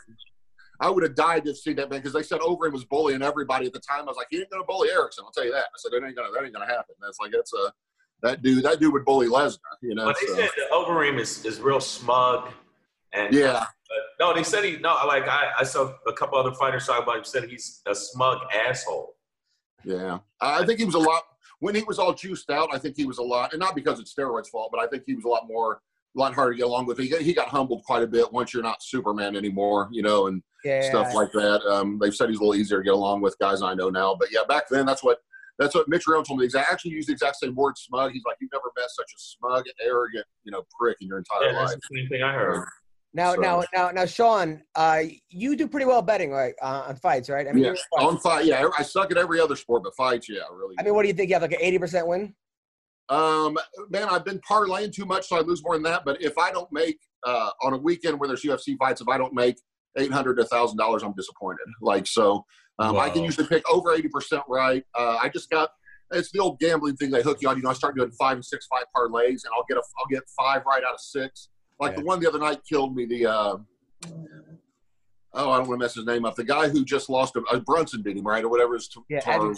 [0.81, 3.65] I would have died to see that man because they said Overeem was bullying everybody
[3.65, 4.03] at the time.
[4.03, 5.25] I was like, he ain't gonna bully Erickson.
[5.25, 5.65] I'll tell you that.
[5.65, 6.95] I said, that ain't gonna that ain't gonna happen.
[7.01, 7.73] That's like that's a
[8.23, 9.57] that dude that dude would bully Lesnar.
[9.81, 10.05] You know.
[10.05, 10.35] But they so.
[10.35, 12.49] said that Overeem is, is real smug.
[13.11, 13.65] And Yeah.
[13.89, 14.95] But no, they said he no.
[15.05, 17.23] Like I, I saw a couple other fighters talk about him.
[17.25, 19.15] Said he's a smug asshole.
[19.83, 21.23] Yeah, I think he was a lot
[21.59, 22.69] when he was all juiced out.
[22.73, 25.03] I think he was a lot, and not because it's steroids' fault, but I think
[25.05, 25.81] he was a lot more,
[26.15, 26.97] a lot harder to get along with.
[26.97, 30.27] He got, he got humbled quite a bit once you're not Superman anymore, you know,
[30.27, 30.81] and yeah.
[30.81, 31.61] stuff like that.
[31.69, 34.15] Um, they've said he's a little easier to get along with guys I know now,
[34.19, 35.19] but yeah, back then that's what
[35.57, 36.45] that's what Mitch Rowan told me.
[36.45, 38.13] Exact, actually used the exact same word, smug.
[38.13, 41.47] He's like, you've never met such a smug, arrogant, you know, prick in your entire
[41.47, 41.81] Yeah, that's life.
[41.89, 42.65] the same thing I heard.
[43.13, 46.95] Now, So- now, now, now, Sean, uh, you do pretty well betting, right, uh, on
[46.97, 47.47] fights, right?
[47.47, 48.45] I mean, Yeah, you're- on fight.
[48.45, 50.75] Yeah, I suck at every other sport, but fights, yeah, really.
[50.79, 51.29] I mean, what do you think?
[51.29, 52.35] You have like an eighty percent win?
[53.09, 53.57] Um,
[53.89, 56.05] man, I've been parlaying too much, so I lose more than that.
[56.05, 59.17] But if I don't make uh, on a weekend where there's UFC fights, if I
[59.17, 59.59] don't make
[59.97, 61.65] eight hundred to thousand dollars, I'm disappointed.
[61.81, 62.45] Like so,
[62.77, 64.83] um, I can usually pick over eighty percent right.
[64.95, 65.71] Uh, I just got
[66.11, 67.57] it's the old gambling thing they hook you on.
[67.57, 70.07] You know, I start doing five and six fight parlays, and I'll get a I'll
[70.11, 71.49] get five right out of six.
[71.79, 73.05] Like the one the other night killed me.
[73.05, 73.57] The uh,
[75.33, 76.35] oh, I don't want to mess his name up.
[76.35, 79.01] The guy who just lost a uh, Brunson beat him right or whatever his t-
[79.09, 79.57] Yeah, Edmen.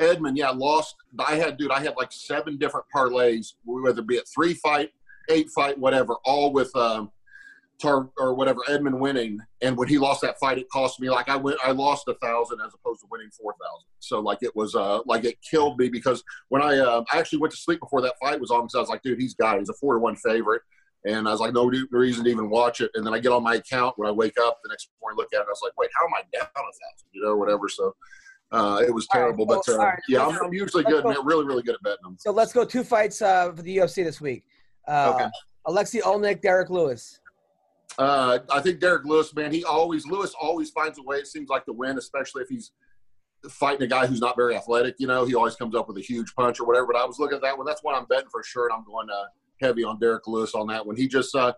[0.00, 0.94] Edmen, yeah, lost.
[1.18, 4.90] I had, dude, I had like seven different parlays, whether it be a three fight,
[5.28, 7.10] eight fight, whatever, all with um,
[7.80, 9.40] Tar or whatever Edmen winning.
[9.60, 12.14] And when he lost that fight, it cost me like I went, I lost a
[12.14, 13.86] thousand as opposed to winning four thousand.
[13.98, 17.40] So like it was, uh, like it killed me because when I, uh, I actually
[17.40, 19.56] went to sleep before that fight was on because I was like, dude, he's got
[19.56, 19.60] it.
[19.60, 20.62] He's a four to one favorite.
[21.06, 22.90] And I was like, no reason to even watch it.
[22.94, 25.28] And then I get on my account when I wake up the next morning, look
[25.32, 25.46] at it.
[25.46, 27.08] I was like, wait, how am I down a thousand?
[27.12, 27.68] You know, whatever.
[27.70, 27.94] So
[28.52, 29.46] uh, it was right, terrible.
[29.46, 31.24] well, but uh, right, yeah, I'm, I'm usually let's good, go- man.
[31.24, 32.16] Really, really good at betting them.
[32.18, 34.44] So let's go two fights uh, for the UFC this week.
[34.86, 35.28] Uh, Okay.
[35.66, 37.20] Aleksei Oleinik, Derrick Lewis.
[37.98, 41.16] Uh, I think Derrick Lewis, man, he always Lewis always finds a way.
[41.16, 42.72] It seems like to win, especially if he's
[43.48, 44.94] fighting a guy who's not very athletic.
[44.98, 46.86] You know, he always comes up with a huge punch or whatever.
[46.86, 47.66] But I was looking at that one.
[47.66, 49.24] That's one I'm betting for sure, and I'm going uh,
[49.60, 50.96] heavy on Derrick Lewis on that one.
[50.96, 51.52] He just uh,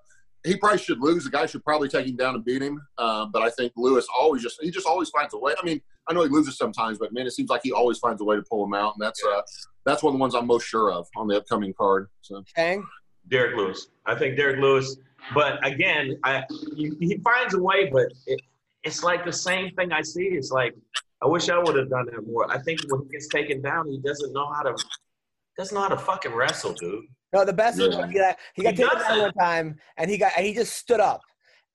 [0.45, 1.25] he probably should lose.
[1.25, 2.81] The guy should probably take him down and beat him.
[2.99, 5.55] Um, but I think Lewis always just he just always finds a way.
[5.61, 8.21] I mean, I know he loses sometimes, but man, it seems like he always finds
[8.21, 9.43] a way to pull him out, and that's uh,
[9.85, 12.09] that's one of the ones I'm most sure of on the upcoming card.
[12.23, 12.43] So.
[12.55, 12.85] Kang.
[13.29, 13.87] Derrick Lewis.
[14.05, 14.97] I think Derrick Lewis.
[15.35, 16.43] But again, I
[16.77, 18.41] he, he finds a way, but it,
[18.83, 20.25] it's like the same thing I see.
[20.25, 20.75] It's like
[21.23, 22.51] I wish I would have done that more.
[22.51, 24.75] I think when he gets taken down, he doesn't know how to
[25.57, 27.05] doesn't know how to fucking wrestle, dude.
[27.33, 30.33] No, the best he got, he got He taken down one time, and he got
[30.37, 31.23] and he just stood up,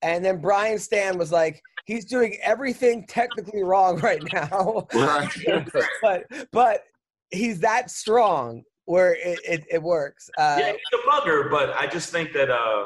[0.01, 4.87] and then Brian Stann was like, he's doing everything technically wrong right now,
[6.01, 6.83] but but
[7.31, 10.29] he's that strong where it, it, it works.
[10.37, 12.85] Uh, yeah, he's a bugger, but I just think that uh,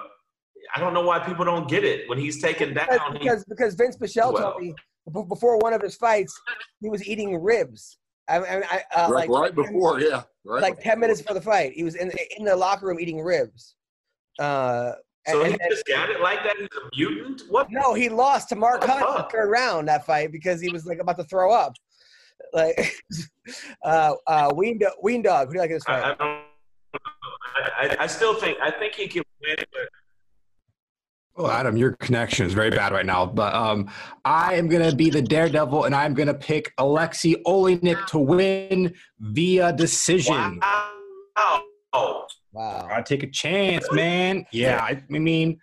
[0.76, 3.14] I don't know why people don't get it when he's taken because, down.
[3.14, 4.54] Because because Vince Michelle Well.
[4.54, 4.74] told me
[5.28, 6.40] before one of his fights
[6.80, 7.98] he was eating ribs.
[8.32, 8.64] I, I,
[8.96, 10.24] I uh, right, like right before, yeah.
[10.44, 10.92] Right like before.
[10.92, 13.76] ten minutes for the fight, he was in in the locker room eating ribs.
[14.40, 14.94] Uh,
[15.28, 16.56] So and- he and- just got it like that.
[16.58, 17.44] He's a mutant.
[17.50, 17.68] What?
[17.72, 20.70] no, he lost to Mark Oh, Hunt in the third round that fight because he
[20.72, 21.74] was like about to throw up.
[22.54, 22.96] Like,
[23.84, 26.04] uh, uh, Ween, Do- Ween Dog, who do you like in this fight?
[26.04, 26.42] I, I don't.
[27.56, 29.90] I, I, I still think I think he can win, but
[31.38, 33.26] Oh, Adam, your connection is very bad right now.
[33.26, 33.90] But um,
[34.26, 39.72] I am gonna be the daredevil, and I'm gonna pick Aleksei Oleinik to win via
[39.72, 40.60] decision.
[40.62, 42.24] wow.
[42.54, 42.90] Wow.
[42.92, 44.46] I take a chance, man.
[44.52, 45.58] Yeah, I, I mean,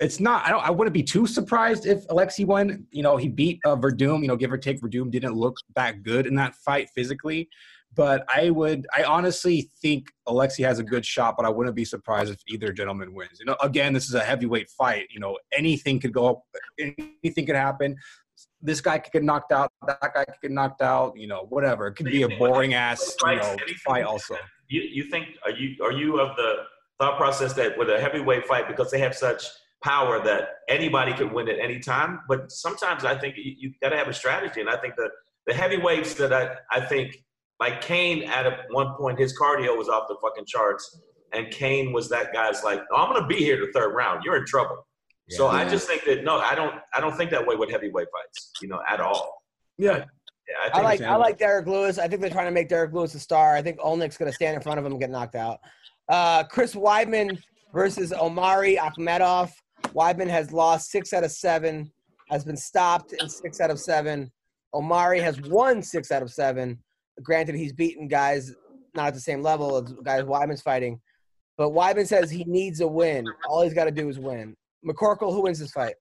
[0.00, 0.44] it's not.
[0.44, 0.64] I don't.
[0.64, 2.86] I wouldn't be too surprised if Aleksei won.
[2.90, 4.22] You know, he beat uh, Werdum.
[4.22, 7.48] You know, give or take, Werdum didn't look that good in that fight physically.
[7.94, 8.86] But I would.
[8.96, 11.36] I honestly think Aleksei has a good shot.
[11.36, 13.38] But I wouldn't be surprised if either gentleman wins.
[13.40, 15.06] You know, again, this is a heavyweight fight.
[15.10, 16.42] You know, anything could go up.
[16.78, 17.96] Anything could happen.
[18.60, 19.72] This guy could get knocked out.
[19.86, 21.14] That guy could get knocked out.
[21.16, 21.88] You know, whatever.
[21.88, 24.04] It could be a boring ass you know, fight.
[24.04, 24.36] Also.
[24.68, 26.56] you you think are you are you of the
[27.00, 29.44] thought process that with a heavyweight fight because they have such
[29.82, 32.20] power that anybody could win at any time?
[32.28, 35.08] But sometimes I think you, you got to have a strategy, and I think the
[35.46, 37.24] the heavyweights that I I think
[37.60, 41.00] like Cain at a, one point his cardio was off the fucking charts,
[41.32, 44.22] and Cain was that guy's like, oh, I'm gonna be here the third round.
[44.24, 44.86] You're in trouble.
[45.30, 48.08] So I just think that no, I don't I don't think that way with heavyweight
[48.10, 49.42] fights, you know, at all.
[49.76, 50.04] Yeah.
[50.48, 51.98] Yeah, I I like I like Derrick Lewis.
[51.98, 53.54] I think they're trying to make Derrick Lewis a star.
[53.54, 55.58] I think Oleinik's going to stand in front of him and get knocked out.
[56.08, 57.38] Uh, Chris Weidman
[57.74, 59.52] versus Omari Akhmedov.
[59.88, 61.92] Weidman has lost six out of seven,
[62.30, 64.32] has been stopped in six out of seven.
[64.72, 66.82] Omari has won six out of seven.
[67.22, 68.54] Granted, he's beaten guys
[68.94, 71.00] not at the same level as guys Weidman's fighting,
[71.56, 73.26] but Weidman says he needs a win.
[73.48, 74.56] All he's got to do is win.
[74.86, 75.94] McCorkle, who wins this fight?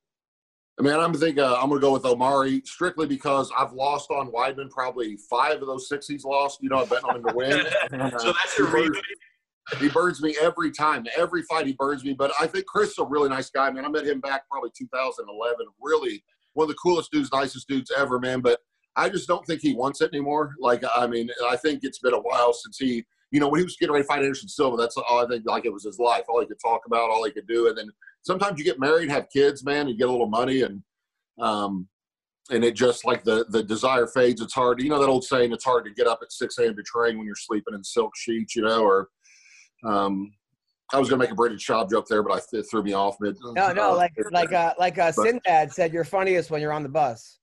[0.80, 4.12] I mean, I'm thinking uh, I'm going to go with Omari strictly because I've lost
[4.12, 6.60] on Weidman probably five of those six he's lost.
[6.62, 7.52] You know, I bet on him to win.
[8.20, 9.02] so that's your reason.
[9.80, 11.06] he burns me every time.
[11.18, 12.14] Every fight he burns me.
[12.14, 13.86] But I think Chris is a really nice guy, man.
[13.86, 15.66] I met him back probably 2011.
[15.82, 18.42] Really one of the coolest dudes, nicest dudes ever, man.
[18.42, 18.60] But
[18.98, 20.56] I just don't think he wants it anymore.
[20.60, 23.64] Like, I mean, I think it's been a while since he, you know, when he
[23.64, 26.00] was getting ready to fight Anderson Silva, that's all I think like it was his
[26.00, 27.68] life, all he could talk about, all he could do.
[27.68, 27.90] And then
[28.24, 30.82] sometimes you get married, have kids, man, you get a little money and
[31.40, 31.88] um
[32.50, 34.42] and it just like the the desire fades.
[34.42, 35.52] It's hard, you know that old saying.
[35.52, 36.76] It's hard to get up at six a.m.
[36.76, 38.84] to train when you're sleeping in silk sheets, you know.
[38.84, 39.10] Or
[39.86, 40.32] um,
[40.94, 43.18] I was gonna make a Brendan Schaub joke there, but I it threw me off
[43.20, 43.36] mid.
[43.42, 46.84] No, no, uh, like like uh, like uh, Sinbad said, you're funniest when you're on
[46.84, 47.40] the bus.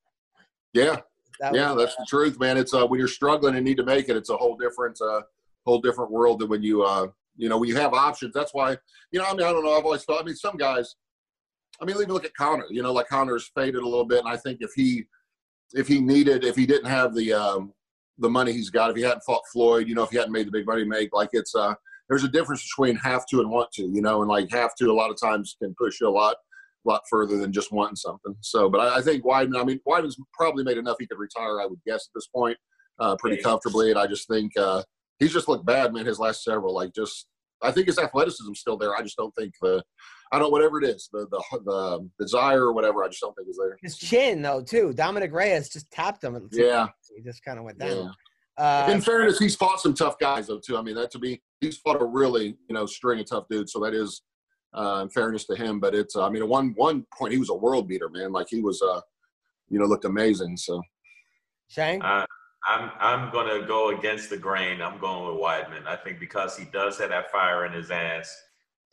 [0.72, 1.00] yeah,
[1.40, 2.56] That was- yeah, that's the truth, man.
[2.56, 5.22] It's uh when you're struggling and need to make it, it's a whole different uh
[5.66, 8.32] whole different world than when you uh you know when you have options.
[8.34, 8.76] That's why
[9.10, 9.76] you know I mean I don't know.
[9.76, 10.20] I've always thought.
[10.22, 10.94] I mean some guys.
[11.80, 12.66] I mean, even look at Conor.
[12.70, 15.04] You know, like Conor's faded a little bit, and I think if he
[15.72, 17.72] if he needed if he didn't have the um
[18.18, 20.46] the money he's got, if he hadn't fought Floyd, you know, if he hadn't made
[20.46, 21.74] the big money make, like it's uh
[22.08, 24.90] there's a difference between have to and want to, you know, and like have to
[24.90, 26.36] a lot of times can push you a lot
[26.84, 28.34] lot further than just wanting something.
[28.40, 31.60] So, but I, I think Wyden, I mean, Wyden's probably made enough he could retire,
[31.60, 32.56] I would guess, at this point,
[32.98, 33.90] uh, pretty comfortably.
[33.90, 34.82] And I just think uh,
[35.18, 36.74] he's just looked bad, man, his last several.
[36.74, 37.26] Like, just,
[37.62, 38.94] I think his athleticism's still there.
[38.94, 39.82] I just don't think the,
[40.32, 43.48] I don't, whatever it is, the, the, the desire or whatever, I just don't think
[43.48, 43.76] is there.
[43.82, 44.92] His chin, though, too.
[44.94, 46.48] Dominick Reyes just tapped him.
[46.52, 46.88] Yeah.
[47.16, 47.88] He just kind of went Yeah.
[47.94, 48.14] down.
[48.56, 50.76] Uh, In fairness, he's fought some tough guys though too.
[50.76, 53.72] I mean, that to me, he's fought a really you know string of tough dudes.
[53.72, 54.22] So that is,
[54.74, 55.80] uh, in fairness to him.
[55.80, 58.32] But it's, uh, I mean, at one one point he was a world beater, man.
[58.32, 59.00] Like he was, uh,
[59.68, 60.56] you know, looked amazing.
[60.56, 60.82] So
[61.68, 62.02] Shane?
[62.02, 62.26] Uh,
[62.66, 64.80] I'm I'm gonna go against the grain.
[64.80, 65.86] I'm going with Weidman.
[65.86, 68.34] I think because he does have that fire in his ass,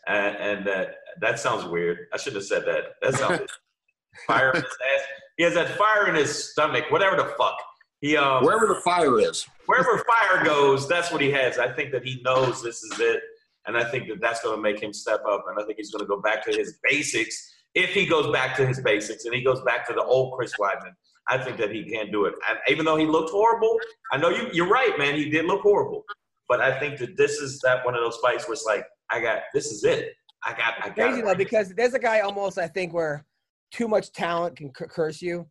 [0.08, 2.08] and, and that that sounds weird.
[2.14, 2.96] I shouldn't have said that.
[3.02, 3.52] That sounds
[4.28, 5.06] fire in his ass.
[5.38, 6.86] He has that fire in his stomach.
[6.90, 7.56] Whatever the fuck.
[8.02, 11.60] He um wherever the fire is, wherever fire goes, that's what he has.
[11.60, 13.22] I think that he knows this is it,
[13.68, 15.46] and I think that that's going to make him step up.
[15.50, 17.36] And I think he's going to go back to his basics.
[17.76, 20.54] If he goes back to his basics and he goes back to the old Chris
[20.60, 20.94] Weidman,
[21.28, 22.34] I think that he can do it.
[22.50, 23.78] And even though he looked horrible,
[24.12, 24.50] I know you.
[24.52, 25.16] You're right, man.
[25.16, 26.04] He did look horrible,
[26.50, 29.22] but I think that this is that one of those fights where it's like, I
[29.22, 30.14] got this is it.
[30.44, 30.74] I got.
[30.82, 30.96] I got.
[30.96, 33.26] Crazy, though, because there's a guy almost, I think, where
[33.72, 35.48] too much talent can curse you.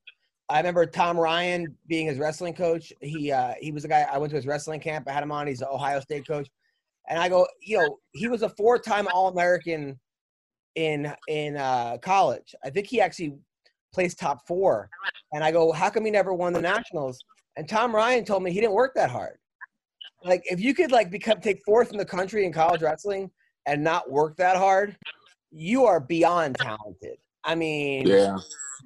[0.50, 2.92] I remember Tom Ryan being his wrestling coach.
[3.00, 5.08] He uh, he was a guy I went to his wrestling camp.
[5.08, 5.46] I had him on.
[5.46, 6.48] He's an Ohio State coach,
[7.10, 9.98] and I go, you know, he was a four-time All-American
[10.76, 12.54] in in uh, college.
[12.64, 13.34] I think he actually
[13.92, 14.88] placed top four.
[15.32, 17.18] And I go, how come he never won the nationals?
[17.56, 19.36] And Tom Ryan told me he didn't work that hard.
[20.24, 23.30] Like if you could like become take fourth in the country in college wrestling
[23.66, 24.96] and not work that hard,
[25.50, 27.18] you are beyond talented.
[27.44, 28.36] I mean, yeah.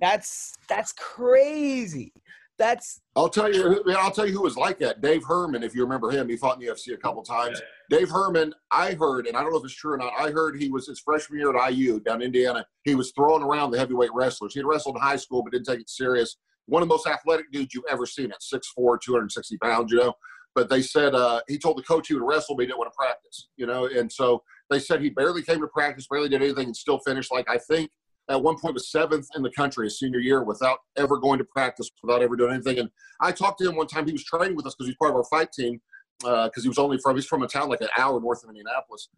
[0.00, 2.12] that's that's crazy.
[2.58, 3.82] That's I'll tell you.
[3.98, 5.00] I'll tell you who was like that.
[5.00, 7.60] Dave Herman, if you remember him, he fought in the UFC a couple times.
[7.90, 10.12] Dave Herman, I heard, and I don't know if it's true or not.
[10.18, 12.64] I heard he was his freshman year at IU down in Indiana.
[12.84, 14.54] He was throwing around the heavyweight wrestlers.
[14.54, 16.36] He had wrestled in high school, but didn't take it serious.
[16.66, 19.90] One of the most athletic dudes you've ever seen at 6'4", 260 pounds.
[19.90, 20.14] You know,
[20.54, 22.92] but they said uh, he told the coach he would wrestle, but he didn't want
[22.92, 23.48] to practice.
[23.56, 26.76] You know, and so they said he barely came to practice, barely did anything, and
[26.76, 27.90] still finished like I think
[28.30, 31.44] at one point was seventh in the country his senior year without ever going to
[31.44, 32.78] practice, without ever doing anything.
[32.78, 32.90] And
[33.20, 34.06] I talked to him one time.
[34.06, 35.80] He was training with us because he's part of our fight team
[36.20, 39.08] because he was only from he's from a town like an hour north of Indianapolis,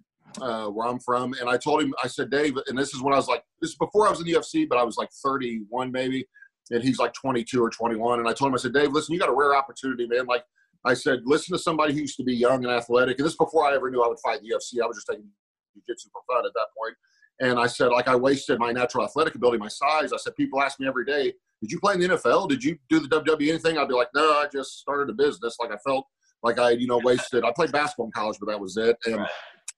[0.41, 1.35] uh, where I'm from.
[1.35, 3.71] And I told him, I said, Dave, and this is when I was like, this
[3.71, 6.27] is before I was in the UFC, but I was like 31 maybe,
[6.71, 8.21] and he's like 22 or 21.
[8.21, 10.27] And I told him, I said, Dave, listen, you got a rare opportunity, man.
[10.27, 10.43] Like
[10.85, 13.19] I said, listen to somebody who used to be young and athletic.
[13.19, 14.83] And this is before I ever knew I would fight the UFC.
[14.83, 15.29] I was just taking
[15.75, 16.95] jiu-jitsu for fun at that point.
[17.41, 20.13] And I said, like, I wasted my natural athletic ability, my size.
[20.13, 22.49] I said, people ask me every day, did you play in the NFL?
[22.49, 23.79] Did you do the WWE anything?
[23.79, 25.57] I'd be like, no, I just started a business.
[25.61, 26.07] Like, I felt
[26.43, 27.45] like I, you know, wasted.
[27.45, 28.97] I played basketball in college, but that was it.
[29.07, 29.27] And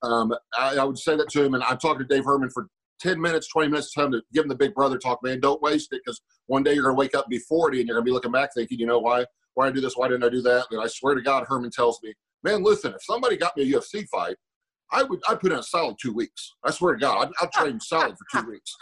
[0.03, 1.55] um, I, I would say that to him.
[1.55, 2.69] And I'm talking to Dave Herman for
[3.01, 5.41] 10 minutes, 20 minutes, time to give him the big brother talk, man.
[5.41, 7.89] Don't waste it because one day you're going to wake up and be 40 and
[7.89, 9.25] you're going to be looking back thinking, you know, why,
[9.55, 9.97] why did I do this?
[9.97, 10.67] Why didn't I do that?
[10.71, 12.13] And I swear to God, Herman tells me,
[12.43, 14.37] man, listen, if somebody got me a UFC fight,
[14.93, 16.55] I would I'd put in a solid two weeks.
[16.65, 18.75] I swear to God, I'd, I'd train solid for two weeks.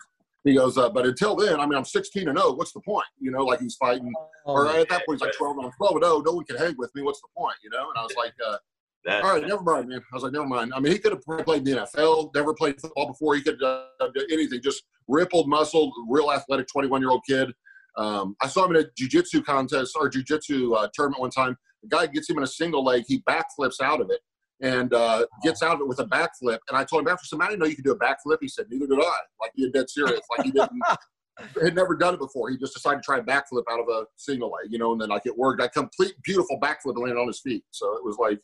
[0.44, 2.52] He goes, uh, but until then, I mean, I'm 16 and 0.
[2.52, 3.06] What's the point?
[3.18, 4.12] You know, like he's fighting,
[4.44, 6.22] or at that point, he's like 12 and 12 and 0.
[6.24, 7.02] No one can hang with me.
[7.02, 7.56] What's the point?
[7.64, 7.88] You know?
[7.90, 8.56] And I was like, uh,
[9.04, 9.98] That, all right, never mind, man.
[9.98, 10.72] I was like, never mind.
[10.72, 13.34] I mean, he could have played in the NFL, never played football before.
[13.34, 14.62] He could have done anything.
[14.62, 17.50] Just rippled, muscled, real athletic, 21 year old kid.
[17.96, 21.56] Um, I saw him in a jujitsu contest or jujitsu uh, tournament one time.
[21.82, 23.02] The guy gets him in a single leg.
[23.08, 24.20] He backflips out of it
[24.60, 26.58] and uh, gets out of it with a backflip.
[26.68, 28.38] And I told him after some, I didn't know you could do a backflip.
[28.40, 29.18] He said, neither did I.
[29.40, 30.20] Like he had dead serious.
[30.36, 30.82] Like he didn't.
[31.62, 32.50] had never done it before.
[32.50, 35.00] He just decided to try a backflip out of a single leg, you know, and
[35.00, 35.62] then like it worked.
[35.62, 37.64] A complete beautiful backflip and landed on his feet.
[37.70, 38.40] So it was like,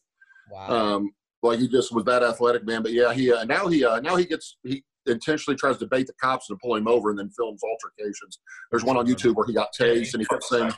[0.50, 0.96] wow.
[0.96, 1.12] um,
[1.42, 2.82] like he just was that athletic, man.
[2.82, 6.06] But yeah, he uh, now he uh, now he gets he intentionally tries to bait
[6.06, 8.40] the cops and pull him over, and then films altercations.
[8.70, 10.72] There's one on YouTube where he got tased, and he kept saying.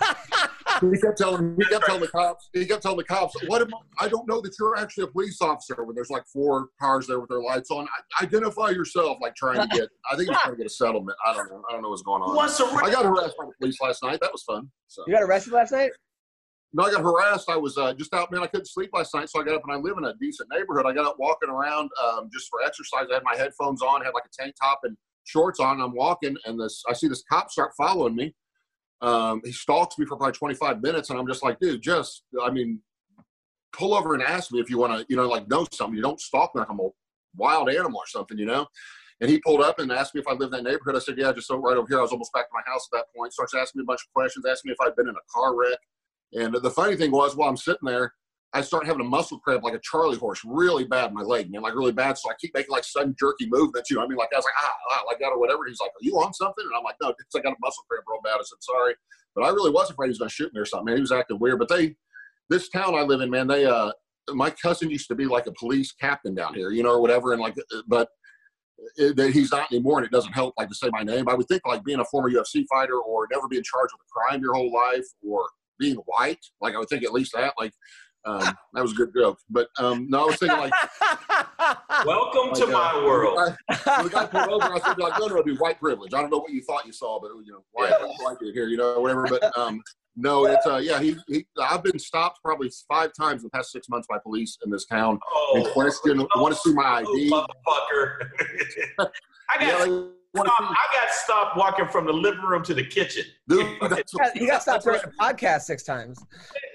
[0.80, 3.74] He kept telling he kept telling the cops he kept telling the cops what am
[3.74, 7.06] I, I don't know that you're actually a police officer when there's like four cars
[7.06, 7.86] there with their lights on
[8.18, 11.16] I, identify yourself like trying to get I think he's trying to get a settlement
[11.26, 13.46] I don't know I don't know what's going on wants to I got harassed by
[13.46, 15.90] the police last night that was fun so you got arrested last night?
[16.72, 17.48] no, I got harassed.
[17.48, 18.42] I was uh, just out, man.
[18.42, 20.50] I couldn't sleep last night, so I got up and I live in a decent
[20.52, 20.84] neighborhood.
[20.86, 23.06] I got up walking around um, just for exercise.
[23.10, 25.74] I had my headphones on, had like a tank top and shorts on.
[25.74, 28.34] And I'm walking, and this I see this cop start following me.
[29.00, 32.50] Um, he stalks me for probably 25 minutes, and I'm just like, dude, just I
[32.50, 32.80] mean,
[33.72, 35.96] pull over and ask me if you want to, you know, like know something.
[35.96, 36.88] You don't stalk me like I'm a
[37.36, 38.66] wild animal or something, you know.
[39.20, 40.94] And he pulled up and asked me if I lived in that neighborhood.
[40.94, 41.98] I said, yeah, just so right over here.
[41.98, 43.32] I was almost back to my house at that point.
[43.32, 45.56] Starts asking me a bunch of questions, asked me if I'd been in a car
[45.56, 45.78] wreck.
[46.34, 48.12] And the funny thing was, while I'm sitting there,
[48.54, 51.50] I start having a muscle cramp like a Charlie horse, really bad in my leg,
[51.50, 52.16] man, like really bad.
[52.16, 54.02] So I keep making like sudden jerky movements, you know.
[54.02, 55.66] I mean, like I was like ah, ah, like that or whatever.
[55.66, 57.84] He's like, "Are you on something?" And I'm like, "No, it's I got a muscle
[57.90, 58.94] cramp real bad." I said, "Sorry,"
[59.34, 60.86] but I really was afraid he was going to shoot me or something.
[60.86, 61.58] Man, he was acting weird.
[61.58, 61.94] But they,
[62.48, 63.92] this town I live in, man, they, uh,
[64.30, 67.32] my cousin used to be like a police captain down here, you know, or whatever,
[67.32, 67.54] and like,
[67.86, 68.08] but
[68.96, 71.28] that he's not anymore, and it doesn't help like to say my name.
[71.28, 74.30] I would think like being a former UFC fighter or never being charged with a
[74.30, 75.48] crime your whole life or
[75.78, 77.72] being white, like I would think at least that, like
[78.28, 79.38] um, that was a good joke.
[79.48, 80.72] But um, no, I was thinking like,
[82.06, 83.38] Welcome to like, my uh, world.
[83.38, 86.12] when the guy pulled over, I said like, no, no, dude, white privilege.
[86.14, 88.68] I don't know what you thought you saw, but you know, white, white dude here,
[88.68, 89.26] you know, whatever.
[89.26, 89.80] But um,
[90.16, 93.70] no, it's uh, yeah, he, he, I've been stopped probably five times in the past
[93.70, 95.18] six months by police in this town.
[95.54, 97.30] In Oh, question, want to see my oh, ID?
[97.30, 98.28] motherfucker.
[99.50, 102.62] I got Yeah, they want to stopped, I got stopped walking from the living room
[102.64, 103.24] to the kitchen.
[103.50, 103.56] see.
[103.56, 106.18] Dude, that's He got- stopped during the podcast six times.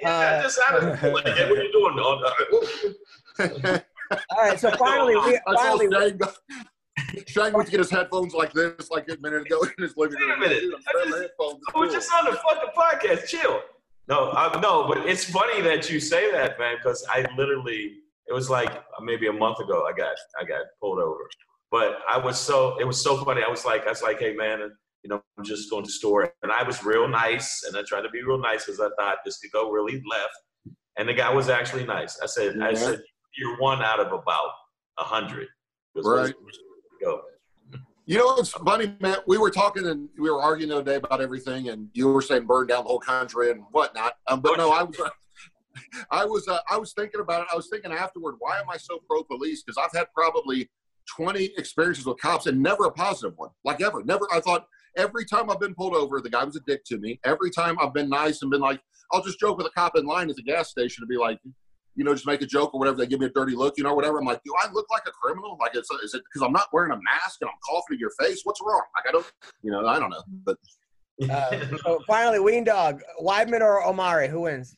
[0.02, 1.98] Yeah, uh, just out of hey, what are you doing?
[4.30, 8.34] All right, so finally, we I saw finally Shane, go- went to get his headphones
[8.34, 10.60] like this, like a minute ago in his living Wait a minute.
[10.62, 11.90] Dude, I'm I wearing just- my I was cool.
[11.90, 13.28] just on the fucking podcast.
[13.28, 13.62] Chill.
[14.08, 17.94] No, I, no, but it's funny that you say that, man, because I literally,
[18.28, 18.72] it was like
[19.02, 21.22] maybe a month ago, I got, I got pulled over.
[21.74, 23.42] But I was so, it was so funny.
[23.42, 24.60] I was like, I was like, hey, man,
[25.04, 28.02] you know, I'm just going to store, and I was real nice, and I tried
[28.02, 30.76] to be real nice because I thought this could go really left.
[31.00, 32.20] And the guy was actually nice.
[32.22, 33.02] I said, I said,
[33.36, 34.52] you're one out of about
[35.00, 35.48] a hundred.
[35.96, 36.32] Right.
[37.02, 37.22] Go.
[38.06, 39.18] You know, it's funny, man.
[39.26, 42.22] We were talking and we were arguing the other day about everything, and you were
[42.22, 44.14] saying burn down the whole country and whatnot.
[44.28, 44.96] Um, but no, I was,
[46.12, 47.48] I was, uh, I was thinking about it.
[47.52, 49.64] I was thinking afterward, why am I so pro police?
[49.64, 50.70] Because I've had probably
[51.08, 54.04] twenty experiences with cops and never a positive one, like ever.
[54.04, 54.28] Never.
[54.34, 54.66] I thought
[54.96, 57.20] Every time I've been pulled over, the guy was a dick to me.
[57.26, 58.80] Every time I've been nice and been like,
[59.12, 61.40] I'll just joke with a cop in line at the gas station to be like,
[61.96, 62.98] you know, just make a joke or whatever.
[62.98, 64.20] They give me a dirty look, you know, whatever.
[64.20, 65.58] I'm like, do I look like a criminal?
[65.60, 68.12] Like, is, is it because I'm not wearing a mask and I'm coughing in your
[68.20, 68.42] face?
[68.44, 68.84] What's wrong?
[68.96, 69.32] Like, I don't,
[69.64, 70.24] you know, I don't know.
[70.46, 70.58] But
[71.30, 74.76] Uh, so finally, Ween Dog, Weidman or Omari, who wins?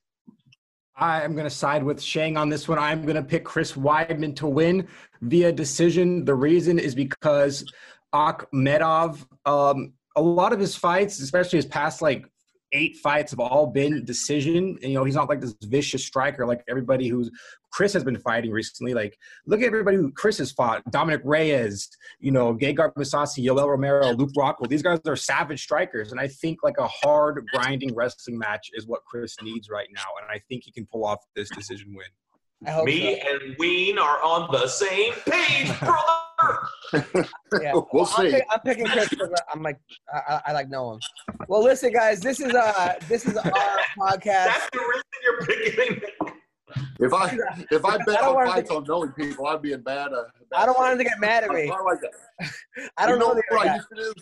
[0.97, 2.79] I am going to side with Shang on this one.
[2.79, 4.87] I'm going to pick Chris Weidman to win
[5.21, 6.23] via decision.
[6.23, 7.65] The reason is because
[8.13, 12.25] Akhmedov, um, a lot of his fights, especially his past like
[12.75, 14.77] eight fights, have all been decision.
[14.81, 17.31] And, you know, he's not like this vicious striker like everybody who's
[17.71, 18.93] Chris has been fighting recently.
[18.93, 21.89] Like, look at everybody who Chris has fought: Dominick Reyes,
[22.19, 24.69] you know, Gegard Mousasi, Yoel Romero, Luke Rockhold.
[24.69, 28.87] These guys are savage strikers, and I think like a hard grinding wrestling match is
[28.87, 32.07] what Chris needs right now, and I think he can pull off this decision win.
[32.67, 33.29] I hope Me so.
[33.29, 37.27] and Ween are on the same page, brother.
[37.61, 37.73] Yeah.
[37.93, 38.31] we'll I'm, see.
[38.31, 39.09] pick- I'm picking Chris
[39.53, 39.79] I'm like
[40.13, 40.99] I, I, I like know him.
[41.47, 43.43] Well, listen, guys, this is uh this is our
[43.99, 44.21] podcast.
[44.45, 46.01] That's the reason you're picking.
[46.99, 47.37] If I
[47.71, 49.81] if I bet I don't on want fights to- on knowing people, I'd be in
[49.81, 50.11] bad.
[50.13, 51.69] Uh, bad I don't want him to get mad at me.
[51.69, 52.51] I like that.
[52.97, 54.13] I don't you know know what I used to do.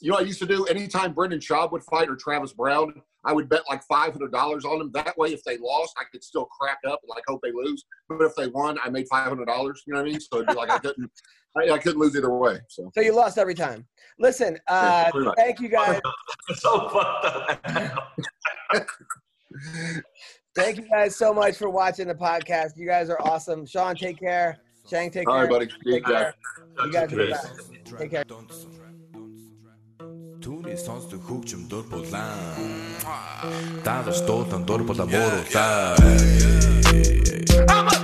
[0.00, 0.64] You know what I used to do?
[0.66, 4.64] Anytime Brendan Schaub would fight or Travis Browne, I would bet like five hundred dollars
[4.64, 4.90] on them.
[4.92, 7.84] That way, if they lost, I could still crack up and like hope they lose.
[8.08, 9.82] But if they won, I made five hundred dollars.
[9.86, 10.20] You know what I mean?
[10.20, 11.10] So it'd be like I couldn't,
[11.56, 12.60] I, I couldn't lose either way.
[12.68, 13.86] So So you lost every time.
[14.18, 16.00] Listen, uh, Yeah, thank you guys.
[16.54, 18.08] so fucked up.
[20.54, 22.70] Thank you guys so much for watching the podcast.
[22.76, 23.64] You guys are awesome.
[23.64, 24.58] Sean, take care.
[24.88, 25.42] Shang, take all care.
[25.44, 25.68] right, buddy.
[25.84, 26.10] See Take guys.
[26.12, 26.34] care.
[26.84, 27.98] You guys are the best.
[27.98, 28.24] Take care.
[30.42, 32.34] Түүний сонсдог хөгжим дур булаа.
[33.86, 35.94] Дагаж дуулан дур булаа мууруулаа.
[37.70, 38.01] Амаа